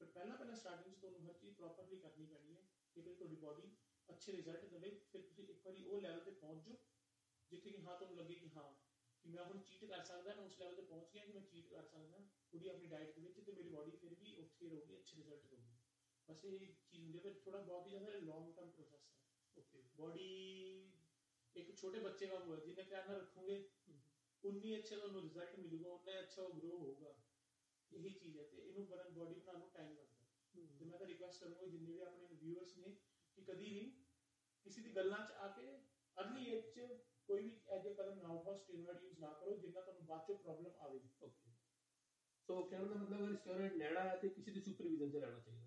[0.00, 2.62] ਪਰ ਪਹਿਲਾਂ ਪਹਿਲਾਂ ਸਟਾਰਟਿੰਗ 'ਚ ਤੁਹਾਨੂੰ ਹਰ ਚੀਜ਼ ਪ੍ਰੋਪਰਲੀ ਕਰਨੀ ਪੈਣੀ ਹੈ
[2.94, 3.70] ਕਿ ਫਿਰ ਤੁਹਾਡੀ ਬਾਡੀ
[4.08, 6.76] ਅੱਛੇ ਰਿਜ਼ਲਟ ਦੇਵੇ ਫਿਰ ਤੁਸੀਂ ਇੱਕ ਵਾਰੀ ਉਹ ਲੈਵਲ ਤੇ ਪਹੁੰਚ ਜਾਓ
[7.50, 8.72] ਜਿੱਥੇ ਕਿ ਹਾਂ ਤੁਹਾਨੂੰ ਲੱਗੇ ਕਿ ਹਾਂ
[9.24, 11.68] ਕਿ ਮੈਂ ਹੁਣ ਚੀਟ ਕਰ ਸਕਦਾ ਮੈਂ ਉਸ ਲੈਵਲ ਤੇ ਪਹੁੰਚ ਗਿਆ ਕਿ ਮੈਂ ਚੀਟ
[11.68, 15.16] ਕਰ ਸਕਦਾ ਥੋੜੀ ਆਪਣੀ ਡਾਈਟ ਦੇ ਵਿੱਚ ਤੇ ਮੇਰੀ ਬਾਡੀ ਫਿਰ ਵੀ ਉੱਥੇ ਰਹੂਗੀ ਅੱਛੇ
[15.16, 15.76] ਰਿਜ਼ਲਟ ਦੇਊਗੀ
[16.28, 19.16] ਬਸ ਇਹ ਚੀਜ਼ ਹੁੰਦੀ ਹੈ ਫਿਰ ਥੋੜਾ ਬਹੁਤ ਹੀ ਜ਼ਿਆਦਾ ਲੌਂਗ ਟਰਮ ਪ੍ਰੋਸੈਸ ਹੈ
[19.56, 20.28] ਓਕੇ ਬਾਡੀ
[21.56, 23.64] ਇੱਕ ਛੋਟੇ ਬੱਚੇ ਵਾਂਗੂ ਹੈ ਜਿੰਨੇ ਪਿਆਰ ਨਾਲ ਰੱਖੋਗੇ
[24.44, 27.14] ਉਨੀ ਅੱਛਾ ਤੁਹਾਨੂੰ ਰਿਜ਼ਲਟ ਮਿਲੂਗਾ ਉਨਾ ਅੱਛਾ ਉਹ ਗਰੋ ਹੋਊਗਾ
[27.92, 30.24] ਇਹੀ ਚੀਜ਼ ਹੈ ਤੇ ਇਹਨੂੰ ਬਣਨ ਬਾਡੀ ਬਣਾਉਣ ਨੂੰ ਟਾਈਮ ਲੱਗਦਾ।
[30.78, 32.90] ਤੇ ਮੈਂ ਤਾਂ ਰਿਕੁਐਸਟ ਕਰੂੰਗਾ ਜਿੰਨੇ ਵੀ ਆਪਣੇ ਵਿਊਅਰਸ ਨੇ
[33.36, 33.90] ਕਿ ਕਦੀ ਵੀ
[34.64, 35.76] ਕਿਸੇ ਦੀ ਗੱਲਾਂ 'ਚ ਆ ਕੇ
[36.16, 36.80] ਅਰਲੀ ਏਜ 'ਚ
[37.28, 40.72] ਕੋਈ ਵੀ ਐਜੇ ਕਦਮ ਨਾ ਉਠਾਓ ਸਟੀਰੋਇਡ ਯੂਜ਼ ਨਾ ਕਰੋ ਜਿੰਨਾ ਤੁਹਾਨੂੰ ਬਾਅਦ 'ਚ ਪ੍ਰੋਬਲਮ
[40.78, 41.50] ਆਵੇ। ਓਕੇ
[42.48, 45.66] ਸੋ ਕਹਿਣ ਦਾ ਮਤਲਬ ਅਗਰ ਸਟੀਰੋਇਡ ਲੈਣਾ ਹੈ ਤੇ ਕਿਸੇ ਦੀ ਸੁਪਰਵਿਜ਼ਨ 'ਚ ਲੈਣਾ ਚਾਹੀਦਾ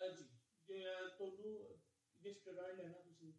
[0.00, 0.24] ਹੈ। ਜੀ।
[0.68, 0.84] ਜੇ
[1.18, 1.78] ਤੁਹਾਨੂੰ
[2.20, 3.32] ਜੇ ਸਟੀਰੋਇਡ ਲੈਣਾ ਤੁਸੀਂ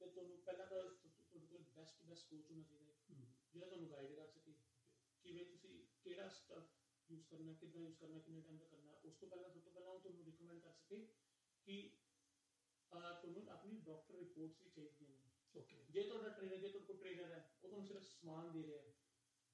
[0.00, 4.12] ਤੇ ਤੁਹਾਨੂੰ ਪਹਿਲਾਂ ਤਾਂ ਤੁਹਾਡੇ ਕੋਲ ਬੈਸਟ ਬੈਸਟ ਕੋਚ ਹੋਣਾ ਚਾਹੀਦਾ ਹੈ। ਜਿਹੜਾ ਤੁਹਾਨੂੰ ਗਾਈਡ
[4.12, 4.54] ਕਰ ਸਕੇ।
[5.24, 6.68] ਕਿਵੇਂ ਤੁਸੀਂ ਕਿਹੜਾ ਸਟਫ
[7.10, 9.90] ਯੂਜ਼ ਕਰਨਾ ਕਿੱਦਾਂ ਯੂਜ਼ ਕਰਨਾ ਕਿੰਨੇ ਟਾਈਮ ਦਾ ਕਰਨਾ ਉਸ ਤੋਂ ਪਹਿਲਾਂ ਸਭ ਤੋਂ ਪਹਿਲਾਂ
[9.90, 11.04] ਉਹ ਤੁਹਾਨੂੰ ਰਿਕਮੈਂਡ ਕਰ ਸਕੇ
[11.66, 11.80] ਕਿ
[12.92, 16.96] ਅਹ, ਤੁਹਾਨੂੰ ਆਪਣੀ ਡਾਕਟਰ ਰਿਪੋਰਟਸ ਵੀ ਚਾਹੀਦੀਆਂ ਨੇ ਓਕੇ ਜੇ ਤੁਹਾਡਾ ਟ੍ਰੇਨਰ ਜੇ ਤੁਹਾਡੇ ਕੋਲ
[16.98, 18.92] ਟ੍ਰੇਨਰ ਹੈ ਉਹ ਤੁਹਾਨੂੰ ਸਿਰਫ ਸਮਾਨ ਦੇ ਰਿਹਾ ਹੈ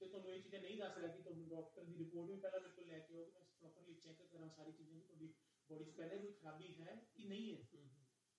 [0.00, 2.72] ਤੇ ਤੁਹਾਨੂੰ ਇਹ ਚੀਜ਼ਾਂ ਨਹੀਂ ਦੱਸ ਰਿਹਾ ਕਿ ਤੁਹਾਨੂੰ ਡਾਕਟਰ ਦੀ ਰਿਪੋਰਟ ਵੀ ਪਹਿਲਾਂ ਮੇਰੇ
[2.72, 5.32] ਕੋਲ ਲੈ ਕੇ ਆਓ ਕਿ ਮੈਂ ਪ੍ਰੋਪਰਲੀ ਚੈੱਕ ਕਰਾਂ ਸਾਰੀ ਚੀਜ਼ਾਂ ਕਿ ਤੁਹਾਡੀ
[5.70, 7.62] ਬੋਡੀ 'ਚ ਪਹਿਲਾਂ ਕੋਈ ਖਰਾਬੀ ਹੈ ਕਿ ਨਹੀਂ ਹੈ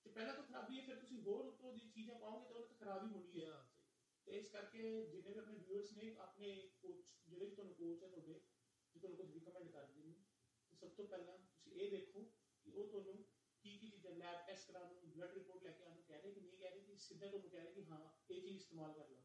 [0.05, 2.75] ਤੇ ਪਹਿਲਾਂ ਤਾਂ ਖਰਾਬੀ ਹੈ ਫਿਰ ਤੁਸੀਂ ਹੋਰ ਉੱਤੋਂ ਦੀ ਚੀਜ਼ਾਂ ਪਾਓਗੇ ਤਾਂ ਉਹ ਤਾਂ
[2.75, 3.57] ਖਰਾਬ ਹੀ ਹੋਣੀ ਹੈ
[4.27, 8.07] ਤੇ ਇਸ ਕਰਕੇ ਜਿੰਨੇ ਵੀ ਆਪਣੇ ਵਿਊਅਰਸ ਨੇ ਆਪਣੇ ਕੋਚ ਜਿਹੜੇ ਵੀ ਤੁਹਾਨੂੰ ਕੋਚ ਹੈ
[8.09, 8.39] ਤੁਹਾਡੇ
[8.97, 10.13] ਜੇ ਤੁਹਾਨੂੰ ਕੁਝ ਰਿਕਮੈਂਡ ਕਰਦੇ ਨੇ
[10.71, 12.23] ਤੇ ਸਭ ਤੋਂ ਪਹਿਲਾਂ ਤੁਸੀਂ ਇਹ ਦੇਖੋ
[12.65, 13.23] ਕਿ ਉਹ ਤੁਹਾਨੂੰ
[13.63, 16.31] ਕੀ ਕੀ ਚੀਜ਼ਾਂ ਲੈਬ ਟੈਸਟ ਕਰਾਉਣ ਨੂੰ ਬਲੱਡ ਰਿਪੋਰਟ ਲੈ ਕੇ ਆਉਣ ਨੂੰ ਕਹਿ ਰਹੇ
[16.31, 19.07] ਕਿ ਨਹੀਂ ਕਹਿ ਰਹੇ ਕਿ ਸਿੱਧਾ ਤੁਹਾਨੂੰ ਕਹਿ ਰਹੇ ਕਿ ਹਾਂ ਇਹ ਚੀਜ਼ ਇਸਤੇਮਾਲ ਕਰ
[19.07, 19.23] ਲਓ।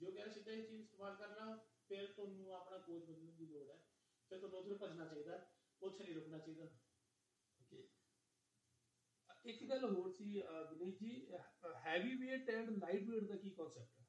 [0.00, 1.46] ਜੋ ਕਹਿ ਰਹੇ ਸਿੱਧਾ ਇਹ ਚੀਜ਼ ਇਸਤੇਮਾਲ ਕਰਨਾ
[1.90, 3.78] ਫਿਰ ਤੁਹਾਨੂੰ ਆਪਣਾ ਕੋਚ ਬਦਲਣ ਦੀ ਲੋੜ ਹੈ।
[4.30, 5.40] ਫਿਰ ਤੁਹਾਨੂੰ ਉਧਰ ਭੱਜਣਾ ਚਾਹੀਦਾ
[5.82, 6.68] ਉੱਥੇ ਨਹੀਂ ਰੁਕਣਾ ਚਾਹੀਦਾ।
[7.56, 7.82] ਓਕੇ
[9.44, 10.24] ਇੱਕ ਗੱਲ ਹੋਰ ਸੀ
[10.70, 11.14] Vineet ji
[11.76, 14.04] heavy weight and light weight ਦਾ ਕੀ ਕਨਸੈਪਟ ਹੈ?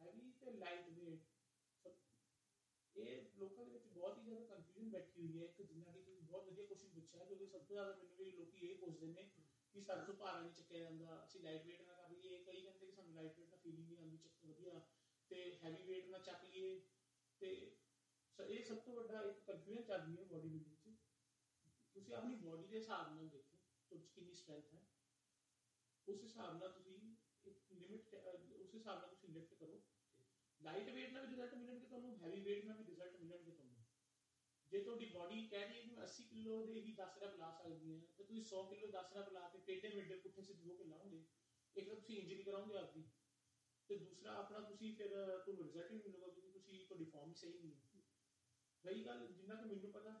[0.00, 1.31] ਹੈਵੀ ਤੇ ਲਾਈਟ weight
[2.96, 6.20] ਇਹ ਲੋਕਾਂ ਦੇ ਵਿੱਚ ਬਹੁਤ ਹੀ ਜ਼ਿਆਦਾ ਕਨਫਿਊਜ਼ਨ ਬੈਠੀ ਹੋਈ ਹੈ, ਇੱਕ ਜਿੰਨਾ ਕਿ ਤੁਸੀਂ
[6.22, 9.28] ਬਹੁਤ ਵਧੀਆ ਕੁਐਸਚਨ ਪੁੱਛਿਆ, ਕਿਉਂਕਿ ਸਭ ਤੋਂ ਜ਼ਿਆਦਾ ਮੈਨੂੰ ਵੀ ਲੋਕੀ ਇਹ ਪੁੱਛਦੇ ਨੇ
[9.74, 12.86] ਕਿ ਸਾਡੇ ਤੋਂ ਭਾਰਾ ਨਹੀਂ ਚੱਕਿਆ ਜਾਂਦਾ, ਅਸੀਂ ਲਾਈਟ weight ਨਾਲ ਕਰ ਲਈਏ ਕਈ ਕਹਿੰਦੇ
[12.86, 14.80] ਕਿ ਸਾਨੂੰ ਲਾਈਟ weight ਨਾਲ ਫੀਲਿੰਗ ਨਹੀਂ ਆਉਂਦੀ ਚੱਕ ਵਧੀਆ,
[15.30, 16.80] ਤੇ ਹੈਵੀ weight ਨਾਲ ਚੱਕ ਲਈਏ,
[17.40, 17.70] ਤੇ
[18.38, 20.94] ਸ- ਇਹ ਸਭ ਤੋਂ ਵੱਡਾ ਇੱਕ ਕਨਫਿਊਜ਼ਨ ਚੱਲ ਰਹੀ ਹੈ ਬੋਡੀ ਬਿਲਡਿੰਗ 'ਚ
[21.94, 23.56] ਤੁਸੀਂ ਆਪਣੀ ਬਾਡੀ ਦੇ ਹਿਸਾਬ ਨਾਲ ਦੇਖੋ,
[23.90, 24.82] ਤੁਹਾਡੇ 'ਚ ਕਿੰਨੀ ਸਟਰੈਂਥ ਹੈ।
[26.06, 29.80] ਉਸ ਹਿਸਾਬ ਨਾਲ ਤੁਸੀਂ ਇੱਕ ਲਿਮਿਟ ਉਸ ਹਿਸਾਬ ਨਾਲ ਤੁਸੀਂ ਲਿਫਟ ਕਰੋ।
[30.62, 33.84] ਲਾਈਟ weight ਨਾਲ ਵੀ ਰਿਜ਼ਲਟ ਮਿਲਣਗੇ ਤੁਹਾਨੂੰ ਹੈਵੀ weight ਨਾਲ ਵੀ ਰਿਜ਼ਲਟ ਮਿਲਣਗੇ ਤੁਹਾਨੂੰ।
[34.70, 37.50] ਜੇ ਤੁਹਾਡੀ ਬਾਡੀ ਕਹਿ ਰਹੀ ਹੈ ਕਿ ਮੈਂ 80 ਕਿਲੋ ਦੇ ਹੀ 10 ਰੈਪ ਲਾ
[37.52, 40.74] ਸਕਦੀ ਹਾਂ, ਤੇ ਤੁਸੀਂ 100 ਕਿਲੋ 10 ਰੈਪ ਲਾ ਕੇ ਟੇਢੇ ਮੇਢੇ ਪੁੱਠੇ ਸਿੱਧੇ ਹੋ
[40.74, 41.22] ਕੇ ਲਾਓਗੇ,
[41.76, 43.04] ਇੱਕ ਤਾਂ ਤੁਸੀਂ ਇੰਜਰੀ ਕਰਾਓਗੇ ਆਪਦੀ।
[43.88, 47.72] ਤੇ ਦੂਸਰਾ ਆਪਣਾ ਤੁਸੀਂ ਫਿਰ ਤੁਹਾਨੂੰ ਰਿਜ਼ਲਟ ਨਹੀਂ ਮਿਲੂਗਾ ਕਿਉਂਕਿ ਤੁਸੀਂ ਤੁਹਾਡੀ ਫਾਰਮ ਸਹੀ ਨਹੀਂ
[47.72, 48.00] ਹੈ।
[48.84, 50.18] ਰਹੀ ਗੱਲ ਜਿੰਨਾ ਕਿ ਮੈਨੂੰ ਪਤਾ,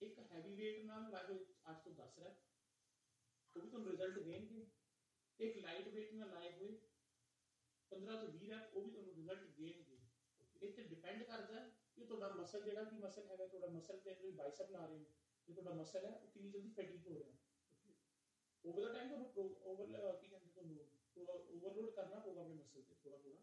[0.00, 4.64] ਇੱਕ ਹੈਵੀ weight ਨਾਲ ਲਾਏ 8 ਤੋਂ 10 ਰੈਪ ਉਹ ਵੀ ਤੁਹਾਨੂੰ ਰਿਜ਼ਲਟ ਦੇਣਗੇ।
[5.40, 6.72] ਇੱਕ ਲਾਈਟ weight ਨਾਲ ਲਾਏ ਹੋਏ
[7.94, 9.98] 15 ਤੋਂ 20 ਰੈਪ ਉਹ ਵੀ ਤੁਹਾਨੂੰ ਰਿਜ਼ਲਟ ਦੇਣਗੇ।
[10.62, 14.12] ਇਹ ਤੇ ਡਿਪੈਂਡ ਕਰਦਾ ਹੈ ਕਿ ਤੁਹਾਡਾ ਮਸਲ ਜਿਹੜਾ ਕਿ ਮਸਲ ਹੈਗਾ, ਤੁਹਾਡਾ ਮਸਲ ਤੇ
[14.12, 15.04] ਤੁਸੀਂ ਬਾਈਸੈਪ ਲਾ ਰਹੇ ਹੋ,
[15.48, 17.34] ਜੇ ਤੁਹਾਡਾ ਮਸਲ ਹੈ, ਉਹ ਕਿੰਨੀ ਜਲਦੀ ਫੈਟੀਗ ਹੋ ਰਿਹਾ।
[18.64, 19.26] ਓਵਰ ਦਾ ਟਾਈਮ ਤੁਹਾਨੂੰ
[19.62, 20.84] ਓਵਰ ਕੀ ਕਹਿੰਦੇ ਤੁਹਾਨੂੰ
[21.16, 23.38] ਓਵਰਲੋਡ ਕਰਨਾ ਪਊਗਾ ਆਪਣੇ ਮਸਲ ਤੇ ਥੋੜਾ ਥੋੜਾ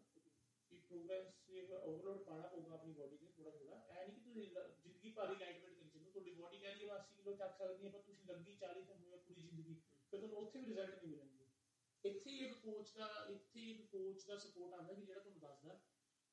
[0.70, 4.68] ਕਿ ਪ੍ਰੋਗਰੈਸਿਵ ਓਵਰਲੋਡ ਪਾਣਾ ਪਊਗਾ ਆਪਣੀ ਬਾਡੀ ਤੇ ਥੋੜਾ ਥੋੜਾ ਐ ਨਹੀਂ ਕਿ ਤੁਸੀਂ ਲ-
[4.82, 7.54] ਜ਼ਿੰਦਗੀ ਭਾਰੀ ਲਾਈਟ ਵੇਟ ਕਰੀ ਚੱਲੋ ਤੁਹਾਡੀ ਬਾਡੀ ਕਹਿ ਰਹੀ ਹੈ ਮੈਂ 80 ਕਿਲੋ ਚੱਕ
[7.54, 9.74] ਸਕਦੀ ਹੈ ਪਰ ਤੁਸੀਂ ਲੱਗੀ 40 ਤੇ ਹੋਇਆ ਪੂਰੀ ਜ਼ਿੰਦਗੀ,
[10.12, 11.41] ਫਿਰ ਤੁਹਾਨੂੰ ਉੱਥੇ ਵੀ ਰਿਜ਼ਲਟ ਨਹੀਂ ਮਿਲਣਗੇ।
[12.04, 15.40] ਇੱਥੇ ਹੀ ਇੱਕ ਕੋਚ ਦਾ, ਇੱਥੇ ਹੀ ਇੱਕ ਕੋਚ ਦਾ ਸਪੋਰਟ ਆਉਂਦਾ ਕਿ ਜਿਹੜਾ ਤੁਹਾਨੂੰ
[15.40, 15.74] ਦੱਸਦਾ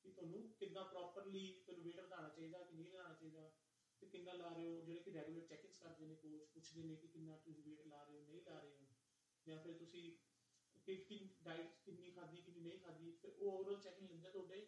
[0.05, 3.49] ਕਿ ਤੁਹਾਨੂੰ ਕਿੰਨਾ ਪ੍ਰੋਪਰਲੀ ਤੁਹਾਨੂੰ weight ਵਧਾਉਣਾ ਚਾਹੀਦਾ, ਕਿ ਨਹੀਂ ਵਧਾਉਣਾ ਚਾਹੀਦਾ
[4.01, 7.07] ਤੇ ਕਿੰਨਾ ਲਾ ਰਹੇ ਹੋ, ਜਿਹੜੇ ਕਿ ਰੈਗੂਲਰ ਚੈਕਿੰਗਸ ਕਰਦੇ ਨੇ ਕੋਚ ਪੁੱਛਦੇ ਨੇ ਕਿ
[7.07, 8.85] ਕਿੰਨਾ ਤੁਸੀਂ weight ਲਾ ਰਹੇ ਹੋ, ਨਹੀਂ ਲਾ ਰਹੇ ਹੋ
[9.45, 10.11] ਜਾਂ ਫਿਰ ਤੁਸੀਂ
[10.87, 14.65] ਕਿ ਕਿ ਡਾਈਟ ਕਿੰਨੀ ਖਾਧੀ, ਕਿੰਨੀ ਨਹੀਂ ਖਾਧੀ, ਫਿਰ ਉਹ ਓਵਰਆਲ ਚੈਕਿੰਗ ਲੈਂਦੇ ਆ ਤੁਹਾਡੇ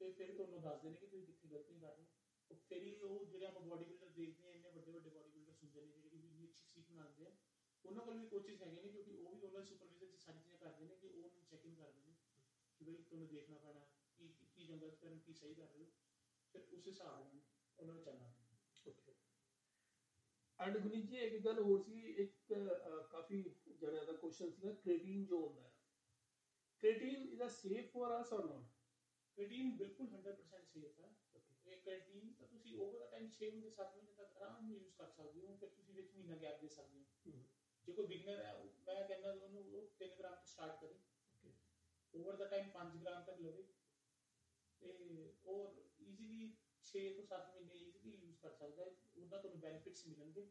[0.00, 2.08] ਤੇ ਫਿਰ ਤੁਹਾਨੂੰ ਦੱਸਦੇ ਨੇ ਕਿ ਤੁਸੀਂ ਕਿੱਥੇ ਗਲਤੀ ਕਰ ਰਹੇ ਹੋ।
[2.50, 5.52] ਉਹ ਫਿਰ ਹੀ ਉਹ ਜਿਹੜੇ ਆਪਾਂ ਬਾਡੀ ਬਿਲਡਰ ਦੇਖਦੇ ਆ, ਇੰਨੇ ਵੱਡੇ ਵੱਡੇ ਬਾਡੀ ਬਿਲਡਰ
[5.52, 7.30] ਹੁੰਦੇ ਨੇ, ਜਿਹੜੇ ਕਿ ਇੰਨੀ ਅੱਛੀ ਸੀਖ ਬਣਾਉਂਦੇ ਆ
[7.84, 10.94] ਉਹਨਾਂ ਕੋਲ ਵੀ ਕੋਚਿਸ ਹੈਗੇ ਨੇ ਕਿਉਂਕਿ ਉਹ ਵੀ ਉਹਨਾਂ ਸੁਪਰਵਾਈਜ਼ਰ ਸਾਰੀ ਚੀਜ਼ਾਂ ਕਰਦੇ ਨੇ
[10.94, 12.14] ਕਿ ਉਹ ਉਹਨਾਂ ਚੈਕਿੰਗ ਕਰਦੇ ਨੇ
[12.80, 13.84] ਕਿ ਬਈ ਤੁਹਾਨੂੰ ਦੇਖਣਾ ਪੈਣਾ
[14.18, 15.90] ਕੀ ਕੀ ਜੰਗਲ ਕਰਨ ਕੀ ਸਹੀ ਕਰ ਰਹੇ ਹੋ
[16.54, 17.40] ਫਿਰ ਉਸ ਹਿਸਾਬ ਨਾਲ
[17.78, 18.32] ਉਹਨਾਂ ਨੂੰ ਚੱਲਣਾ
[18.84, 19.14] ਓਕੇ
[20.58, 22.52] ਐਂਡ ਗੁਨੀ ਜੀ ਇੱਕ ਗੱਲ ਹੋਰ ਸੀ ਇੱਕ
[23.10, 23.42] ਕਾਫੀ
[23.80, 25.72] ਜਣਿਆ ਦਾ ਕੁਐਸਚਨ ਸੀਗਾ ਕ੍ਰੀਟਿਨ ਜੋ ਹੁੰਦਾ ਹੈ
[26.82, 28.68] creatine is a safe for us or not
[29.36, 31.14] creatine ਬਿਲਕੁਲ 100% ਸੇਫ ਹੈ
[31.66, 34.92] ਇਹ ਕ੍ਰੀਟੀਨ ਤਾਂ ਤੁਸੀਂ ਓਵਰ ਦਾ ਟਾਈਮ 6 ਮਹੀਨੇ 7 ਮਹੀਨੇ ਤੱਕ ਆਰਾਮ ਨਾਲ ਯੂਜ਼
[34.94, 37.40] ਕਰ ਸਕਦੇ ਹੋ ਫਿਰ ਤੁਸੀਂ ਵਿੱਚ ਮਹੀਨਾ ਗੈਪ ਦੇ ਸਕਦੇ ਹੋ
[37.90, 38.52] ਜੇ ਕੋਈ ਬਿਗਨਰ ਹੈ
[38.86, 40.98] ਮੈਂ ਕਹਿੰਦਾ ਉਹਨੂੰ ਉਹ 3 ਗ੍ਰਾਮ ਤੋਂ ਸਟਾਰਟ ਕਰੇ।
[42.14, 43.62] ਓਵਰ ਦਾ ਟਾਈਮ 5 ਗ੍ਰਾਮ ਤੱਕ ਲਵੇ।
[44.82, 44.92] ਤੇ
[45.46, 46.52] ਔਰ ਈਜ਼ੀਲੀ
[46.84, 50.46] 6 ਤੋਂ 7 ਮਹੀਨੇ ਈਜ਼ੀਲੀ ਯੂਜ਼ ਕਰ ਸਕਦਾ ਹੈ। ਉਹਦਾ ਤੁਹਾਨੂੰ ਬੈਨੀਫਿਟਸ ਮਿਲਣਗੇ।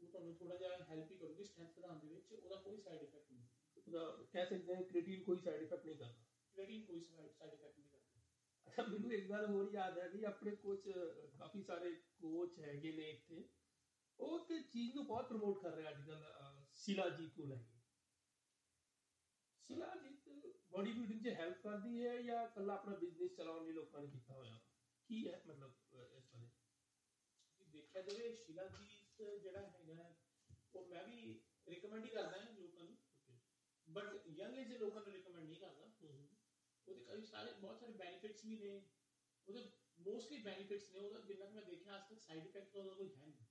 [0.00, 3.32] ਉਹ ਤੁਹਾਨੂੰ ਥੋੜਾ ਜਿਹਾ ਹੈਲਪ ਹੀ ਕਰੂਗੀ ਸਟਰੈਂਥ ਵਧਾਉਣ ਦੇ ਵਿੱਚ। ਉਹਦਾ ਕੋਈ ਸਾਈਡ ਇਫੈਕਟ
[3.32, 3.44] ਨਹੀਂ।
[3.76, 7.88] ਉਹਦਾ ਕਹਿ ਸਕਦੇ ਹਾਂ ਕ੍ਰੀਟਿਨ ਕੋਈ ਸਾਈਡ ਇਫੈਕਟ ਨਹੀਂ ਕਰਦਾ। ਕ੍ਰੀਟੀਨ ਕੋਈ ਸਾਈਡ ਇਫੈਕਟ ਨਹੀਂ
[7.88, 8.20] ਕਰਦਾ।
[8.66, 10.78] ਅੱਛਾ ਮੈਨੂੰ ਇੱਕ ਗੱਲ ਹੋਰ ਯਾਦ ਹੈ ਕਿ ਆਪਣੇ ਕੁਝ
[11.38, 13.44] ਕਾਫੀ ਸਾਰੇ ਕੋਚ ਹੈਗੇ ਨੇ ਇੱਥੇ।
[14.18, 16.22] ਉਹ ਤੇ ਚੀਜ਼ ਨੂੰ ਬਹੁਤ ਪ੍ਰਮੋਟ ਕਰ ਰਹੇ ਅੱਜ ਕੱਲ
[16.84, 17.72] शिलाजीत ਨੂੰ ਲਾਈਏ
[19.60, 20.28] ਸ਼ਿਲਾਜੀਤ
[20.70, 24.34] ਬੋਡੀ ਬਿਲਡਿੰਗ 'ਚ ਹੈਲਪ ਕਰਦੀ ਹੈ ਜਾਂ ਕੱਲਾ ਆਪਣਾ ਬਿਜ਼ਨਸ ਚਲਾਉਣ ਲਈ ਲੋਕਾਂ ਨੇ ਕੀਤਾ
[24.34, 24.58] ਹੋਇਆ?
[25.08, 25.72] ਕੀ ਹੈ ਮਤਲਬ
[26.16, 26.48] ਇਸ ਬਾਰੇ?
[27.60, 30.14] ਜੀ ਦੇਖਿਆ ਜਾਵੇ ਸ਼ਿਲਾਜੀਤ ਜਿਹੜਾ ਹੈਗਾ
[30.74, 32.96] ਉਹ ਮੈਂ ਵੀ ਰეკਮੈਂਡ ਹੀ ਕਰਦਾ ਹਾਂ ਲੋਕਾਂ ਨੂੰ।
[33.86, 35.90] ਬਟ ਯੰਗ ਏਜ ਦੇ ਲੋਕਾਂ ਨੂੰ ਰეკਮੈਂਡ ਨਹੀਂ ਕਰਦਾ।
[36.86, 38.80] ਉਹਦੇ ਕਈ ਸਾਰੇ ਬਹੁਤ ਸਾਰੇ ਬੈਨੀਫਿਟਸ ਵੀ ਨੇ।
[39.46, 39.62] ਉਹਦੇ
[39.98, 43.26] ਮੋਸਟਲੀ ਬੈਨੀਫਿਟਸ ਨੇ। ਉਹਦਾ ਜਿੰਨਾ ਕਿ ਮੈਂ ਦੇਖਿਆ ਅੱਜ ਤੱਕ ਸਾਈਡ ਇਫੈਕਟ ਉਹਦਾ ਕੋਈ ਹੈ
[43.26, 43.44] ਨਹੀਂ।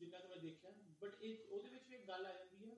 [0.00, 2.74] ਜਿੰਨਾ ਕਿ ਮੈਂ ਦੇਖਿਆ ਬਟ ਇਹ ਉਹਦੇ ਵਿੱਚ ਵੀ ਇੱਕ ਗੱਲ ਆ ਜਾਂਦੀ ਹੈ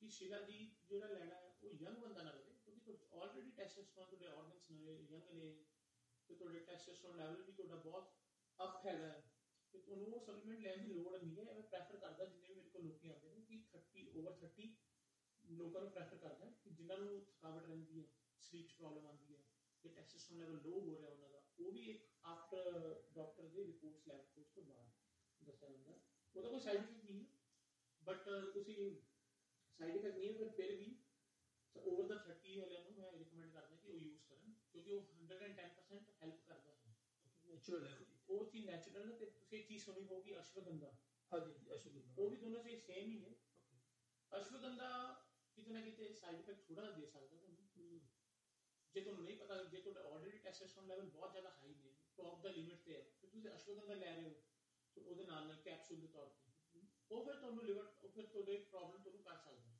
[0.00, 4.70] ਕਿ ਸ਼ਿਲਾਜੀਤ ਜਿਹੜਾ ਲੈਣਾ ਹੈ, ਉਹ ਯੰਗ ਬੰਦਾ ਨਾ ਲਵੇ ਕਿਉਂਕਿ ਆਲਰੇਡੀ ਟੈਸਟੋਸਟੇਰੋਨ ਤੁਹਾਡੇ ਆਰਗਨਸ
[4.70, 5.64] ਨੇ ਯੰਗ ਨੇ,
[6.28, 8.14] ਤੇ ਤੁਹਾਡੇ ਟੈਸਟੋਸਟੇਰੋਨ ਲੈਵਲ ਵੀ ਤੁਹਾਡਾ ਬਹੁਤ
[8.58, 9.22] ਅਪ ਹੈਗਾ ਹੈ।
[9.74, 12.68] ਤੇ ਤੁਹਾਨੂੰ ਉਹ ਸਪਲੀਮੈਂਟ ਲੈਣ ਦੀ ਲੋੜ ਨਹੀਂ ਹੈ ਮੈਂ ਪ੍ਰੈਫਰ ਕਰਦਾ ਜਿੰਨੇ ਵੀ ਮੇਰੇ
[12.68, 13.62] ਕੋਲ ਲੋਕੀ ਆਉਂਦੇ ਨੇ, ਕਿ
[13.94, 14.68] 30 ਓਵਰ 30
[15.44, 18.06] ਲੋਕਾਂ ਨੂੰ ਪ੍ਰੈਫਰ ਕਰਦਾ ਕਿ ਜਿਨ੍ਹਾਂ ਨੂੰ ਥਕਾਵਟ ਰਹਿੰਦੀ ਹੈ
[18.40, 19.42] ਸਲੀਪ ਪ੍ਰੋਬਲਮ ਆਉਂਦੀ ਹੈ,
[19.84, 24.08] ਤੇ ਟੈਸਟੋਸਟੇਰੋਨ ਲੈਵਲ ਲੋ ਹੋ ਰਿਹਾ ਉਹਨਾਂ ਦਾ, ਉਹ ਵੀ ਇੱਕ ਆਫਟਰ ਡਾਕਟਰ ਦੇ ਰਿਪੋਰਟਸ
[24.08, 24.90] ਲੈਬ ਰਿਪੋਰਟਸ ਤੋਂ ਬਾਅਦ
[25.40, 26.07] ਦੱਸਿਆ ਜਾਂਦਾ
[26.38, 27.26] ਹੈ। ਉਹਦਾ ਕੋਈ ਸਾਈਡ ਇਫੈਕਟ ਨਹੀਂ ਹੈ
[28.02, 28.74] ਬਟ ਤੁਸੀਂ
[29.78, 30.94] ਸਾਈਡ ਇਫੈਕਟ ਨਹੀਂ ਹੈ ਪਰ ਫਿਰ ਵੀ
[31.76, 36.10] ਓਵਰ ਦਾ 30 ਵਾਲਿਆਂ ਨੂੰ ਮੈਂ ਰეკਮੈਂਡ ਕਰਦਾ ਕਿ ਉਹ ਯੂਜ਼ ਕਰਨ ਕਿਉਂਕਿ ਉਹ 110%
[36.22, 36.94] ਹੈਲਪ ਕਰਦਾ ਹੈ
[37.46, 40.92] ਨੈਚੁਰਲ ਹੈ ਜੀ ਉਹ ਚੀਜ਼ ਨੈਚੁਰਲ ਹੈ ਤੇ ਤੁਸੀਂ ਇੱਕ ਚੀਜ਼ ਸੁਣੀ ਹੋਗੀ ਅਸ਼ਵਗੰਧਾ
[41.32, 43.34] ਹਾਂਜੀ ਅਸ਼ੁਭ ਉਹ ਵੀ ਦੋਨੋਂ ਚੀਜ਼ ਸੇਮ ਹੀ ਨੇ
[44.32, 44.90] ਅਸ਼ਵਗੰਧਾ
[45.56, 48.00] ਕਿਤੇ ਨਾ ਕਿਤੇ ਸਾਈਡ ਇਫੈਕਟ ਥੋੜਾ ਦੇ ਸਕਦਾ ਤੁਹਾਨੂੰ
[48.94, 52.50] ਜੇ ਤੁਹਾਨੂੰ ਨਹੀਂ ਪਤਾ ਜੇ ਤੁਹਾਡਾ ਆਲਰੇਡੀ ਟੈਸਟੋਸਟੇਰੋਨ ਲੈਵਲ ਬਹੁਤ ਜ਼ਿਆਦਾ ਹਾਈ ਨੇ ਟੌਪ ਦਾ
[52.50, 54.34] ਲਿਮਿਟ ਤੇ ਹੈ ਫਿਰ ਤੁਸੀਂ ਅਸ਼ਵਗੰਧਾ ਲੈ ਰਹੇ ਹੋ
[54.98, 56.80] ਤੇ ਉਹਦੇ ਨਾਲ ਨਾਲ ਕੈਪਸੂਲ ਦੇ ਤੌਰ ਤੇ।
[57.10, 59.70] ਉਹ ਫਿਰ ਤੁਹਾਨੂੰ ਲਿਵਰ ਉਹ ਫਿਰ ਤੁਹਾਡੇ ਪ੍ਰੋਬਲਮ ਤੁਹਾਨੂੰ ਕਰ ਸਕਦਾ।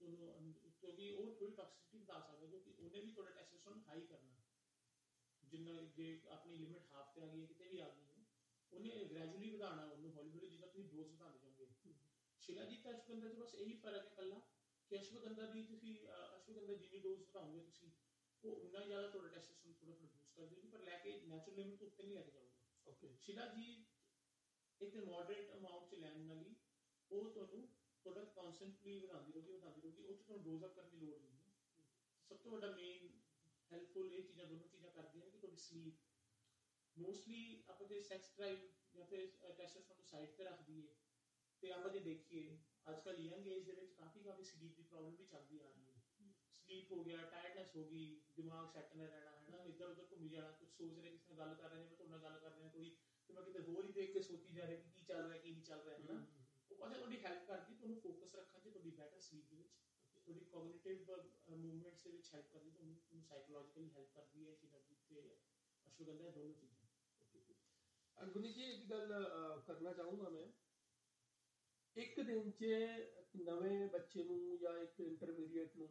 [0.00, 4.34] ਤੁਹਾਨੂੰ ਕਿਉਂਕਿ ਉਹ ਥੋੜੀ ਟੌਕਸਿਸਿਟੀ ਵਧਾ ਸਕਦਾ ਕਿਉਂਕਿ ਉਹਨੇ ਵੀ ਤੁਹਾਡਾ ਟੈਸਟੋਸਟੇਰੋਨ ਹਾਈ ਕਰਨਾ
[5.42, 8.22] ਜਿੰਨਾ ਜੇ ਆਪਣੀ ਲਿਮਿਟ ਹਾਫ ਤੇ ਆ ਗਈ ਹੈ ਕਿਤੇ ਵੀ ਆ ਗਈ ਹੈ
[8.72, 11.92] ਉਹਨੇ ਗ੍ਰੈਜੂਅਲੀ ਵਧਾਉਣਾ ਉਹਨੂੰ ਹੌਲੀ ਹੌਲੀ ਜਿੱਦਾਂ ਤੁਸੀਂ ਡੋਜ਼ ਵਧਾਉਂਦੇ ਜਾਓਗੇ।
[12.40, 14.40] ਸ਼ਿਲਾਜੀਤ ਤੇ ਅਸ਼ਵਗੰਧਾ 'ਚ ਬਸ ਇਹੀ ਫ਼ਰਕ ਹੈ ਕੱਲਾ
[14.90, 15.94] ਕਿ ਅਸ਼ਵਗੰਧਾ ਦੀ ਤੁਸੀਂ
[16.34, 17.90] ਅਸ਼ਵਗੰਧਾ ਜਿੰਨੀ ਡੋਜ਼ ਵਧਾਓਗੇ ਤੁਸੀਂ
[18.44, 21.78] ਉਹ ਉਨਾ ਜ਼ਿਆਦਾ ਤੁਹਾਡਾ ਟੈਸਟੋਸਟੇਰੋਨ ਥੋੜਾ ਥੋੜਾ ਬੂਸਟ ਕਰ ਦੇਗੀ ਪਰ ਲੈ ਕੇ ਨੈਚੁਰਲ ਲਿਮਿਟ
[21.78, 23.84] ਤੋਂ ਉੱਤੇ ਨਹੀਂ ਲੈ ਕੇ ਜਾਊਗਾ। ਓਕੇ ਸ਼ਿਲਾਜੀਤ
[24.80, 26.54] ਇੱਕ ਮੋਡਰੇਟ ਅਮਾਉਂਟ ਚ ਲੈਣ ਨਾਲ ਹੀ
[27.10, 27.66] ਉਹ ਤੁਹਾਨੂੰ
[28.04, 31.38] ਤੁਹਾਡਾ ਕਨਸਟੈਂਟਲੀ ਵਧਾਉਂਦੀ ਰਹੂਗੀ ਵਧਾਉਂਦੀ ਰਹੂਗੀ, ਉਹ 'ਚ ਤੁਹਾਨੂੰ ਡੋਜ਼ ਅਪ ਕਰਨ ਦੀ ਲੋੜ ਨਹੀਂ
[31.38, 31.52] ਹੈ।
[32.30, 33.08] ਸਭ ਤੋਂ ਵੱਡਾ ਮੇਨ
[33.70, 36.02] ਹੈਲਪਫੁਲ ਇਹ ਚੀਜ਼ਾਂ, ਦੋਨੋਂ ਚੀਜ਼ਾਂ ਕਰਦੀਆਂ ਨੇ ਕਿ ਤੁਹਾਡੀ ਸਲੀਪ
[36.96, 40.92] ਮੋਸਟਲੀ ਆਪਾਂ ਜੇ ਸੈਕਸ ਡਰਾਈਵ ਜਾਂ ਫਿਰ ਟੈਸਟੋਸਟੇਰੋਨ ਨੂੰ ਸਾਈਡ ਤੇ ਰੱਖ ਦਈਏ
[41.62, 42.56] ਤੇ ਆਪਾਂ ਜੇ ਦੇਖੀਏ
[42.86, 45.86] ਅੱਜ ਕੱਲ੍ਹ ਯੰਗ ਏਜ ਦੇ ਵਿੱਚ ਕਾਫੀ ਕਾਫੀ ਸਲੀਪ ਦੀ ਪ੍ਰੋਬਲਮ ਵੀ ਚੱਲਦੀ ਆ ਰਹੀ
[45.86, 46.00] ਹੈ
[46.58, 50.28] ਸਲੀਪ ਹੋ ਗਿਆ ਟਾਇਰਡਨੈਸ ਹੋ ਗਈ, ਦਿਮਾਗ ਸੈੱਟ ਨਾ ਰਹਿਣਾ ਹੈ ਨਾ ਇੱਧਰ ਉੱਧਰ ਘੁੰਮੀ
[50.28, 52.52] ਜਾਣਾ ਕੁਝ ਸੋਚ ਰਹੇ, ਕਿਸੇ ਨਾਲ ਗੱਲ ਕਰ ਰਹੇ ਨੇ, ਮੈਂ ਤੁਹਾਡੇ ਨਾਲ ਗੱਲ ਕਰ
[52.52, 52.90] ਰਿਹਾ, ਕੋਈ
[53.28, 55.50] ਤੇ ਮੈਂ ਕਿਤੇ ਹੋਰ ਹੀ ਦੇਖ ਕੇ ਸੋਚੀ ਜਾ ਰਿਹਾ ਕਿ ਕੀ ਚੱਲ ਰਿਹਾ ਕੀ
[55.50, 56.26] ਨਹੀਂ ਚੱਲ ਰਿਹਾ ਹੈ ਨਾ
[56.70, 59.74] ਉਹ ਤੇ ਤੁਹਾਡੀ ਹੈਲਪ ਕਰਦੀ ਤੁਹਾਨੂੰ ਫੋਕਸ ਰੱਖਣ 'ਚ ਤੁਹਾਡੀ ਬੈਟਰ ਸਲੀਪ ਦੇ ਵਿੱਚ
[60.16, 61.10] ਤੁਹਾਡੀ ਕੋਗਨੀਟਿਵ
[61.50, 65.36] ਮੂਵਮੈਂਟਸ ਦੇ ਵਿੱਚ ਹੈਲਪ ਕਰਦੀ ਤੁਹਾਨੂੰ ਤੁਹਾਨੂੰ ਸਾਈਕੋਲੋਜੀਕਲੀ ਹੈਲਪ ਕਰਦੀ ਹੈ ਸਿਨਰਜੀ ਤੇ
[65.86, 66.86] ਅਸ਼ਵਗੰਧਾ ਦੋਨੋਂ ਚੀਜ਼ਾਂ।
[68.16, 69.12] ਅਗਨੀ ਜੀ ਇੱਕ ਗੱਲ
[69.66, 70.46] ਕਰਨਾ ਚਾਹੂੰਗਾ ਮੈਂ।
[71.96, 72.64] ਇੱਕ ਦਿਨ 'ਚ
[73.36, 75.90] ਨਵੇਂ ਬੱਚੇ ਨੂੰ ਜਾਂ ਇੱਕ ਇੰਟਰਮੀਡੀਏਟ ਨੂੰ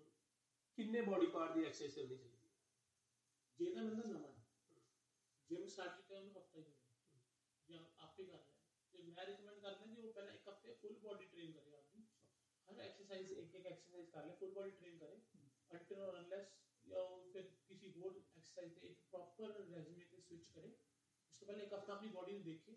[0.78, 2.52] ਕਿੰਨੇ ਬਾਡੀ ਪਾਰਟ ਦੀ ਐਕਸਰਸਾਈਜ਼ ਕਰਨੀ ਚਾਹੀਦੀ ਹੈ?
[3.60, 4.32] ਜੇ ਤਾਂ ਬੰਦਾ ਨਵਾਂ।
[5.50, 6.64] ਜਿਮ ਸਟਾਰਟ ਕੀਤਾ ਉਹਨੂੰ ਹਫਤਾ ਹੀ
[8.30, 11.26] हफ़्ते का है। ये मैं रिकमेंड करते हैं कि वो पहले एक हफ़्ते फुल बॉडी
[11.26, 12.04] ट्रेन करे आदमी।
[12.68, 15.20] हर एक्सरसाइज एक एक एक्सरसाइज कर ले फुल बॉडी ट्रेन करे।
[15.72, 16.54] अल्टर और अनलेस
[16.86, 20.74] या फिर किसी और एक्सरसाइज पे एक प्रॉपर रेजिमे पे स्विच करे।
[21.32, 22.74] उसके पहले एक हफ़्ता अपनी बॉडी देखे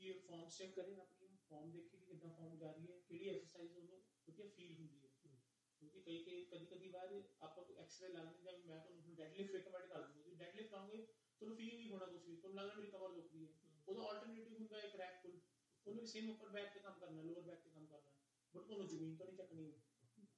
[0.00, 3.72] कि फॉर्म चेक करें अपनी फॉर्म देखे कि कितना फॉर्म जा रही है केड़ी एक्सरसाइज
[3.74, 5.36] होती है फील होती है।
[5.80, 10.02] क्योंकि कई कई कभी कभी बार आपको एक्सरे लाने जाए मैं तो डेडलिफ्ट रिकमेंड कर
[10.02, 13.32] दूँगा। डेडलिफ्ट लाओगे तो, तो फील नहीं होना कुछ भी तुम लगना मेरी कमर दुख
[13.32, 15.38] रही है। ਤੁਹਾਨੂੰ ਲੱਗਣਾ ਮੇਰੀ ਕਮਰ ਦੁਖਦੀ ਹੈ ਉਹਦਾ ਆਲਟਰਨੇਟਿਵ ਹੁੰਦਾ ਹੈ ਰੈਕ ਪੁੱਲ
[15.86, 18.10] ਉਹਨੂੰ ਵੀ ਸੇਮ ਉੱਪਰ ਬੈਕ ਤੇ ਕੰਮ ਕਰਨਾ ਲੋਅਰ ਬੈਕ ਤੇ ਕੰਮ ਕਰਨਾ।
[18.54, 19.70] ਬਟ ਤੁਹਾਨੂੰ ਜ਼ਮੀਨ ਤੋਂ ਨਹੀਂ ਚੱਕਣੀ।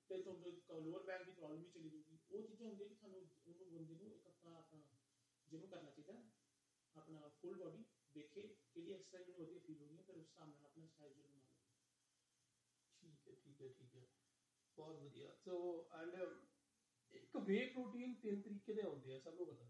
[0.08, 3.70] ਤੇ ਤੁਹਾਨੂੰ ਲੋਅਰ ਬੈਕ ਦੀ ਪ੍ਰੋਬਲਮ ਵੀ ਚਲੀ ਜੂਗੀ ਉਹ ਚੀਜ਼ਾਂ ਹੁੰਦੀਆਂ ਕਿ ਤੁਹਾਨੂੰ ਉਹਨੂੰ
[3.70, 4.84] ਬੰਦੇ ਨੂੰ ਇੱਕ ਹਫਤਾ ਆਪਣਾ
[5.46, 6.20] ਜਿਮ ਕਰਨਾ ਚਾਹੀਦਾ।
[6.94, 7.84] ਆਪਣਾ ਫੁੱਲ ਬਾਡੀ
[8.14, 11.30] ਦੇਖੇ ਕਿਹੜੀ ਐਕਸਰਸਾਈਜ਼ ਨੂੰ ਵਧੀਆ ਫੀਲ ਹੋਣੀ ਹੈ, ਫਿਰ ਉਸ ਹਿਸਾਬ ਨਾਲ ਆਪਣਾ ਸਟਾਈਲ ਬਣਾ
[11.30, 11.48] ਲਓ।
[13.00, 14.04] ਠੀਕ ਹੈ ਠੀਕ ਹੈ ਠੀਕ ਹੈ।
[14.76, 15.54] ਬਹੁਤ ਵਧੀਆ। ਸੋ
[15.92, 16.16] ਐਂਡ
[17.10, 19.64] ਇੱਕ ਵੇ ਪ੍ਰੋਟੀਨ ਤਿੰਨ ਤਰੀਕੇ ਦੇ ਹੁੰਦੇ ਆ, ਸਭ ਨੂੰ ਪਤਾ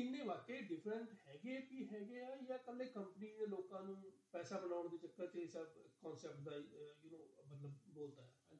[0.00, 4.88] ਕਿੰਨੇ ਵਾਕਈ ਡਿਫਰੈਂਟ ਹੈਗੇ ਵੀ ਹੈਗੇ ਆ ਜਾਂ ਕੱਲੇ ਕੰਪਨੀ ਦੇ ਲੋਕਾਂ ਨੂੰ ਪੈਸਾ ਬਣਾਉਣ
[4.88, 5.66] ਦੇ ਚੱਕਰ 'ਚ ਇਹ ਸਭ
[6.02, 8.58] ਕਨਸੈਪਟ ਦਾ ਯੂ نو ਮਤਲਬ ਬੋਲਦਾ ਹੈ।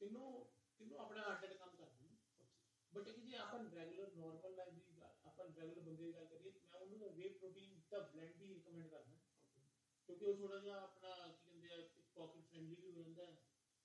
[0.00, 0.44] ਤਿੰਨੋਂ
[0.80, 2.16] ਤਿੰਨੋਂ ਆਪਣਾ ਹਾਰਟ ਅਟੈਕ ਕੰਮ ਕਰਦੇ ਨੇ।
[2.92, 6.80] ਬਟ ਇਹ ਜੇ ਆਪਾਂ ਰੈਗੂਲਰ ਨਾਰਮਲ ਲਾਈਫ ਦੀ ਆਪਾਂ ਰੈਗੂਲਰ ਬੰਦੇ ਦੀ ਗੱਲ ਕਰੀਏ, ਮੈਂ
[6.80, 9.16] ਉਹਨਾਂ ਨੂੰ ਵੇ ਪ੍ਰੋਟੀਨ ਦਾ ਬਲੈਂਡ ਹੀ ਰეკਮੈਂਡ ਕਰਦਾ।
[10.08, 11.82] ਕਿਉਂਕਿ ਉਹ ਥੋੜਾ ਜਿਹਾ ਆਪਣਾ ਕੀ ਕਹਿੰਦੇ ਆ
[12.14, 13.36] ਪਾਕਟ ਫ੍ਰੈਂਡਲੀ ਵੀ ਹੋ ਜਾਂਦਾ ਹੈ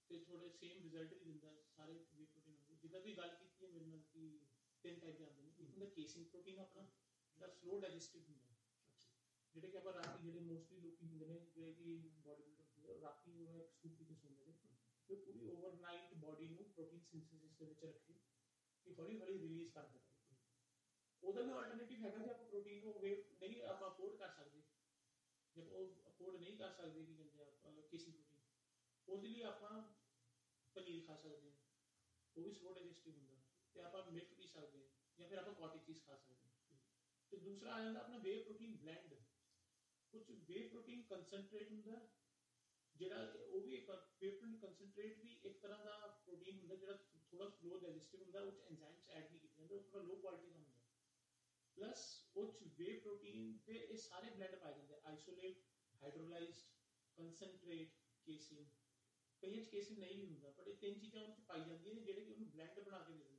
[0.09, 3.85] ਤੇ ਥੋੜੇ ਸੇਮ ਰਿਜ਼ਲਟ ਵੀ ਦਿੰਦਾ ਸਾਰੇ ਵੇ ਪ੍ਰੋਟੀਨ ਜਿੱਦਾਂ ਵੀ ਗੱਲ ਕੀਤੀ ਹੈ ਮੇਰੇ
[3.85, 4.44] ਨਾਲ ਕਿ
[4.85, 6.87] ਤਿੰਨ ਟਾਈਪ ਦੇ ਆਉਂਦੇ ਨੇ ਇੱਕ ਹੁੰਦਾ ਕੇਸਿੰਗ ਪ੍ਰੋਟੀਨ ਆਪਣਾ
[7.37, 8.53] ਜਿਹੜਾ ਸਲੋ ਡਾਈਜੈਸਟਿਵ ਹੁੰਦਾ ਹੈ।
[9.55, 12.99] ਜਿਹੜੇ ਕਿ ਆਪਾਂ ਰਾਤੀ ਜਿਹੜੇ ਮੋਸਟਲੀ ਲੋਕੀ ਹੁੰਦੇ ਨੇ ਜਿਹੜੇ ਕਿ ਬਾਡੀ ਬਿਲਡਰ ਹੁੰਦੇ ਆ,
[13.01, 14.53] ਰਾਤੀ ਉਹ ਇੱਕ ਸੂਪ ਪੀ ਕੇ ਸੌਂਦੇ ਨੇ
[15.09, 18.13] ਤੇ ਪੂਰੀ ਓਵਰਨਾਈਟ ਬਾਡੀ ਨੂੰ ਪ੍ਰੋਟੀਨ ਸਿੰਥੇਸਿਸ ਦੇ ਵਿੱਚ ਰੱਖੇ
[18.85, 20.13] ਕਿ ਹੌਲੀ ਹੌਲੀ ਰਿਲੀਜ਼ ਕਰ ਦਿੰਦਾ
[21.23, 24.61] ਉਹਦਾ ਵੀ ਆਲਟਰਨੇਟਿਵ ਹੈਗਾ ਜੇ ਆਪਾਂ ਪ੍ਰੋਟੀਨ ਨੂੰ ਵੇ ਨਹੀਂ ਆਪਾਂ ਅਫੋਰਡ ਕਰ ਸਕਦੇ
[25.55, 28.41] ਜੇ ਉਹ ਅਫੋਰਡ ਨਹੀਂ ਕਰ ਸਕਦੇ ਕੀ ਕਹਿੰਦੇ ਆ ਕਿਸੇ ਪ੍ਰੋਟੀਨ
[29.07, 29.81] ਉਹਦੇ ਲਈ ਆਪਾਂ
[30.75, 31.57] ਪਨੀਰ ਖਾ ਸਕਦੇ ਹਾਂ
[32.35, 33.35] ਉਹ ਵੀ ਸਲੋ ਡਾਈਜੈਸਟਿਵ ਹੁੰਦਾ
[33.75, 36.77] ਤੇ ਆਪਾਂ ਮਿਲਕ ਪੀ ਸਕਦੇ ਹਾਂ ਜਾਂ ਫਿਰ ਆਪਾਂ ਕਾਟੇਜ ਚੀਜ਼ ਖਾ ਸਕਦੇ ਹਾਂ।
[37.31, 39.13] ਤੇ ਦੂਸਰਾ ਆ ਜਾਂਦਾ ਆਪਣਾ ਵੇ ਪ੍ਰੋਟੀਨ ਬਲੈਂਡ
[40.13, 42.07] ਕੁਝ ਵੇ ਪ੍ਰੋਟੀਨ ਕਨਸੈਂਟਰੇਟ ਹੁੰਦਾ ਹੈ,
[42.95, 43.89] ਜਿਹੜਾ ਕਿ ਉਹ ਵੀ ਇੱਕ
[44.21, 46.93] ਵੇ ਪ੍ਰੋਟੀਨ ਕਨਸੈਂਟਰੇਟ ਵੀ ਇੱਕ ਤਰ੍ਹਾਂ ਦਾ ਪ੍ਰੋਟੀਨ ਹੁੰਦਾ ਜਿਹੜਾ
[47.31, 50.47] ਥੋੜਾ ਸਲੋ ਡਾਈਜੈਸਟਿਵ ਹੁੰਦਾ ਉਹ ਚ ਐਂਜ਼ਾਈਮਸ ਐਡ ਨਹੀਂ ਕੀਤੇ ਜਾਂਦੇ ਉਹ ਥੋੜਾ ਲੋ ਕੁਆਲਿਟੀ
[50.47, 50.73] ਦਾ ਹੁੰਦਾ।
[51.77, 55.63] ਪਲੱਸ ਉਹ ਚ ਵੇ ਪ੍ਰੋਟੀਨ ਤੇ ਇਹ ਸਾਰੇ ਬਲੈਂਡ ਪਾਏ ਜਾਂਦੇ ਆਈਸੋਲੇਟ
[56.01, 56.63] ਹਾਈਡਰੋਲਾਈਜ਼ਡ
[57.17, 57.93] ਕਨਸੈਂਟਰੇਟ
[58.27, 58.65] ਕੇਸਿਨ
[59.43, 62.01] ਕਈਆਂ ਚ ਕੇਸਿਨ ਨਹੀਂ ਵੀ ਹੁੰਦਾ ਪਰ ਇਹ ਤਿੰਨ ਚੀਜ਼ਾਂ ਉਹ ਚ ਪਾਈ ਜਾਂਦੀਆਂ ਨੇ
[62.01, 63.34] ਜਿਹੜੇ ਕਿ ਉਹਨੂੰ ਬਲੈਂਡ ਬਣਾ ਕੇ ਦੇ ਦਿੰਦੇ ਨੇ।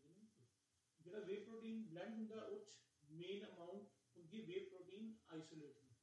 [1.06, 2.76] ਜਿਹੜਾ ਵੇ ਪ੍ਰੋਟੀਨ ਬਲੈਂਡ ਹੁੰਦਾ, ਉਹ ਚ
[3.10, 5.94] ਮੇਨ ਅਮਾਉਂਟ ਹੁੰਦੀ ਵੇ ਪ੍ਰੋਟੀਨ ਆਈਸੋਲੇਟ ਦੀ।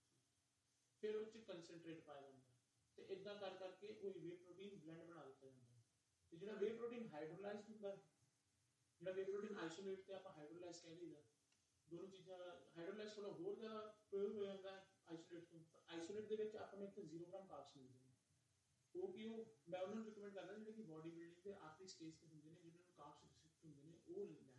[1.02, 2.52] ਫਿਰ ਉਹ ਚ ਕਨਸੈਂਟਰੇਟ ਪਾਇਆ ਜਾਂਦਾ।
[2.98, 5.82] ਤੇ ਇਦਾਂ ਕਰ ਕਰਕੇ ਉਹ ਵੇ ਪ੍ਰੋਟੀਨ ਬਲੈਂਡ ਬਣਾ ਦਿੱਤਾ ਜਾਂਦਾ।
[6.32, 7.96] ਤੇ ਜਿਹੜਾ ਵੇ ਪ੍ਰੋਟੀਨ ਹਾਈਡਰੋਲਾਈਜ਼ਡ ਹੁੰਦਾ,
[9.02, 11.22] ਜਿਹੜਾ ਵੇ ਪ੍ਰੋਟੀਨ ਆਈਸੋਲੇਟ ਤੇ ਆਪਾਂ ਹਾਈਡਰੋਲਾਈਜ਼ ਕਹਿ ਲਈਦਾ
[11.88, 12.38] ਦੋਨੋਂ ਚੀਜ਼ਾਂ
[12.78, 16.88] ਹਾਈਡਰੋਲਾਈਜ਼ ਥੋੜਾ ਹੋਰ ਜ਼ਿਆਦਾ ਪ੍ਰਯੋਗ ਹੋ ਜਾਂਦਾ ਹੈ ਆਈਸੋਲੇਟ ਤੋਂ ਆਈਸੋਲੇਟ ਦੇ ਵਿੱਚ ਆਪਾਂ ਨੂੰ
[16.88, 18.13] ਇੱਕ 0 ਗ੍ਰਾਮ ਕਾਰਬਸ ਮਿਲਦੇ ਨੇ
[18.96, 22.16] ਉਹ ਕਿ ਉਹ ਮੈਂ ਉਹਨਾਂ ਨੂੰ ਰეკਮੈਂਡ ਕਰਦਾ, ਜਿਹੜੇ ਕਿ ਬਾਡੀ ਬਿਲਡਿੰਗ ਦੇ ਆਖਰੀ ਸਟੇਜ
[22.16, 24.53] ਤੇ ਹੁੰਦੇ ਨੇ, ਜਿਨ੍ਹਾਂ ਨੂੰ ਕਾਰਬਸ ਰਿਸਟ੍ਰਿਕਟ ਹੁੰਦੇ ਨੇ, ਉਹ ਲੈਣ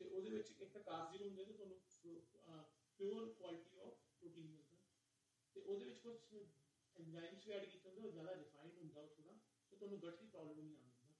[0.00, 1.76] ਤੇ ਉਹਦੇ ਵਿੱਚ ਇੱਕ ਤਾਂ ਕਾਰਬ ਜ਼ੀਰੋ ਹੁੰਦੇ ਤੇ ਤੁਹਾਨੂੰ
[3.00, 4.76] ਪਿਓਰ ਕੁਆਲਿਟੀ ਆਫ ਪ੍ਰੋਟੀਨ ਮਿਲਦਾ।
[5.56, 6.16] ਤੇ ਉਹਦੇ ਵਿੱਚ ਕੁਝ
[6.96, 9.32] ਐਂਜ਼ਾਈਮਸ ਵੀ ਐਡ ਕੀਤੇ ਹੁੰਦੇ ਉਹ ਜ਼ਿਆਦਾ ਰਿਫਾਈਨਡ ਹੁੰਦਾ ਉਹ ਥੋੜਾ
[9.72, 11.14] ਤੇ ਤੁਹਾਨੂੰ ਗਟ ਦੀ ਪ੍ਰੋਬਲਮ ਨਹੀਂ ਆਉਂਦੀ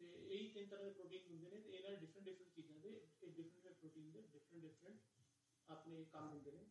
[0.00, 2.90] ਤੇ ਇਹੀ ਤਿੰਨ ਤਰ੍ਹਾਂ ਦੇ ਪ੍ਰੋਟੀਨ ਹੁੰਦੇ ਨੇ ਤੇ ਇਹਨਾਂ ਡਿਫਰੈਂਟ ਡਿਫਰੈਂਟ ਚੀਜ਼ਾਂ ਦੇ
[3.22, 4.98] ਇਹ ਡਿਫਰੈਂਟ ਪ੍ਰੋਟੀਨ ਦੇ ਡਿਫਰੈਂਟ ਡਿਫਰੈਂਟ
[5.68, 6.64] ਆਪਣੇ ਕੰਮ ਹੁੰਦੇ ਨੇ।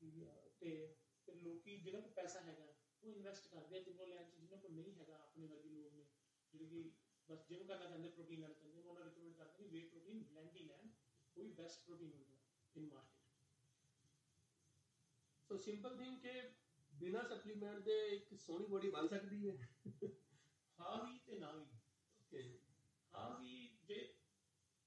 [0.00, 0.94] ਕਿ, ਅਹ, ਤੇ
[1.28, 4.72] ਤੇ ਲੋਕੀ ਜਿਹਨਾਂ ਕੋਲ ਪੈਸਾ ਹੈਗਾ ਉਹ ਇਨਵੈਸਟ ਕਰਦੇ ਆ ਤਿੰਨੋਂ ਲੈਣ ਚ ਜਿਹਨਾਂ ਕੋਲ
[4.72, 6.04] ਨਹੀਂ ਹੈਗਾ ਆਪਣੇ ਵਰਗੇ ਲੋਕ ਨੇ
[6.52, 6.88] ਜਿਹੜੇ ਕਿ
[7.30, 10.56] ਬਸ ਜਿਮ ਕਰਨਾ ਚਾਹੁੰਦੇ ਪ੍ਰੋਟੀਨ ਲੈਣਾ ਚਾਹੁੰਦੇ ਉਹਨਾਂ ਨੂੰ ਰეკਮੈਂਡ ਕਰਦੇ ਕਿ ਵੇ ਪ੍ਰੋਟੀਨ ਬਲੈਂਡ
[10.56, 10.88] ਹੀ ਲੈਣ
[11.36, 12.36] ਉਹ ਵੀ ਬੈਸਟ ਪ੍ਰੋਟੀਨ ਹੁੰਦਾ
[12.74, 13.18] in market
[15.50, 16.40] so simple thing ਕਿ
[16.92, 19.68] ਬਿਨਾ ਸਪਲੀਮੈਂਟ ਦੇ ਇੱਕ ਸੋਹਣੀ ਬੋਡੀ ਬਣ ਸਕਦੀ ਹੈ।
[20.78, 21.64] ਹਾਂ ਵੀ ਤੇ ਨਾ ਵੀ।
[22.18, 22.42] ਓਕੇ
[23.12, 24.14] ਹਾਂ ਵੀ ਜੇ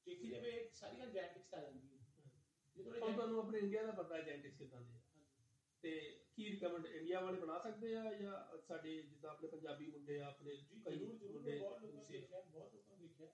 [0.08, 2.00] ਦੇਖੀ ਜਾਵੇ ਸਾਰੀਆਂ ਜੈਨੇਟਿਕਸ ਆ ਜਾਂਦੀ ਹੈ।
[2.76, 5.00] ਜੇ ਤੁਹਾਨੂੰ ਆਪਣੇ ਇੰਡੀਆ ਦਾ ਪਤਾ ਹੈ ਜੈਨੇਟਿਕਸ ਕਿਦਾਂ ਦੇ ਆ।
[5.84, 10.28] ਤੇ ਕੀ ਰਿਕਮੈਂਡ ਇੰਡੀਆ ਵਾਲੇ ਬਣਾ ਸਕਦੇ ਆ ਜਾਂ ਸਾਡੇ ਜਿੱਦਾਂ ਆਪਣੇ ਪੰਜਾਬੀ ਮੁੰਡੇ ਆ
[10.28, 13.28] ਆਪਣੇ ਕਈ ਮੁੰਡੇ ਬਹੁਤ ਲੋਕਾਂ ਦੇਖਿਆ ਬਹੁਤ ਲੋਕਾਂ ਦੇਖਿਆ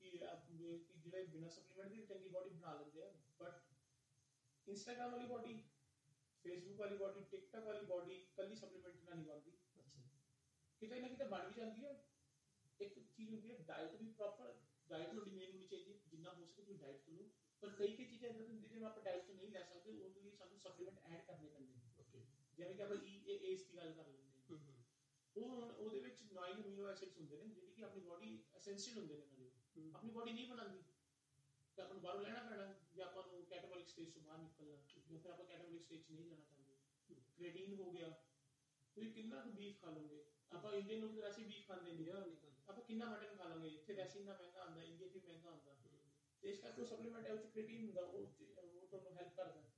[0.00, 3.60] ਕਿ ਆਪ ਕਿ ਜਿਹੜੇ ਬਿਨਾਂ ਸਪਲੀਮੈਂਟ ਦੀ ਚੰਗੀ ਬਾਡੀ ਬਣਾ ਲੈਂਦੇ ਆ ਬਟ
[4.68, 5.64] ਇੰਸਟਾਗ੍ਰam ਵਾਲੀ ਬਾਡੀ
[6.44, 9.50] ਫੇਸਬੁੱਕ ਵਾਲੀ ਬਾਡੀ ਟਿਕਟੌਕ ਵਾਲੀ ਬਾਡੀ ਕੱਲੀ ਸਪਲੀਮੈਂਟ ਨਾਲ ਨਹੀਂ ਬਣਦੀ।
[9.80, 10.00] ਅੱਛਾ।
[10.80, 12.04] ਕਿਤੇ ਨਾ ਕਿਤੇ ਬਣ ਵੀ ਜਾਂਦੀ ਹੈ
[12.80, 16.62] ਇੱਕ ਚੀਜ਼ ਹੁੰਦੀ ਹੈ ਡਾਈਟ ਵੀ ਪ੍ਰੋਪਰ ਡਾਈਟ ਤੁਹਾਡੀ ਮੇਨ ਹੋਣੀ ਚਾਹੀਦੀ ਜਿੰਨਾ ਹੋ ਸਕੇ
[16.62, 17.30] ਤੁਸੀਂ ਡਾਈਟ ਕਰੋ।
[17.60, 20.30] ਪਰ ਕਈ ਕਈ ਚੀਜ਼ਾਂ ਇਦਾਂ ਹੁੰਦੀਆਂ ਜਿਵੇਂ ਆਪਾਂ ਡਾਈਟ ਤੋਂ ਨਹੀਂ ਲੈ ਸਕਦੇ ਉਹਦੇ ਲਈ
[20.30, 21.91] ਸਾਨੂੰ ਸਪਲੀਮੈਂਟ ਐਡ ਕਰਨੇ ਪੈਂਦੇ ਨੇ।
[22.62, 24.82] ਜਿਵੇਂ ਕਿ ਆਪਾਂ ਈਏਏਸ ਦੀ ਗੱਲ ਕਰ ਲੈਂਦੇ ਹਾਂ।
[25.36, 29.16] ਉਹ ਹੁਣ ਉਹਦੇ ਵਿੱਚ 9 ਅਮੀਨੋ ਐਸਿਡਸ ਹੁੰਦੇ ਨੇ ਜਿਹੜੇ ਕਿ ਆਪਣੀ ਬਾਡੀ ਐਸੈਂਸ਼ੀਅਲ ਹੁੰਦੇ
[29.16, 30.82] ਨੇ ਇਹਨਾਂ ਦੇ। ਆਪਣੀ ਬਾਡੀ ਨਹੀਂ ਬਣਾਉਂਦੀ।
[31.76, 34.76] ਤੇ ਆਪਾਂ ਬਾਹਰੋਂ ਲੈਣਾ ਪੈਣਾ ਜਾਂ ਆਪਾਂ ਨੂੰ ਕੈਟਾਬੋਲਿਕ ਸਟੇਜ ਤੋਂ ਬਾਹਰ ਨਿਕਲਣਾ
[35.10, 36.76] ਜਾਂ ਫਿਰ ਆਪਾਂ ਕੈਟਾਬੋਲਿਕ ਸਟੇਜ ਨਹੀਂ ਜਾਣਾ ਚਾਹੁੰਦੇ।
[37.36, 38.10] ਕ੍ਰੇਟਿਨ ਹੋ ਗਿਆ।
[38.96, 40.22] ਤੁਸੀਂ ਕਿੰਨਾ ਕੁ ਬੀਫ ਖਾ ਲਓਗੇ?
[40.50, 42.08] ਆਪਾਂ ਇੰਡੀਅਨ ਲੋਕ ਤਾਂ ਵੈਸੇ ਬੀਫ ਖਾਂਦੇ ਨਹੀਂ।
[42.68, 45.74] ਆਪਾਂ ਕਿੰਨਾ ਮਟਨ ਖਾ ਲਾਂਗੇ ਇੱਥੇ ਵੈਸੇ ਇੰਨਾ ਮਹਿੰਗਾ ਆਉਂਦਾ ਇੰਡੀਆ 'ਚ ਵੀ ਮਹਿੰਗਾ ਆਉਂਦਾ।
[46.42, 48.26] ਤੇ ਇਸ ਕਰਕੇ ਸਪਲੀਮੈਂਟ ਹੈ ਉਹ 'ਚ ਪ੍ਰੋਟੀਨ ਹੁੰਦਾ ਉਹ
[48.90, 49.71] ਤੁਹਾਨੂੰ ਹੈਲਪ ਕਰਦਾ।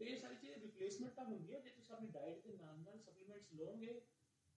[0.00, 2.98] ਤੇ ਇਹ ਸਾਰੀ ਚੀਜ਼ਾਂ ਰਿਪਲੇਸਮੈਂਟ ਤਾਂ ਹੁੰਦੀ ਹੈ ਜੇ ਤੁਸੀਂ ਆਪਣੀ ਡਾਈਟ ਦੇ ਨਾਲ ਨਾਲ
[2.98, 4.00] ਸਪਲੀਮੈਂਟਸ ਲਓਗੇ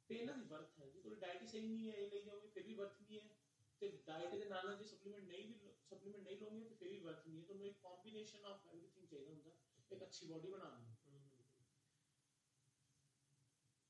[0.09, 2.47] ਤੇ ਇਹਨਾਂ ਦੀ ਵਰਥ ਹੈ। ਜੇ ਤੁਹਾਡੀ ਡਾਈਟ ਹੀ ਸਹੀ ਨਹੀਂ ਹੈ ਇਹ ਲਈ ਜਾਓਗੇ
[2.47, 3.35] ਫਿਰ ਵੀ ਵਰਥ ਨਹੀਂ ਹੈ।
[3.81, 6.97] ਤੇ ਡਾਈਟ ਦੇ ਨਾਲ ਨਾਲ ਜੇ ਸਪਲੀਮੈਂਟ ਨਹੀਂ ਵੀ ਸਪਲੀਮੈਂਟ ਨਹੀਂ ਲਓਗੇ ਤੇ ਫਿਰ ਵੀ
[6.97, 9.51] ਵਰਥ ਨਹੀਂ ਹੈ। ਤੁਹਾਨੂੰ ਇੱਕ ਕੰਬੀਨੇਸ਼ਨ ਆਫ ਐਵਰੀਥਿੰਗ ਚਾਹੀਦਾ ਹੁੰਦਾ
[9.91, 10.95] ਇੱਕ ਅੱਛੀ ਬਾਡੀ ਬਣਾਉਣ ਨੂੰ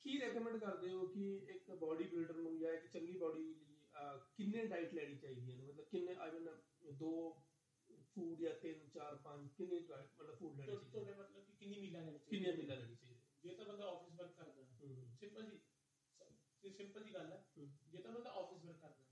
[0.01, 4.17] ਕੀ ਰეკਮੈਂਡ ਕਰਦੇ ਹੋ ਕਿ ਇੱਕ ਬਾਡੀ ਬਿਲਡਰ ਨੂੰ ਜਾਂ ਇੱਕ ਚੰਗੀ ਬਾਡੀ ਲਈ ਅਹ,
[4.37, 7.41] ਕਿੰਨੇ ਡਾਈਟ ਲੈਣੀ ਚਾਹੀਦੀਆਂ ਨੇ ਮਤਲਬ ਕਿੰਨੇ ਆਈ ਮੀਨ ਦੋ
[8.15, 10.89] ਫੂਡ ਜਾਂ ਤਿੰਨ ਚਾਰ ਪੰਜ ਕਿੰਨੇ diet ਮਤਲਬ ਫੂਡ ਲੈਣੇ ਚਾਹੀਦੇ?
[10.89, 12.53] ਤੁਹਾਡੇ ਮਤਲਬ ਕਿ ਕਿੰਨੀ ਮੀਲਾਂ ਲੈਣੀ ਕਿੰਨੇ ਚਾਹੀਦੀਆਂ?
[12.57, 13.19] ਮੀਲਾਂ ਲੈਣੀ ਚਾਹੀਦੀ?
[13.43, 14.63] ਜੇ ਤਾਂ ਬੰਦਾ ਆਫਿਸ ਵਰਕ ਕਰਦਾ
[15.15, 15.59] ਸਿੰਪਲ ਜੀ।
[16.63, 17.43] ਤੇ ਸਿੰਪਲ ਜੀ ਗੱਲ ਹੈ।
[17.85, 19.11] ਜੇ ਤਾਂ ਬੰਦਾ ਆਫਿਸ ਵਰਕ ਕਰਦਾ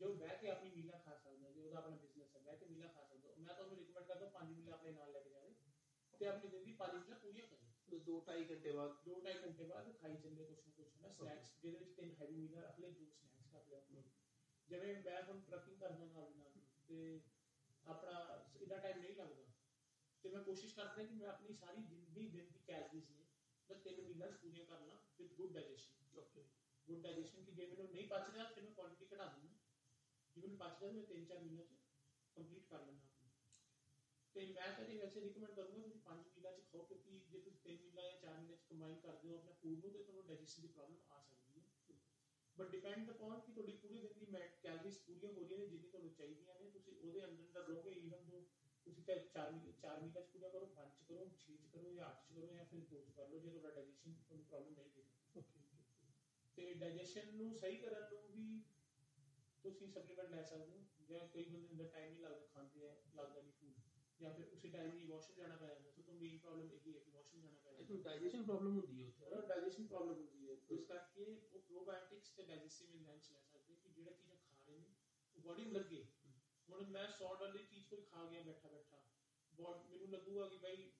[0.00, 2.88] ਜੋ ਬਹਿ ਕੇ ਆਪਣੀ ਮੀਲਾਂ ਖਾ ਸਕਦਾ ਜੇ ਉਹਦਾ ਆਪਣਾ ਬਿਜ਼ਨਸ ਹੈ ਬਹਿ ਕੇ ਮੀਲਾਂ
[2.88, 5.52] ਖਾ ਸਕਦਾ ਮੈਂ ਤੁਹਾਨੂੰ ਰਿਕਮੈਂਡ ਕਰਦਾ ਪੰਜ ਮੀਲਾਂ ਆਪਣੇ ਨਾਲ ਲੈ ਕੇ ਜਾਵੇ
[6.20, 8.90] ਤੇ ਆਪਣੀ ਜ਼ਿੰਦਗੀ ਪੰਜ ਮੀਲਾਂ ਪੂਰੀਆਂ ਕਰੇ। ਤੇ ਦੋ ਢਾਈ ਘੰਟੇ ਬਾਅਦ?
[9.04, 12.36] ਦੋ ਢਾਈ ਘੰਟੇ ਬਾਅਦ ਖਾਈ ਚੱਲੇ ਕੁਛ ਨਾ ਕੁਛ ਨਾ ਸਨੈਕਸ ਜਿਹਦੇ ਵਿੱਚ ਤਿੰਨ ਹੈਵੀ
[12.36, 14.02] ਮੀਲਾਂ ਰੱਖ ਲੈ ਦੋ ਸਨੈਕਸ ਕਰ ਲਿਆ ਆਪਣੇ।
[14.68, 16.52] ਜਿਵੇਂ ਮੈਂ ਹੁਣ ਟਰੱਕਿੰਗ ਕਰਦਾ ਨਾਲ ਨਾਲ
[16.88, 17.18] ਤੇ
[17.86, 19.52] ਆਪਣਾ ਇੰਨਾ ਟਾਈਮ ਨਹੀਂ ਲੱਗਦਾ।
[20.24, 23.24] ਤੇ ਮੈਂ ਕੋਸ਼ਿਸ਼ ਕਰਦਾ ਕਿ ਮੈਂ ਆਪਣੀ ਸਾਰੀ ਜਿੰਨੀ ਦਿਨ ਦੀ ਕੈਲਰੀਜ਼ ਨੇ
[23.68, 26.44] ਮੈਂ ਤਿੰਨ ਮੀਲਾਂ ਪੂਰੀਆਂ ਕਰ ਲਾਂ with good digestion okay
[26.88, 29.54] good digestion ਕਿ ਜੇ ਮੈਨੂੰ ਨਹੀਂ ਪਚਦਾ ਫਿਰ ਮੈਂ ਕੁਆਂਟੀਟੀ ਘਟਾ ਦਿੰਦਾ।
[30.36, 31.76] ਜੇ ਮੈਨੂੰ ਪਚਦਾ ਮੈਂ ਤਿੰਨ ਚਾਰ ਮਹੀਨਿਆਂ 'ਚ
[32.36, 33.08] ਕੰਪਲੀਟ ਕਰ ਲੈਂਦਾ
[34.34, 37.58] ਤੇ ਮੈਂ ਤਾਂ ਇਹ ਵੈਸੇ ਰਿਕਮੈਂਡ ਕਰੂੰਗਾ ਤੁਸੀਂ ਪੰਜ ਮਹੀਨਿਆਂ 'ਚ ਖਾਓ ਕਿਉਂਕਿ ਜੇ ਤੁਸੀਂ
[37.64, 40.62] ਤਿੰਨ ਮਹੀਨਿਆਂ ਜਾਂ ਚਾਰ ਮਹੀਨਿਆਂ 'ਚ ਕੰਬਾਈਨ ਕਰਦੇ ਹੋ ਆਪਣੇ ਫੂਡ ਨੂੰ ਤੇ ਤੁਹਾਨੂੰ ਡਾਈਜੈਸ਼ਨ
[40.62, 41.33] ਦੀ ਪ੍ਰੋਬਲਮ ਆ ਸਕਦੀ
[42.58, 45.88] ਬਟ ਡਿਪੈਂਡ ਅਪਨ ਕਿ ਤੁਹਾਡੀ ਪੂਰੇ ਦਿਨ ਦੀ ਮੈਟ ਕੈਲਰੀਜ਼ ਪੂਰੀਆਂ ਹੋ ਰਹੀਆਂ ਨੇ ਜਿੰਨੀ
[45.88, 48.44] ਤੁਹਾਨੂੰ ਚਾਹੀਦੀਆਂ ਨੇ ਤੁਸੀਂ ਉਹਦੇ ਅੰਦਰ ਅੰਦਰ ਰਹੋਗੇ ਈਵਨ ਦੋ
[48.84, 51.92] ਤੁਸੀਂ ਚਾਹੇ ਚਾਰ ਮਹੀਨੇ ਚਾਰ ਮਹੀਨਿਆਂ 'ਚ ਪੂਰਾ ਕਰੋ ਪੰਜ 'ਚ ਕਰੋ ਛੇ 'ਚ ਕਰੋ
[51.92, 54.74] ਜਾਂ ਅੱਠ 'ਚ ਕਰੋ ਜਾਂ ਫਿਰ ਦੋ 'ਚ ਕਰ ਲਓ ਜੇ ਤੁਹਾਡਾ ਡਾਈਜੈਸ਼ਨ ਤੁਹਾਨੂੰ ਪ੍ਰੋਬਲਮ
[54.74, 55.02] ਨਹੀਂ ਦੇ
[55.36, 55.60] ਓਕੇ
[56.56, 58.60] ਤੇ ਡਾਈਜੈਸ਼ਨ ਨੂੰ ਸਹੀ ਕਰਨ ਨੂੰ ਵੀ
[59.62, 63.40] ਤੁਸੀਂ ਸਪਲੀਮੈਂਟ ਲੈ ਸਕਦੇ ਹੋ ਜਾਂ ਕਈ ਬੰਦੇ ਅੰਦਰ ਟਾਈਮ ਨਹੀਂ ਲੱਗਦਾ ਖਾਂਦੇ ਆ ਲੱਗਦਾ
[63.40, 63.72] ਨਹੀਂ ਫੂਡ
[64.20, 67.00] ਜਾਂ ਫਿਰ ਉਸੇ ਟਾਈਮ ਹੀ ਵਾਸ਼ਰੂਮ ਜਾਣਾ ਪੈ ਜਾਂਦਾ। ਸੋ ਤੋਂ ਮੇਨ ਪ੍ਰੋਬਲਮ ਇਹੀ ਹੈ
[67.00, 70.18] ਕਿ ਵਾਸ਼ਰੂਮ ਜਾਣਾ ਪੈ ਇਹ ਜਾਂਦਾ ਤਾਂ ਡਾਈਜੈਸ਼ਨ ਪ੍ਰੋਬਲਮ ਹੁੰਦੀ ਹੈ ਉੱਥੇ ਉਹਦਾ ਡਾਈਜੈਸ਼ਨ ਪ੍ਰੋਬਲਮ
[70.18, 74.58] ਹੁੰਦੀ ਹੈ ਇਸ ਕਰਕੇ ਉਹ ਪ੍ਰੋਬਾਇਓਟਿਕਸ ਤੇ ਡਾਈਜੈਸਟਿਵ ਐਂਜ਼ਾਈਮਸ ਲੈ ਸਕਦੇ ਕਿ ਜਿਹੜਾ ਚੀਜ਼ਾਂ ਖਾ
[74.66, 74.94] ਰਹੇ ਨੇ
[75.36, 76.02] ਉਹ ਬੋਡੀ ਨੂੰ ਲੱਗੇ
[76.68, 79.00] ਹੁਣ ਮੈਂ 100 ਡਾਲਰ ਦੀ ਚੀਜ਼ ਕੋਈ ਖਾ ਗਿਆ ਬੈਠਾ ਬੈਠਾ
[79.52, 80.90] ਬੋਡ ਮੈਨੂੰ ਲੱਗੂਗਾ ਕਿ ਭਾਈ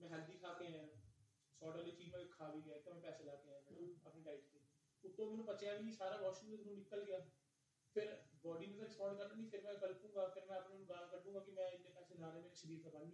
[0.00, 3.02] ਮੈਂ ਹੈਲਦੀ ਖਾ ਕੇ ਆਇਆ 100 ਡਾਲਰ ਦੀ ਚੀਜ਼ ਮੈਂ ਖਾ ਵੀ ਗਿਆ ਤਾਂ ਮੈਂ
[3.02, 4.60] ਪੈਸੇ ਲਾ ਕੇ ਆਇਆ ਹਮ। ਆਪਣੀ ਡਾਈਟ ਤੇ
[5.04, 7.18] ਉੱਤੋਂ ਮੈਨੂੰ ਪਚਿਆ ਵੀ ਨਹੀਂ ਸਾਰਾ ਵਾਸ਼ਰੂਮ ਦੇ ਥਰੂ ਨਿਕਲ ਗਿਆ
[7.96, 11.06] ਫਿਰ ਬੋਡੀ ਨੇ ਤਾਂ ਰਿਸਪੌਂਡ ਕਰਨਾ ਨਹੀਂ ਫਿਰ ਮੈਂ ਕਲਪੂੰਗਾ ਫਿਰ ਮੈਂ ਆਪਣੇ ਨੂੰ ਗਾਲ
[11.06, 13.10] ਕੱਢੂੰਗਾ ਕਿ ਮੈਂ ਇੰਨੇ ਪੈਸੇ ਲਾ ਰਹੇ ਮੇਰੇ ਸਰੀਰ ਤਾਂ ਬਣ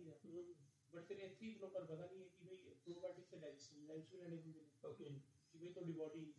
[0.94, 3.36] ਨਹੀਂ ਰਿਹਾ ਬਟ ਫਿਰ ਇੱਥੇ ਹੀ ਲੋਕਾਂ ਨੂੰ ਪਤਾ ਨਹੀਂ ਹੈ ਕਿ ਭਾਈ ਪ੍ਰੋਬਾਇਓਟਿਕਸ ਤੇ
[3.36, 5.08] ਡਾਈਜੈਸਟਿਵ ਐਂਜ਼ਾਈਮਸ ਵੀ ਲੈਣੇ ਹੁੰਦੇ ਨੇ ਓਕੇ
[5.52, 6.32] ਕਿ ਵੀ ਤੁਹਾਡੀ ਬਾਡੀ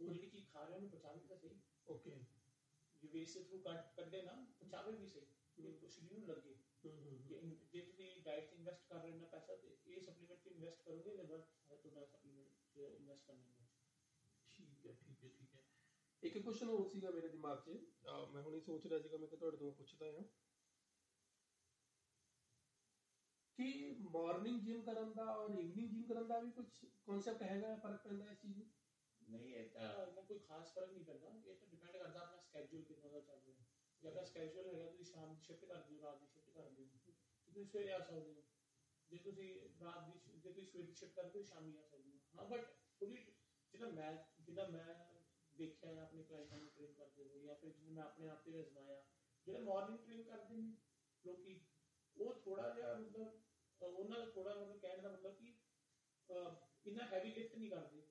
[0.00, 2.18] ਉਹ ਜਿਹੜੀ ਚੀਜ਼ ਖਾ ਰਿਹਾ ਉਹਨੂੰ ਪਚਾਵੇ ਤਾਂ ਸਹੀ ਓਕੇ
[3.02, 5.26] ਜੇ ਵੇਸਟ ਥਰੂ ਕੱਟ ਕੱਢੇ ਨਾ ਪਚਾਵੇ ਵੀ ਸਹੀ
[5.56, 6.90] ਕਿ ਉਹ ਸਰੀਰ ਨੂੰ ਲੱਗੇ ਜੇ
[7.36, 10.50] ਇਨ- ਜੇ ਤੁਸੀਂ ਡਾਈਟ ਤੇ ਇਨਵੈਸਟ ਕਰ ਰਹੇ ਹੋ ਨਾ ਪੈਸਾ ਤੇ ਇਹ ਸਪਲੀਮੈਂਟ ਤੇ
[10.50, 13.64] ਇਨਵੈਸਟ ਕਰੋਗੇ ਤਾਂ ਵਰਥ ਹੈ ਤੁਹਾਡਾ ਸਪਲੀਮੈਂਟ ਤੇ ਇਨਵੈਸਟ ਕਰਨਾ ਹੈ
[14.56, 15.62] ਠੀਕ ਹੈ ਠੀਕ ਹੈ ਠੀਕ ਹੈ
[16.22, 17.70] ਇੱਕ ਕੁਐਸਚਨ ਹੋਰ ਸੀਗਾ ਮੇਰੇ ਦਿਮਾਗ 'ਚ
[18.04, 20.22] ਅਹ ਮੈਂ ਹੁਣੇ ਸੋਚ ਰਿਹਾ ਸੀਗਾ ਮੈਂ ਕਿ ਤੁਹਾਡੇ ਤੋਂ ਪੁੱਛਦਾ ਹਾਂ
[23.58, 26.64] ਕਿ ਮਾਰਨਿੰਗ ਜਿਮ ਕਰਨ ਦਾ ਔਰ ਈਵਨਿੰਗ ਜਿਮ ਕਰਨ ਦਾ ਵੀ ਕੁਝ
[27.06, 28.66] ਕਨਸੈਪਟ ਹੈਗਾ ਫ਼ਰਕ ਪੈਂਦਾ ਇਸ ਚੀਜ਼ ਨੂੰ
[29.20, 32.82] ਨਹੀਂ ਇਹ ਤਾਂ ਇਹਨਾਂ ਕੋਈ ਖਾਸ ਫ਼ਰਕ ਨਹੀਂ ਪੈਂਦਾ ਇਹ ਤਾਂ ਡਿਪੈਂਡ ਕਰਦਾ ਆਪਣਾ ਸਕੇਜੂਲ
[32.82, 33.64] ਕਿੰਨਾ ਦਾ ਚੱਲ ਰਿਹਾ
[34.02, 36.88] ਜੇ ਆਪਣਾ ਸਕੇਜੂਲ ਹੈਗਾ ਤੁਸੀਂ ਸ਼ਾਮ ਦੀ ਸ਼ਿਫਟ ਕਰਦੇ ਹੋ ਰਾਤ ਦੀ ਸ਼ਿਫਟ ਕਰਦੇ ਹੋ
[37.06, 37.12] ਤੇ
[37.46, 38.42] ਤੁਸੀਂ ਸਵੇਰੇ ਆ ਸਕਦੇ ਹੋ
[39.10, 39.48] ਜੇ ਤੁਸੀਂ
[39.80, 42.70] ਰਾਤ ਦੀ shift- ਜੇ ਤੁਸੀਂ ਸਵੇਰੇ ਸ਼ਿਫਟ ਕਰਦੇ ਹੋ ਸ਼ਾਮੀ ਆ ਸਕਦੇ ਹੋ ਹਾਂ ਬਟ
[43.00, 43.24] ਥੋੜੀ
[43.74, 44.94] ਜਿਹੜਾ ਮੈਂ ਜਿਹੜਾ ਮੈਂ
[45.54, 48.60] ਦੇਖਿਆ ਹੈ ਆਪਣੇ ਕਲਾਇੰਟਾਂ ਨੂੰ ਟ੍ਰੇਨ ਕਰਦੇ ਹੋਏ ਜਾਂ ਫਿਰ ਜਿਹਨੂੰ ਮੈਂ ਆਪਣੇ ਆਪ ਤੇ
[48.60, 49.00] ਅਜ਼ਮਾਇਆ
[49.46, 50.72] ਜਿਹੜੇ ਮਾਰਨਿੰਗ ਟ੍ਰੇਨ ਕਰਦੇ ਨੇ
[51.24, 51.58] ਲੋਕੀ
[52.16, 53.45] ਉਹ ਥੋੜਾ ਜਿਹਾ ਮਤਲਬ ਅਹ
[53.82, 55.52] ਉਹਨਾਂ ਦਾ ਥੋੜਾ ਮਤਲਬ ਕਹਿਣ ਦਾ ਮਤਲਬ ਕਿ,
[56.28, 56.54] ਅਹ,
[56.86, 58.02] ਇੰਨਾ ਹੈਵੀ ਲਿਫਟ ਨਹੀਂ ਕਰਦੇ,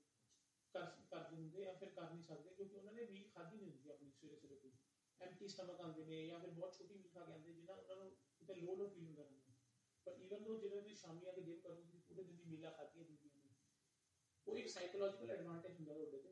[0.73, 3.89] ਕਰ ਕਰਦੇ ਹੁੰਦੇ ਜਾਂ ਫਿਰ ਕਰ ਨਹੀਂ ਸਕਦੇ ਕਿਉਂਕਿ ਉਹਨਾਂ ਨੇ ਮੀਲ ਖਾਧੀ ਨਹੀਂ ਹੁੰਦੀ
[3.89, 4.71] ਆਪਣੀ ਸਵੇਰੇ ਸਵੇਰੇ ਕੋਈ।
[5.19, 8.11] ਐਮਟੀ ਸਟਮਕ ਆਉਂਦੇ ਨੇ ਜਾਂ ਫਿਰ ਬਹੁਤ ਛੋਟੀ ਮੀਲ ਖਾ ਕੇ ਆਉਂਦੇ ਜਿਹਨਾਂ ਉਹਨਾਂ ਨੂੰ
[8.39, 9.51] ਕਿਤੇ ਲੋ ਲੋ ਫੀਲ ਹੁੰਦਾ ਰਹਿੰਦਾ।
[10.05, 12.71] ਪਰ ਈਵਨ ਦੋ ਜਦੋਂ ਤੁਸੀਂ ਸ਼ਾਮੀ ਆ ਕੇ ਜਿਮ ਕਰੋਗੇ ਤੁਸੀਂ ਪੂਰੇ ਦਿਨ ਦੀ ਮੀਲਾਂ
[12.71, 13.53] ਖਾਧੀਆਂ ਹੁੰਦੀਆਂ ਨੇ,
[14.47, 16.29] ਉਹ ਇੱਕ ਸਾਈਕੋਲੋਜੀਕਲ ਐਡਵਾਂਟੇਜ ਹੁੰਦਾ ਤੁਹਾਡੇ ਤੇ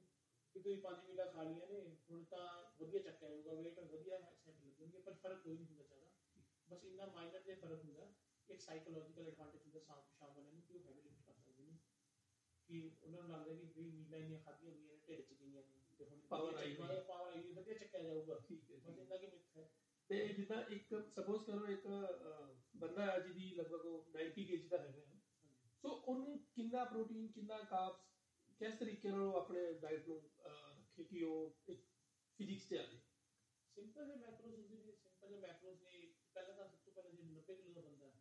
[0.56, 4.60] ਕਿ ਤੁਸੀਂ ਪੰਜ ਮੀਲਾਂ ਖਾ ਲਈਆਂ ਨੇ, ਹੁਣ ਤਾਂ ਵਧੀਆ ਚੱਕਿਆ ਜਾਊਗਾ, weight ਵਧੀਆ ਸੈੱਟ
[4.62, 6.10] ਲੱਗਣਗੇ ਪਰ ਫ਼ਰਕ ਕੋਈ ਨਹੀਂ ਹੁੰਦਾ ਜ਼ਿਆਦਾ।
[6.68, 8.08] ਬਸ ਇੰਨਾ ਮਾਈਨਰ ਜਿਹਾ ਫ਼ਰਕ ਹੁੰਦਾ।
[8.50, 11.78] ਇੱਕ ਸਾਈਕੋਲੋਜੀਕਲ ਐਡਵਾਂਟੇਜ ਹੁੰਦਾ ਸ਼ਾਮ ਸ਼ਾਮ ਵਾਲਿਆਂ ਨੂੰ ਕਿ ਉਹ ਹੈਵੀ ਲਿਫਟ ਕਰ ਸਕਦੇ ਨੇ।
[12.70, 15.82] ਕਿ ਉਹਨਾਂ ਨੂੰ ਲੱਗਦਾ ਕਿ ਵੀ ਮੀਲਾਂ ਇੰਨੀਆਂ ਖਾਧੀਆਂ ਹੋਈਆਂ ਨੇ ਢਿੱਡ ਚ ਗਈਆਂ ਨੇ
[15.98, 19.28] ਤੇ ਹੁਣ Power ਆਈ ਹੈ। ਪਾਵਰ ਆਈ ਵਧੀਆ ਚੱਕਿਆ ਜਾਊਗਾ। ਠੀਕ ਹੈ ਬਸ ਇੰਨਾ ਕਿ
[19.28, 19.68] ਮਿੱਥ ਹੈ।
[20.10, 21.88] ਤੇ ਜਿੱਦਾਂ ਇੱਕ ਸਪੋਜ਼ ਕਰੋ ਇੱਕ
[22.76, 25.20] ਬੰਦਾ ਹੈ ਜਿਹਦੀ ਲਗਭਗ ਉਹ 90 ਕੇਜੀ ਦਾ ਹੈਗਾ। ਹੈ।
[25.74, 28.12] ਸੋ ਉਹਨੂੰ ਕਿੰਨਾ ਪ੍ਰੋਟੀਨ ਕਿੰਨਾ ਕਾਰਬਸ
[28.60, 31.80] ਕਿਸ ਤਰੀਕੇ ਨਾਲ ਉਹ ਆਪਣੇ ਡਾਈਟ ਨੂੰ ਰੱਖੇ ਕਿ ਉਹ ਇੱਕ
[32.40, 32.98] ਫਿਜ਼ਿਕਸ ਤੇ ਆਵੇ
[33.78, 37.24] ਸਿੰਪਲ ਜਿਹੇ ਮੈਕਰੋਸ ਹੁੰਦੇ ਨੇ ਸਿੰਪਲ ਜਿਹੇ ਮੈਕਰੋਸ ਨੇ। ਪਹਿਲਾਂ ਤਾਂ ਸਭ ਤੋਂ ਪਹਿਲਾਂ ਜੇ
[37.24, 38.13] 90 ਕਿਲੋ ਦਾ ਬੰਦਾ ਹੈ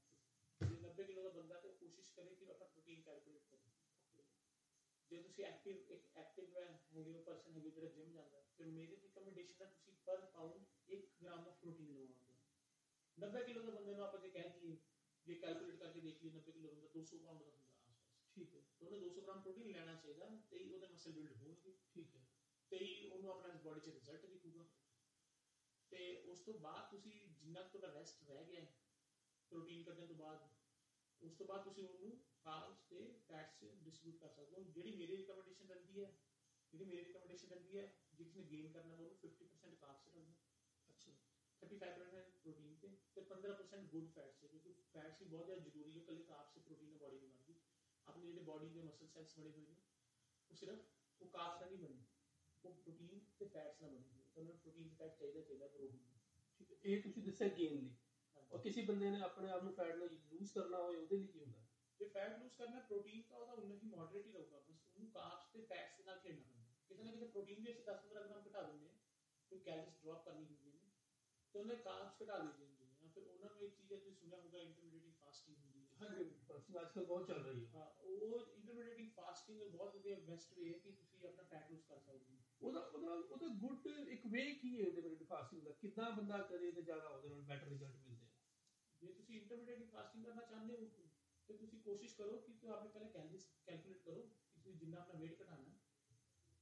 [0.92, 3.70] 90 ਕਿਲੋ ਦਾ ਬੰਦਾ ਤੇ ਕੋਸ਼ਿਸ਼ ਕਰੇ ਕਿ ਆਪਣਾ ਪ੍ਰੋਟੀਨ ਕੈਲਕੂਲੇਟ ਕਰੇ।
[5.10, 9.62] ਜੇ ਤੁਸੀਂ ਐਕਟਿਵ ਇੱਕ ਐਕਟਿਵ ਹੈਗੇ ਹੋ ਪਰਸਨ ਹੈਗੇ ਜਿਹੜਾ ਜਿਮ ਜਾਂਦਾ ਫਿਰ ਮੇਰੀ ਰਿਕਮੈਂਡੇਸ਼ਨ
[9.62, 12.34] ਹੈ ਤੁਸੀਂ ਪਰ ਪਾਊਂਡ 1 ਗ੍ਰਾਮ ਆਫ ਪ੍ਰੋਟੀਨ ਲਵਾਉਂਗੇ
[13.16, 14.76] 90 ਕਿਲੋ ਦੇ ਬੰਦੇ ਨੂੰ ਆਪਾਂ ਜੇ ਕਹਿ ਦਈਏ
[15.26, 18.60] ਜੇ ਕੈਲਕੂਲੇਟ ਕਰਕੇ ਦੇਖ ਲਈਏ 90 ਕਿਲੋ ਬੰਦਾ 200 ਪਾਉਂਡ ਦਾ ਹੁੰਦਾ ਆਸ-ਪਾਸ। ਠੀਕ ਹੈ।
[18.78, 22.20] ਤਾਂ ਉਹਨੇ 200 ਗ੍ਰਾਮ ਪ੍ਰੋਟੀਨ ਲੈਣਾ ਚਾਹੀਦਾ ਤੇ ਹੀ ਉਹਦੇ ਮਸਲ ਬਿਲਡ ਹੋਣਗੇ। ਠੀਕ ਹੈ।
[22.70, 24.64] ਤੇ ਹੀ ਉਹਨੂੰ ਆਪਣਾ ਬੋਡੀ 'ਚ ਰਿਜ਼ਲਟ ਦਿਖੂਗਾ।
[25.90, 28.66] ਤੇ ਉਸ ਤੋਂ ਬਾਅਦ ਤੁਸੀਂ ਜਿੰਨਾ ਤੁਹਾਡਾ ਰੈਸਟ ਰਹਿ ਗਿਆ
[29.50, 30.48] ਪ੍ਰੋਟੀਨ ਕੱਢਣ ਤੋਂ ਬਾਅਦ
[31.22, 35.68] ਉਸ ਤੋਂ ਬਾਅਦ ਤੁਸੀਂ ਉਹਨੂੰ ਕਾਰਬਸ ਤੇ ਫੈਟਸ ਡਿਸਟ੍ਰੀਬਿਊਟ ਕਰ ਸਕਦੇ ਹੋ ਜਿਹੜੀ ਮੇਰੀ ਰਿਕਮੈਂਡੇਸ਼ਨ
[35.68, 36.18] ਰਹਿੰਦੀ ਹੈ
[36.72, 40.34] ਜਿਹੜੀ ਮੇਰੀ ਰਿਕਮੈਂਡੇਸ਼ਨ ਰਹਿੰਦੀ ਹੈ ਜਿਸ ਨੇ ਗੇਨ ਕਰਨਾ ਉਹਨੂੰ 50% ਕਾਰਬਸ ਰੱਖਣਾ
[40.88, 41.12] ਅੱਛਾ।
[41.62, 46.04] 35% ਪ੍ਰੋਟੀਨ ਤੇ ਤੇ 15% ਗੁੱਡ ਫੈਟਸ ਤੇ ਕਿਉਂਕਿ ਫੈਟਸ ਹੀ ਬਹੁਤ ਜ਼ਿਆਦਾ ਜ਼ਰੂਰੀ ਹੈ
[46.04, 47.54] ਕੱਲੇ ਕਾਰਬਸ ਤੇ ਪ੍ਰੋਟੀਨ ਨਾਲ ਬੋਡੀ ਨਹੀਂ ਬਣਦੀ।
[48.06, 49.76] ਆਪਣੇ ਜਿਹੜੇ ਬੋਡੀ ਦੇ ਮਸਲ ਸੈਲਸ ਬਣੇ ਹੋਏ ਨੇ
[50.50, 50.78] ਉਹ ਸਿਰਫ
[51.20, 52.04] ਉਹ ਕਾਰਬਸ ਨਾਲ ਨਹੀਂ ਬਣੇ
[52.64, 55.66] ਉਹ ਪ੍ਰੋਟੀਨ ਤੇ ਫੈਟਸ ਨਾਲ ਬਣੇ ਹੋਏ ਤਾਂ ਉਹਨਾਂ ਨੂੰ ਪ੍ਰੋਟੀਨ ਤੇ ਫੈਟ ਚਾਹੀਦਾ ਚਾਹੀਦਾ
[55.66, 56.18] ਪ੍ਰੋਟੀਨ
[56.60, 57.94] ਠੀਕ ਹੈ। ਇਹ ਤੁਸੀਂ ਦੱਸਿਆ ਗੇਨ ਲਈ।
[58.52, 61.40] ਔਰ ਕਿਸੇ ਬੰਦੇ ਨੇ ਆਪਣੇ ਆਪ ਨੂੰ ਫੈਟ ਨੂੰ ਲੂਜ਼ ਕਰਨਾ ਹੋਏ ਉਹਦੇ ਲਈ ਕੀ
[61.40, 61.60] ਹੁੰਦਾ?
[62.00, 65.44] ਜੇ ਫੈਟ ਲੂਜ਼ ਕਰਨਾ ਪ੍ਰੋਟੀਨ ਤਾਂ ਉਹਦਾ ਉਨਾ ਹੀ ਮੋਡਰੇਟ ਹੀ ਰਹੂਗਾ ਬਸ ਉਹਨੂੰ ਕਾਰਬਸ
[65.52, 68.62] ਤੇ ਫੈਟਸ ਦੇ ਨਾਲ ਖੇਡਣਾ ਪੈਂਦਾ। ਕਿਤੇ ਨਾ ਕਿਤੇ ਪ੍ਰੋਟੀਨ ਵੀ ਅਸੀਂ 10-15 ਗ੍ਰਾਮ ਘਟਾ
[68.62, 68.94] ਦਿੰਦੇ ਹਾਂ
[69.50, 70.90] ਕੋਈ ਕੈਲਰੀਜ਼ ਡ੍ਰੌਪ ਕਰਨੀ ਹੁੰਦੀ ਨੇ
[71.54, 74.38] ਤੇ ਉਹਨੇ ਕਾਰਬਸ ਘਟਾ ਲਈ ਜਾਂਦੇ ਨੇ ਫਿਰ ਉਹਨਾਂ ਨੂੰ ਇੱਕ ਚੀਜ਼ ਹੈ ਤੁਸੀਂ ਸੁਣਿਆ
[74.38, 79.12] ਹੋਊਗਾ ਇੰਟਰਮੀਡੀਏਟ ਫਾਸਟਿੰਗ ਹੁੰਦੀ ਹੈ। ਹਾਂਜੀ ਪਰਸਨ ਅੱਜਕੱਲ ਬਹੁਤ ਚੱਲ ਰਹੀ ਹੈ। ਹਾਂ ਉਹ ਇੰਟਰਮੀਡੀਏਟ
[79.14, 82.80] ਫਾਸਟਿੰਗ ਬਹੁਤ ਵਧੀਆ ਬੈਸਟ ਵੇ ਹੈ ਕਿ ਤੁਸੀਂ ਆਪਣਾ ਫੈਟ ਲੂਜ਼ ਕਰ ਸਕਦੇ ਹੋ। ਉਹਦਾ
[82.80, 85.70] ਉਹਦਾ ਉਹਦਾ ਗੁੱਡ ਇੱਕ ਵੇ ਕੀ ਹੈ ਇੰਟਰਮੀਡੀਏਟ ਫਾਸਟਿੰਗ ਦਾ?
[85.70, 88.21] ਕਿੱਦਾਂ ਬੰਦਾ ਕਰੇ ਤੇ ਜ਼ਿਆਦਾ ਉਹਦੇ ਨਾਲ ਬੈਟਰ ਰਿਜ਼ਲਟ ਮਿਲਦੇ?
[89.02, 91.08] ਜੇ ਤੁਸੀਂ ਇੰਟਰਮੀਡੀਏਟ ਫਾਸਟਿੰਗ ਕਰਨਾ ਚਾਹੁੰਦੇ ਹੋ
[91.48, 95.20] ਤੇ ਤੁਸੀਂ ਕੋਸ਼ਿਸ਼ ਕਰੋ ਕਿ ਤੁਸੀਂ ਆਪਣੇ ਪਹਿਲੇ ਕੈਲਰੀਜ਼ ਕੈਲਕੂਲੇਟ ਕਰੋ ਕਿ ਤੁਸੀਂ ਜਿੰਨਾ ਆਪਣਾ
[95.20, 95.74] weight ਘਟਾਣਾ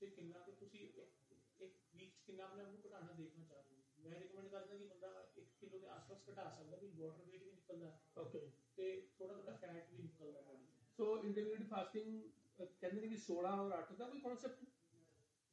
[0.01, 4.09] ਤੇ ਕਿੰਨਾ ਕਿ ਤੁਸੀਂ ਇੱਕ ਵੀਕ ਕਿੰਨਾ ਆਪਣੇ ਆਪ ਨੂੰ ਘਟਾਣਾ ਦੇਖਣਾ ਚਾਹ ਰਹੇ ਹੋ।
[4.09, 7.51] ਮੈਂ ਰਿਕਮੈਂਡ ਕਰਦਾ ਕਿ ਬੰਦਾ 1 ਕਿਲੋ ਦੇ ਆਸ-ਪਾਸ ਘਟਾ ਸਕਦਾ ਵੀ ਵਾਟਰ weight ਵੀ
[7.51, 10.67] ਨਿਕਲਦਾ ਓਕੇ ਤੇ ਥੋੜਾ ਥੋੜਾ ਫੈਟ ਵੀ ਨਿਕਲਦਾ ਬੋਡੀ
[10.97, 12.23] ਸੋ ਇੰਟਰਮੀਡੀਏਟ ਫਾਸਟਿੰਗ
[12.59, 14.65] ਕਹਿੰਦੇ ਨੇ ਕਿ 16 ਔਰ 8 ਦਾ ਕੋਈ ਕਨਸੈਪਟ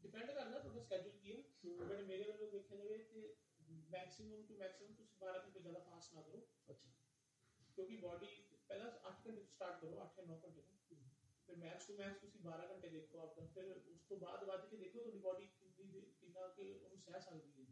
[0.01, 3.35] ਡਿਪੈਂਡ ਕਰਦਾ ਤੁਹਾਡਾ ਸਕੇਜੂਲ ਕੀ ਹੈ। ਬਟ ਮੇਰੇ ਵੱਲੋਂ ਦੇਖਿਆ ਜਾਵੇ ਤੇ
[3.87, 6.89] ਮੈਕਸਿਮਮ ਟੂ ਮੈਕਸਿਮਮ ਤੁਸੀਂ 12 ਘੰਟੇ ਜ਼ਿਆਦਾ ਫਾਸਟ ਨਾ ਕਰੋ ਅੱਛਾ
[7.75, 8.27] ਕਿਉਂਕਿ ਬਾਡੀ
[8.69, 10.97] ਪਹਿਲਾਂ 8 ਘੰਟੇ ਤੋਂ ਸਟਾਰਟ ਕਰੋ 8 ਜਾਂ 9 ਘੰਟੇ ਤੋਂ
[11.47, 14.77] ਫਿਰ ਮੈਕਸ ਟੂ ਮੈਕਸ ਤੁਸੀਂ 12 ਘੰਟੇ ਦੇਖੋ ਆਪਦਾ ਫਿਰ ਉਸ ਤੋਂ ਬਾਅਦ ਵੱਧ ਕੇ
[14.77, 17.65] ਦੇਖੋ ਤੁਹਾਡੀ ਬਾਡੀ ਕਿੰਨੀ ਦੇ- ਕਿੰਨਾ ਕਿ ਉਹਨੂੰ ਸਹਿ ਸਕਦੀ ਹੈ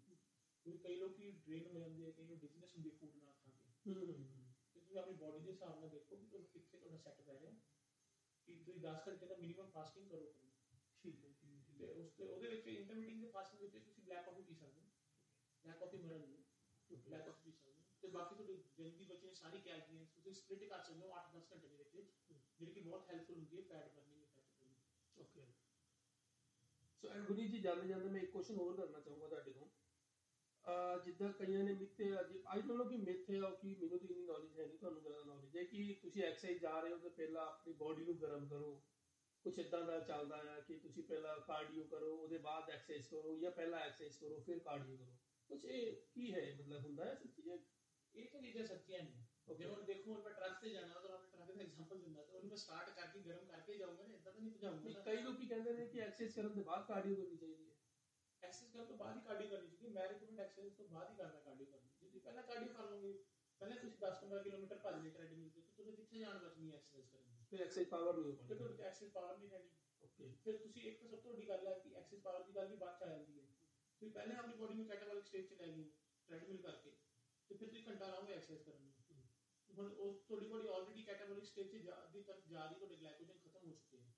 [0.65, 3.51] ਕਿਉਂਕਿ ਕਈ ਲੋਕ ਹੀ ਡਰੇਨ ਹੋ ਜਾਂਦੇ ਆ ਕਈ ਨੂੰ ਡਿਜ਼ਨੈਸ ਹੁੰਦੀ ਫੂਡ ਨਾਲ ਖਾ
[3.51, 7.21] ਕੇ ਹੂੰ ਤੇ ਤੁਸੀਂ ਆਪਣੀ ਬਾਡੀ ਦੇ ਹਿਸਾਬ ਨਾਲ ਦੇਖੋ ਕਿ ਤੁਹਾਨੂੰ ਕਿੱਥੇ ਤੁਹਾਡਾ ਸੈੱਟ
[7.21, 7.51] ਬਹਿ ਰਿਹਾ
[8.47, 10.49] ਕਿ ਤੁਸੀਂ 10 ਘੰਟੇ ਦਾ ਮਿਨੀਮਮ ਫਾਸਟਿੰਗ ਕਰੋ ਕਰੋ।
[11.03, 14.25] ਠੀਕ ਹੈ ਠੀਕ ਹੈ, ਤੇ ਉਸ ਤੇ ਉਹਦੇ ਵਿੱਚ ਇੰਟਰਮੀਡੀਏਟ ਦੇ ਫਾਸਟਿੰਗ ਵਿੱਚ ਤੁਸੀਂ ਬਲੈਕ
[14.25, 14.84] ਕਾਫੀ ਪੀ ਸਕਦੇ ਹੋ
[15.65, 18.53] ਬਲੈਕ ਕਾਫੀ ਠੀਕ ਹੈ ਬਲੈਕ ਕਾਫੀ ਪੀ ਸਕਦੇ ਹੋ। ਤੇ ਬਾਕੀ ਤੁਹਾਡੀ
[18.97, 21.95] ਦੀ ਬਚੀ ਸਾਰੀ ਕੈਲਰੀਜ਼ ਤੁਸੀਂ ਸਪਲਿਟ ਕਰ ਸਕਦੇ ਹੋ 8-10 ਘੰਟੇ ਦੇ ਵਿੱਚ।
[22.59, 25.45] ਜਿਹੜੀ ਕਿ ਬਹੁਤ ਹੈਲਪਫੁਲ ਹੁੰਦੀ ਹੈ fat burning effect okay
[27.03, 29.67] so and ਜੀ ਜਾਂਦੇ ਜਾਂਦੇ ਮੈਂ ਇੱਕ ਕੁਐਸਚਨ ਹੋਰ ਕਰਨਾ ਚਾਹੂੰਗਾ ਤੁਹਾਡੇ ਤੋਂ।
[31.05, 34.25] ਜਿੱਦਾਂ ਕਈਆਂ ਨੇ ਮਿੱਥੇ ਅੱਜ ਆਈ ਡੋਨਟ ਨੋ ਕਿ ਮਿੱਥੇ ਆ ਕਿ ਮੈਨੂੰ ਤਾਂ ਇੰਨੀ
[34.25, 37.45] ਨੌਲੇਜ ਹੈ ਨਹੀਂ ਤੁਹਾਨੂੰ ਜ਼ਿਆਦਾ ਨੌਲੇਜ ਹੈ ਕਿ ਤੁਸੀਂ ਐਕਸਰਸਾਈਜ਼ ਜਾ ਰਹੇ ਹੋ ਤੇ ਪਹਿਲਾਂ
[37.45, 38.81] ਆਪਣੀ ਬਾਡੀ ਨੂੰ ਗਰਮ ਕਰੋ।
[39.45, 43.51] ਕੁਛ ਇਦਾਂ ਦਾ ਚੱਲਦਾ ਆ ਕਿ ਤੁਸੀਂ ਪਹਿਲਾਂ ਕਾਰਡੀਓ ਕਰੋ ਉਹਦੇ ਬਾਅਦ ਐਕਸਰਸਾਈਜ਼ ਕਰੋ ਜਾਂ
[43.51, 45.15] ਪਹਿਲਾਂ ਐਕਸਰਸਾਈਜ਼ ਕਰੋ ਫਿਰ ਕਾਰਡੀਓ ਕਰੋ।
[45.49, 46.41] ਕੁਛ ਇਹ ਕੀ ਹੈ?
[46.55, 47.57] ਮਤਲਬ ਹੁੰਦਾ ਹੈ ਸੱਚੀ ਹੈ
[48.13, 49.23] ਇਹ ਤਾਂ ਚੀਜ਼ਾਂ ਸੱਚੀਆਂ ਨੇ.
[49.49, 52.33] ਜੇ ਹੁਣ ਦੇਖੋ ਹੁਣ ਮੈਂ ਟਰੱਕ ਤੇ ਜਾਣਾ ਤਾਂ ਆਪਣੇ ਟਰੱਕ ਦਾ ਐਗਜ਼ਾਮਪਲ ਦਿੰਦਾ ਤਾਂ
[52.33, 55.35] ਉਹਨੂੰ ਮੈਂ ਸਟਾਰਟ ਕਰਕੇ ਗਰਮ ਕਰਕੇ ਜਾਊਂਗਾ ਨਾ ਇਦਾਂ ਤਾਂ ਨਹੀਂ ਭਜਾਊਂਗਾ ਨਹੀਂ, ਕਈ ਲੋਕ
[55.37, 57.75] ਕੀ ਕਹਿੰਦੇ ਨੇ ਕਿ ਐਕਸਰਸਾਈਜ਼ ਕਰਨ ਦੇ ਬਾਅਦ ਕਾਰਡੀਓ ਕਰਨੀ ਚਾਹੀਦੀ ਹੈ।
[58.43, 61.39] ਐਕਸਰਸਾਈਜ਼ ਕਰਨ ਤੋਂ ਬਾਅਦ ਹੀ ਕਾਰਡੀਓ ਕਰਨੀ ਚਾਹੀਦੀ ਮੈਂ ਰਿਕਮੈਂਡ ਐਕਸਰਸਾਈਜ਼ ਤੋਂ ਬਾਅਦ ਹੀ ਕਰਨਾ
[61.39, 63.13] ਕਾਰਡੀਓ ਕਰਨੀ। ਜੇ ਤੁਸੀਂ ਪਹਿਲਾਂ ਕਾਰਡੀਓ ਕਰ ਲਓਗੇ
[63.61, 67.61] ਪਹਿਲਾਂ ਤੁਸੀਂ 10-15 ਕਿਲੋਮੀਟਰ ਭੱਜ ਲਿਆ ਟ੍ਰੈਡਮਿਲ ਤੇ ਤੁਹਾਨੂੰ ਕਿੱਥੇ ਜਾਣ ਬਚਣੀ ਐਕਸਰਸਾਈਜ਼ ਕਰਨ ਫਿਰ
[67.61, 69.69] ਐਕਸਰਸਾਈਜ਼ ਪਾਵਰ ਨਹੀਂ ਹੋ ਤੇ ਪਾਉਂਦੀ ਤੁਹਾਡੇ ਐਕਸਰਸਾਈਜ਼ ਪਾਵਰ ਨਹੀਂ ਰਹਿਣੀ
[70.03, 72.67] ਓਕੇ ਫਿਰ ਤੁਸੀਂ ਇੱਕ ਤਾਂ ਸਭ ਤੋਂ ਵੱਡੀ ਗੱਲ ਹੈ ਕਿ ਐਕਸਰਸਾਈਜ਼ ਪਾਵਰ ਦੀ ਗੱਲ
[72.67, 73.44] ਵੀ ਬਾਅਦ ਚ ਆ ਜਾਂਦੀ ਹੈ।
[74.05, 75.83] ਤੁਸੀਂ ਪਹਿਲਾਂ ਆਪਣੀ ਬੋਡੀ ਨੂੰ ਕੈਟਾਬੋਲਿਕ ਸਟੇਜ 'ਚ ਲੈ ਗਏ
[76.29, 76.89] ਟ੍ਰੈਡਮਿਲ ਕਰਕੇ
[77.49, 78.93] ਤੇ ਫਿਰ ਤੁਸੀਂ ਘੰਟਾ ਲਾਓਗੇ ਐਕਸਰਸਾਈਜ਼ ਕਰਨ ਨੂੰ
[79.69, 83.37] ਹੁਣ ਉਹ ਤੁਹਾਡੀ ਬੋਡੀ ਆਲਰੇਡੀ ਕੈਟਾਬੋਲਿਕ ਸਟੇਜ 'ਚ ਜਾ ਦੀ ਤਰਫ ਜਾ ਰਹੀ ਤੁਹਾਡੇ ਗਲਾਈਕੋਜਨ
[83.39, 84.11] ਖਤਮ ਹੋ ਚੁੱਕੇ ਹੈ।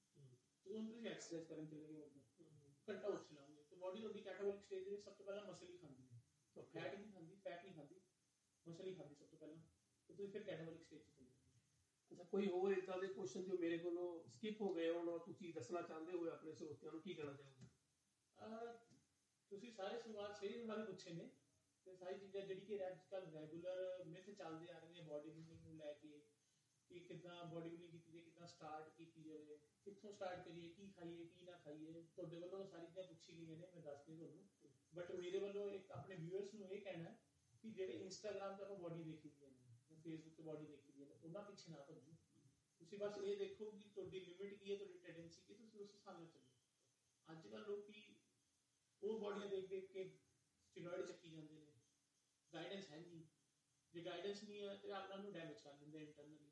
[0.65, 2.19] ਤੇ ਹੁਣ ਤੁਸੀਂ ਐਕਸਰਸਾਈਜ਼ ਕਰਨ ਚਲੇ ਗਏ ਉੱਧਰ
[2.87, 6.05] ਘੰਟਾ ਉੱਠ ਲਾਓਗੇ। ਤੇ ਬੋਡੀ ਤੁਹਾਡੀ ਕੈਟਾਬੋਲਿਕ ਸਟੇਜ ਦੇ ਸਭ ਤੋਂ ਪਹਿਲਾਂ ਮਸਲ ਹੀ ਖਾਂਦੀ
[6.05, 6.19] ਹੈ।
[6.73, 7.99] ਫੈਟ ਨਹੀਂ ਖਾਂਦੀ ਫੈਟ ਨਹੀਂ ਖਾਂਦੀ
[8.65, 9.59] ਮਸਲ ਹੀ ਖਾਂਦੀ ਸਭ ਤੋਂ ਪਹਿਲਾਂ।
[10.09, 11.31] ਤੇ ਤੁਸੀਂ ਫਿਰ ਕੈਟਾਬੋਲਿਕ ਸਟੇਜ 'ਚ ਚਲੇ
[12.11, 15.51] ਅੱਛਾ ਕੋਈ ਹੋਰ ਇਦਾਂ ਦੇ ਕੁਐਸਚਨ ਜੋ ਮੇਰੇ ਕੋਲੋਂ ਸਕਿਪ ਹੋ ਗਏ ਹੋਣ ਔਰ ਤੁਸੀਂ
[15.51, 17.65] ਦੱਸਣਾ ਚਾਹੁੰਦੇ ਹੋ ਆਪਣੇ ਸਰੋਤਿਆਂ ਨੂੰ ਕੀ ਕਹਿਣਾ ਚਾਹੋਗੇ?
[19.51, 21.29] ਤੁਸੀਂ ਸਾਰੇ ਸਵਾਲ ਸਹੀ ਸਵਾਲ ਪੁੱਛੇ ਨੇ
[21.87, 25.61] ਤੇ ਸਾਰੀ ਚੀਜ਼ਾਂ ਜਿਹੜੀ ਕਿ ਅੱਜ ਕੱਲ ਰੈਗੂਲਰ ਮਿਥ ਚੱਲਦੇ ਆ ਰਹੇ ਨੇ ਬਾਡੀ ਬਿਲਡਿੰਗ
[25.61, 26.19] ਨੂੰ ਲੈ ਕੇ
[26.91, 31.25] ਕਿ ਕਿੱਦਾਂ ਬਾਡੀ ਬਿਲਡਿੰਗ ਕੀਤੀ ਜਾਏ ਕਿੱਦਾਂ ਸਟਾਰਟ ਕੀਤੀ ਜਾਵੇ ਕਿੱਥੋਂ ਸਟਾਰਟ ਕਰੀਏ ਕੀ ਖਾਈਏ
[31.27, 34.45] ਕੀ ਨਾ ਖਾਈਏ ਤੁਹਾਡੇ ਵੱਲੋਂ ਸਾਰੀ ਚੀਜ਼ਾਂ ਪੁੱਛੀ ਗਈਆਂ ਨੇ ਮੈਂ ਦੱਸਦੀ ਤੁਹਾਨੂੰ
[34.93, 37.17] ਬਟ ਮੇਰੇ ਵੱਲੋਂ ਇੱਕ ਆਪਣੇ ਵਿਊਅਰਸ ਨੂੰ ਇਹ ਕਹਿਣਾ ਹੈ
[37.63, 41.41] ਕਿ ਜਿਹੜੇ ਇੰਸਟਾਗ੍ਰam ਤੇ ਆਪਾਂ ਬਾਡੀ ਦੇਖੀਦੀਆਂ ਨੇ ਜਾਂ ਫੇਸਬੁੱਕ ਤੇ ਬਾਡੀ ਦੇਖੀਦੀਆਂ ਨੇ ਉਹਨਾਂ
[41.43, 42.15] ਪਿੱਛੇ ਨਾ ਭੱਜੋ
[42.81, 45.91] ਤੁਸੀਂ ਬਸ ਇਹ ਦੇਖੋ ਕਿ ਤੁਹਾਡੀ ਲਿਮਿਟ ਕੀ ਹੈ ਤੁਹਾਡੀ ਟੈਂਡੈਂਸੀ ਕੀ ਹੈ, ਤੁਸੀਂ ਉਸ
[45.91, 46.45] ਹਿਸਾਬ ਨਾਲ ਚੱਲੋ
[47.27, 48.03] ਅੱਜ ਕੱਲ ਲੋਕੀ
[49.03, 50.03] ਉਹ ਬਾਡੀਆਂ ਦੇਖ ਦੇਖ ਕੇ
[50.63, 51.73] ਸਟੀਰੋਇਡ ਚੱਕੀ ਜਾਂਦੇ ਨੇ
[52.53, 53.23] ਗਾਈਡੈਂਸ ਹੈ ਨਹੀਂ
[53.93, 56.51] ਜੇ ਗਾਈਡੈਂਸ ਨਹੀਂ ਹੈ ਤੇ ਆਪਣਾ ਨੂੰ ਡੈਮੇਜ ਕਰ ਦਿੰਦੇ ਇੰਟਰਨਲੀ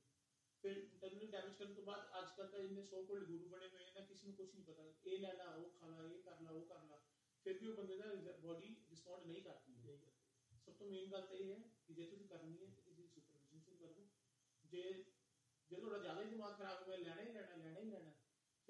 [0.64, 3.92] ਫਿਰ ਇੰਟਰਨਲੀ ਡੈਮੇਜ ਕਰਨ ਤੋਂ ਬਾਅਦ ਅੱਜ ਕੱਲ ਤਾਂ ਇੰਨੇ ਸੋ ਕੋਲਡ ਗੁਰੂ ਬਣੇ ਹੋਏ
[3.92, 6.52] ਨੇ ਕਿਸੇ ਨੂੰ ਕੁਝ ਨਹੀਂ ਪਤਾ ਇਹ ਲੈ ਲਾ ਉਹ ਖਾ ਲਾ ਇਹ ਕਰ ਲਾ
[6.52, 7.02] ਉਹ ਕਰ ਲਾ
[7.46, 9.98] ਫਿਰ ਵੀ ਉਹ ਬੰਦੇ ਦਾ ਬਾਡੀ ਰਿਸਪੌਂਡ ਨਹੀਂ ਕਰਦੀ ਹੈ
[10.66, 13.08] ਸਭ ਤੋਂ ਮੇਨ ਗੱਲ ਤਾਂ ਇਹ ਹੈ ਕਿ ਜੇ ਤੁਸੀਂ ਕਰਨੀ ਹੈ ਤਾਂ ਕਿਸੇ ਦੀ
[13.10, 14.08] ਸੁਪਰਵਿਜ਼ਨ ਸ਼ੁਰੂ ਕਰ ਦਿਓ
[14.64, 15.04] ਜੇ
[15.72, 18.12] ਜੇ ਤੁਹਾਡਾ ਜ਼ਿਆਦਾ ਹੀ ਦਿਮਾਗ ਖਰਾਬ ਹੋ ਗਿਆ ਲੈਣਾ ਹੀ ਲੈਣਾ ਲੈਣਾ ਹੀ ਲੈਣਾ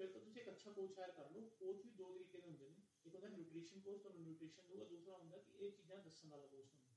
[0.00, 2.68] ਫਿਰ ਤਾਂ ਤੁਸੀਂ ਇੱਕ ਅੱਛਾ ਕੋਚ ਹਾਇਰ ਕਰ ਲਓ ਕੋਚ ਵੀ ਦੋ ਤਰੀਕੇ ਦੇ ਹੁੰਦੇ
[2.68, 6.44] ਨੇ ਇੱਕ ਹੁੰਦਾ ਨਿਊਟ੍ਰੀਸ਼ਨ ਕੋਚ ਤੁਹਾਨੂੰ ਨਿਊਟ੍ਰੀਸ਼ਨ ਦਊਗਾ ਦੂਸਰਾ ਹੁੰਦਾ ਕਿ ਇਹ ਚੀਜ਼ਾਂ ਦੱਸਣ ਵਾਲਾ
[6.44, 6.94] ਕੋਚ ਹੁੰਦਾ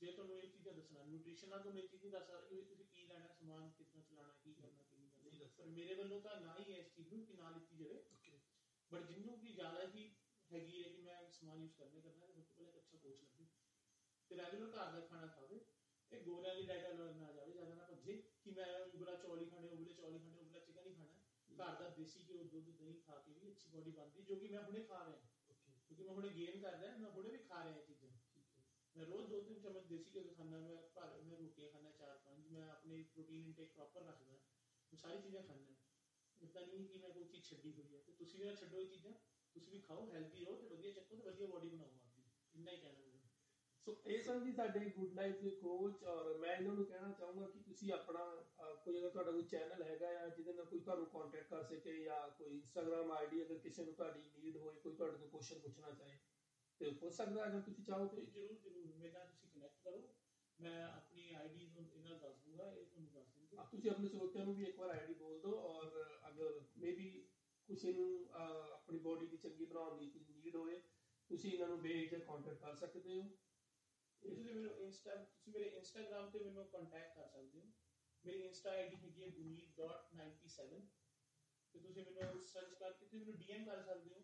[0.00, 2.84] ਜੇ ਤੁਹਾਨੂੰ ਇਹ ਚੀਜ਼ਾਂ ਦੱਸਣਾ ਨਿਊਟ੍ਰੀਸ਼ਨ ਨਾਲ ਤੁਹਾਨੂੰ ਇਹ ਚੀਜ਼ ਨਹੀਂ ਦੱਸ ਸਕਦਾ ਕਿ ਤੁਸੀਂ
[2.84, 6.58] ਕੀ ਲੈਣਾ ਸਮਾਨ ਕਿੰਨਾ ਚਲਾਣਾ ਕੀ ਕਰਨਾ ਕੀ ਨਹੀਂ ਕਰਨਾ। ਪਰ ਮੇਰੇ ਵੱਲੋਂ ਤਾਂ ਨਾ
[6.58, 8.00] ਹੀ ਇਸ ਚੀਜ਼ ਨੂੰ ਕਿ ਨਾ ਲਿੱਤੀ ਜਾਵੇ।
[8.90, 10.10] ਬਟ ਜਿੰਨੂੰ ਵੀ ਜ਼ਿਆਦਾ ਹੀ
[10.50, 13.44] ਹੈਗੀ ਹੈ ਕਿ ਮੈਂ ਸਮਾਨ ਯੂਜ਼ ਕਰਨੇ ਕਰਨਾ ਹੈ ਸਭ ਤੋਂ ਪਹਿਲਾਂ ਅੱਛਾ ਕੋਚ ਲੱਗੇ।
[14.30, 15.60] ਤੇ ਰੈਗੂਲਰ ਘਰ ਦਾ ਖਾਣਾ ਖਾਵੇ।
[16.12, 19.68] ਇਹ ਗੋਰਿਆਂ ਦੀ ਡਾਈਟ ਵੱਲ ਨਾ ਜਾਵੇ ਜ਼ਿਆਦਾ ਨਾ ਭੱਜੇ ਕਿ ਮੈਂ ਉਬਲਾ ਚੌਲ ਖਾਣੇ
[19.68, 21.16] ਉਬਲੇ ਚੌਲ ਖਾਣੇ ਉਬਲਾ ਚਿਕਨ ਹੀ ਖਾਣਾ
[21.58, 24.60] ਘਰ ਦਾ ਦੇਸੀ ਘਿਓ ਦੁੱਧ ਦਹੀਂ ਖਾ ਕੇ ਵੀ ਅੱਛੀ ਬੋਡੀ ਬਣਦੀ ਜੋ ਕਿ ਮੈਂ
[24.60, 27.80] ਹੁਣੇ ਖਾ ਰਿਹਾ ਓਕੇ ਕਿਉਂਕਿ ਮੈਂ ਹੁਣੇ ਗੇਨ ਕਰਦਾ ਮੈਂ ਹੁਣੇ ਵੀ ਖਾ ਰਿਹਾ ਇਹ
[27.82, 28.60] ਚੀਜ਼ਾਂ ਠੀਕ ਹੈ
[28.94, 32.46] ਮੈਂ ਰੋਜ਼ ਦੋ ਤਿੰਨ ਚਮਚ ਦੇਸੀ ਘਿਓ ਖਾਣਾ ਮੈਂ ਘਰ ਮੈਂ ਰੋਟੀਆਂ ਖਾਣਾ ਚਾਰ ਪੰਜ
[32.48, 34.36] ਮੈਂ ਆਪਣੇ ਪ੍ਰੋਟੀਨ ਇਨਟੇਕ ਪ੍ਰੋਪਰ ਰੱਖਦਾ
[34.92, 35.72] ਮੈਂ ਸਾਰੀ ਚੀਜ਼ਾਂ ਖਾਂਦਾ
[36.40, 38.84] ਇਦਾਂ ਨਹੀਂ ਕਿ ਮੈਂ ਕੋਈ ਚੀਜ਼ ਛੱਡੀ ਹੋਈ ਹੈ ਤੇ ਤੁਸੀਂ ਵੀ ਨਾ ਛੱਡੋ ਇਹ
[38.86, 39.12] ਚੀਜ਼ਾਂ
[39.54, 42.22] ਤੁਸੀਂ ਵੀ ਖਾਓ ਹੈਲਦੀ ਰਹੋ ਤੇ ਵਧੀਆ ਚੱਕੋ ਤੇ ਵਧੀਆ ਬੋਡੀ ਬਣਾਓ ਆਪਦੀ
[42.54, 43.07] ਇੰਨਾ ਹੀ ਕਹਿਣਾ ਮੈਨੂੰ
[43.88, 47.46] ਸੋ ਇਹ ਸਨ ਜੀ ਸਾਡੇ ਗੁੱਡ ਲਾਈਫ ਦੇ ਕੋਚ ਔਰ ਮੈਂ ਇਹਨਾਂ ਨੂੰ ਕਹਿਣਾ ਚਾਹੂੰਗਾ
[47.46, 48.24] ਕਿ ਤੁਸੀਂ ਆਪਣਾ
[48.84, 52.28] ਕੋਈ ਅਗਰ ਤੁਹਾਡਾ ਕੋਈ ਚੈਨਲ ਹੈਗਾ ਆ ਜਿਹਦੇ ਨਾਲ ਕੋਈ ਤੁਹਾਨੂੰ ਕੰਟੈਕਟ ਕਰ ਸਕੇ ਜਾਂ
[52.38, 56.18] ਕੋਈ ਇੰਸਟਾਗ੍ਰam ਆਈਡੀ ਅਗਰ ਕਿਸੇ ਨੂੰ ਤੁਹਾਡੀ ਨੀਡ ਹੋਏ ਕੋਈ ਤੁਹਾਡੇ ਤੋਂ ਕੁਐਸਚਨ ਪੁੱਛਣਾ ਚਾਹੇ
[56.80, 60.02] ਤੇ ਪੁੱਛ ਸਕਦਾ ਅਗਰ ਤੁਸੀਂ ਚਾਹੋ ਤੇ ਜਰੂਰ ਜਰੂਰ ਮੇਰੇ ਨਾਲ ਤੁਸੀਂ ਕਨੈਕਟ ਕਰੋ।
[60.58, 64.64] ਮੈਂ ਆਪਣੀ ਆਈਡੀ ਇਹਨਾਂ ਦੱਸ ਦੂੰਗਾ ਇਹ ਤੁਹਾਨੂੰ ਦੱਸ ਆਹ, ਤੁਸੀਂ ਆਪਣੇ ਸਰੋਤਿਆਂ ਨੂੰ ਵੀ
[64.64, 67.10] ਇੱਕ ਵਾਰ ਆਈਡੀ ਬੋਲ ਦਿਓ ਔਰ ਅਗਰ ਮੇਬੀ
[67.68, 70.80] ਕਿਸੇ ਨੂੰ ਆਪਣੀ ਬੋਡੀ ਦੀ ਚੰਗੀ ਬਣਾਉਣ ਦੀ ਨੀਡ ਹੋਏ
[71.30, 73.28] ਤੁਸੀਂ ਇਹਨਾਂ ਨੂੰ ਬੇਝਿਜਕ ਕੰਟੈਕਟ ਕਰ ਸਕਦੇ ਹੋ।
[74.22, 77.66] ਤੁਸੀਂ ਮੈਨੂੰ ਇੰਸਟਾ ਤੁਸੀਂ ਮੇਰੇ ਇੰਸਟਾਗ੍ਰam ਤੇ ਮੈਨੂੰ ਕੰਟੈਕਟ ਕਰ ਸਕਦੇ ਹੋ
[78.24, 80.80] ਮੇਰੀ ਇੰਸਟਾ ਆਈਡੀ ਹੈਗੀ ਹੈ guneet.97
[81.74, 84.22] ਤੇ ਤੁਸੀਂ ਮੈਨੂੰ ਸਰਚ ਕਰਕੇ ਤੁਸੀਂ ਮੈਨੂੰ ਡੀਐਮ ਕਰ ਸਕਦੇ ਹੋ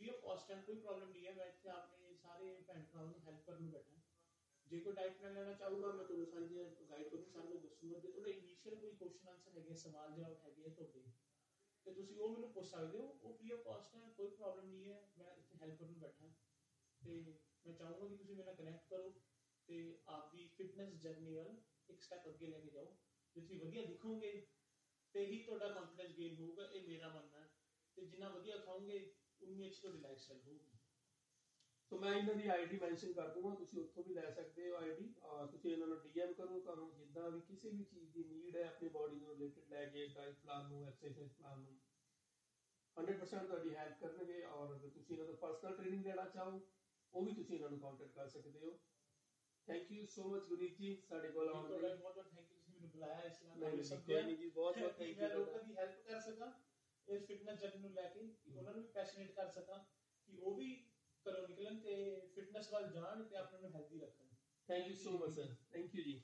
[0.00, 3.20] ਫ੍ਰੀ ਆਫ ਕਾਸਟ ਹੈ ਕੋਈ ਪ੍ਰੋਬਲਮ ਨਹੀਂ ਹੈ ਮੈਂ ਇੱਥੇ ਆਪਣੇ ਸਾਰੇ ਭੈਣ ਭਰਾਵਾਂ ਨੂੰ
[3.22, 3.96] ਹੈਲਪ ਕਰਨ ਨੂੰ ਬੈਠਾ
[4.66, 8.08] ਜੇ ਕੋਈ ਡਾਈਟ ਪਲਾਨ ਲੈਣਾ ਚਾਹੂਗਾ ਮੈਂ ਤੁਹਾਨੂੰ ਸਾਰੀਆਂ ਗਾਈਡ ਕਰੂੰ ਸਾਰਿਆਂ ਨੂੰ ਦੱਸੂਗਾ ਜੇ
[8.08, 11.02] ਤੁਹਾਡੇ ਇਨੀਸ਼ੀਅਲ ਕੋਈ ਕੁਐਸਚਨ ਆਨਸਰ ਹੈਗੇ ਸਵਾਲ ਜਵਾਬ ਹੈਗੇ ਆ ਤੁਹਾਡੇ
[11.86, 14.90] ਤੇ ਤੁਸੀਂ ਉਹ ਮੈਨੂੰ ਪੁੱਛ ਸਕਦੇ ਹੋ ਉਹ ਫ੍ਰੀ ਆਫ ਕਾਸਟ ਹੈ ਕੋਈ ਪ੍ਰੋਬਲਮ ਨਹੀਂ
[14.90, 16.32] ਹੈ ਮੈਂ ਇੱਥੇ ਹੈਲਪ ਕਰਨ ਨੂੰ ਬੈਠਾ
[17.00, 17.20] ਤੇ
[17.64, 19.12] ਮੈਂ ਚਾਹੂੰਗਾ ਕਿ ਤੁਸੀਂ ਮੇਰੇ ਨਾਲ ਕਨੈਕਟ ਕਰੋ
[19.68, 21.54] ਤੇ ਆਪਦੀ ਫਿਟਨੈਸ ਜਰਨੀ ਵੱਲ
[21.88, 22.96] ਇੱਕ ਸਟੈਪ ਅੱਗੇ ਲੈ ਕੇ ਜਾਓ।
[23.36, 24.46] ਜੇ ਤੁਸੀਂ ਵਧੀਆ ਦਿਖੋਗੇ,
[25.14, 27.48] ਤੇ ਹੀ ਤੁਹਾਡਾ ਕੰਫੀਡੈਂਸ ਗੇਨ ਹੋਊਗਾ, ਇਹ ਮੇਰਾ ਮੰਨਣਾ ਹੈ।
[27.96, 30.76] ਤੇ ਜਿੰਨਾ ਵਧੀਆ ਖਾਓਗੇ, ਉਨੀ ਅੱਛੀ ਤੁਹਾਡੀ ਲਾਈਫ ਸਟਾਈਲ ਹੋਊਗੀ।
[31.90, 35.06] ਸੋ ਮੈਂ ਇਹਨਾਂ ਦੀ ਆਈਡੀ ਮੈਂਸ਼ਨ ਕਰ ਦੂੰਗਾ, ਤੁਸੀਂ ਉੱਥੋਂ ਵੀ ਲੈ ਸਕਦੇ ਹੋ ਆਈਡੀ
[35.50, 38.88] ਤੁਸੀਂ ਇਹਨਾਂ ਨੂੰ ਡੀਐਮ ਕਰੋ, ਤੁਹਾਨੂੰ ਜਿੱਦਾਂ ਵੀ ਕਿਸੇ ਵੀ ਚੀਜ਼ ਦੀ ਨੀਡ ਹੈ, ਆਪਣੀ
[38.88, 41.76] ਬਾਡੀ ਨੂੰ ਰਿਲੇਟਡ ਲੈ ਕੇ ਡਾਈਟ ਪਲਾਨ ਨੂੰ ਐਕਸਰਸਾਈਜ਼ ਪਲਾਨ ਨੂੰ
[42.96, 46.58] 100% ਤੁਹਾਡੀ ਹੈਲਪ ਕਰਨਗੇ। ਔਰ ਅਗਰ ਤੁਸੀਂ ਇਹਨਾਂ ਤੋਂ ਪਰਸਨਲ ਟ੍ਰੇਨਿੰਗ ਲੈਣਾ ਚਾਹੋ
[47.14, 48.78] ਉਹ ਵੀ ਤੁਸੀਂ ਇਹਨਾਂ ਨੂੰ ਕੰਟੈਕਟ ਕਰ ਸਕਦੇ ਹੋ।
[49.66, 52.74] Thank you so much Gurit ji ਸਾਡੇ ਕੋਲ ਆਉਣ ਲਈ। ਬਹੁਤ ਬਹੁਤ ਥੈਂਕ ਯੂ ਤੁਸੀਂ
[52.74, 53.72] ਮੈਨੂੰ ਬੁਲਾਇਆ ਇਸ ਨਾਲ ਨਹੀਂ
[54.08, 56.52] ਮੈਨੂੰ ਜੀ ਬਹੁਤ ਬਹੁਤ ਥੈਂਕ ਮੈਂ ਯੂ ਲੋਕਾਂ ਦੀ ਹੈਲਪ ਕਰ ਸਕਾਂ
[57.08, 59.78] ਇਸ ਫਿਟਨੈਸ ਜਰਨੀ ਨੂੰ ਲੈ ਕੇ ਕਿ ਉਹਨਾਂ ਨੂੰ ਵੀ ਪੈਸ਼ਨੇਟ ਕਰ ਸਕਾਂ
[60.28, 60.74] ਕਿ ਉਹ ਵੀ
[61.26, 61.94] ਘਰੋਂ ਨਿਕਲਣ ਤੇ
[62.34, 64.26] ਫਿਟਨੈਸ ਵੱਲ ਜਾਣ ਤੇ ਆਪਣੇ ਨੂੰ ਹੈਲਦੀ ਰੱਖਣ।
[64.68, 66.20] Thank you so much sir thank you ji.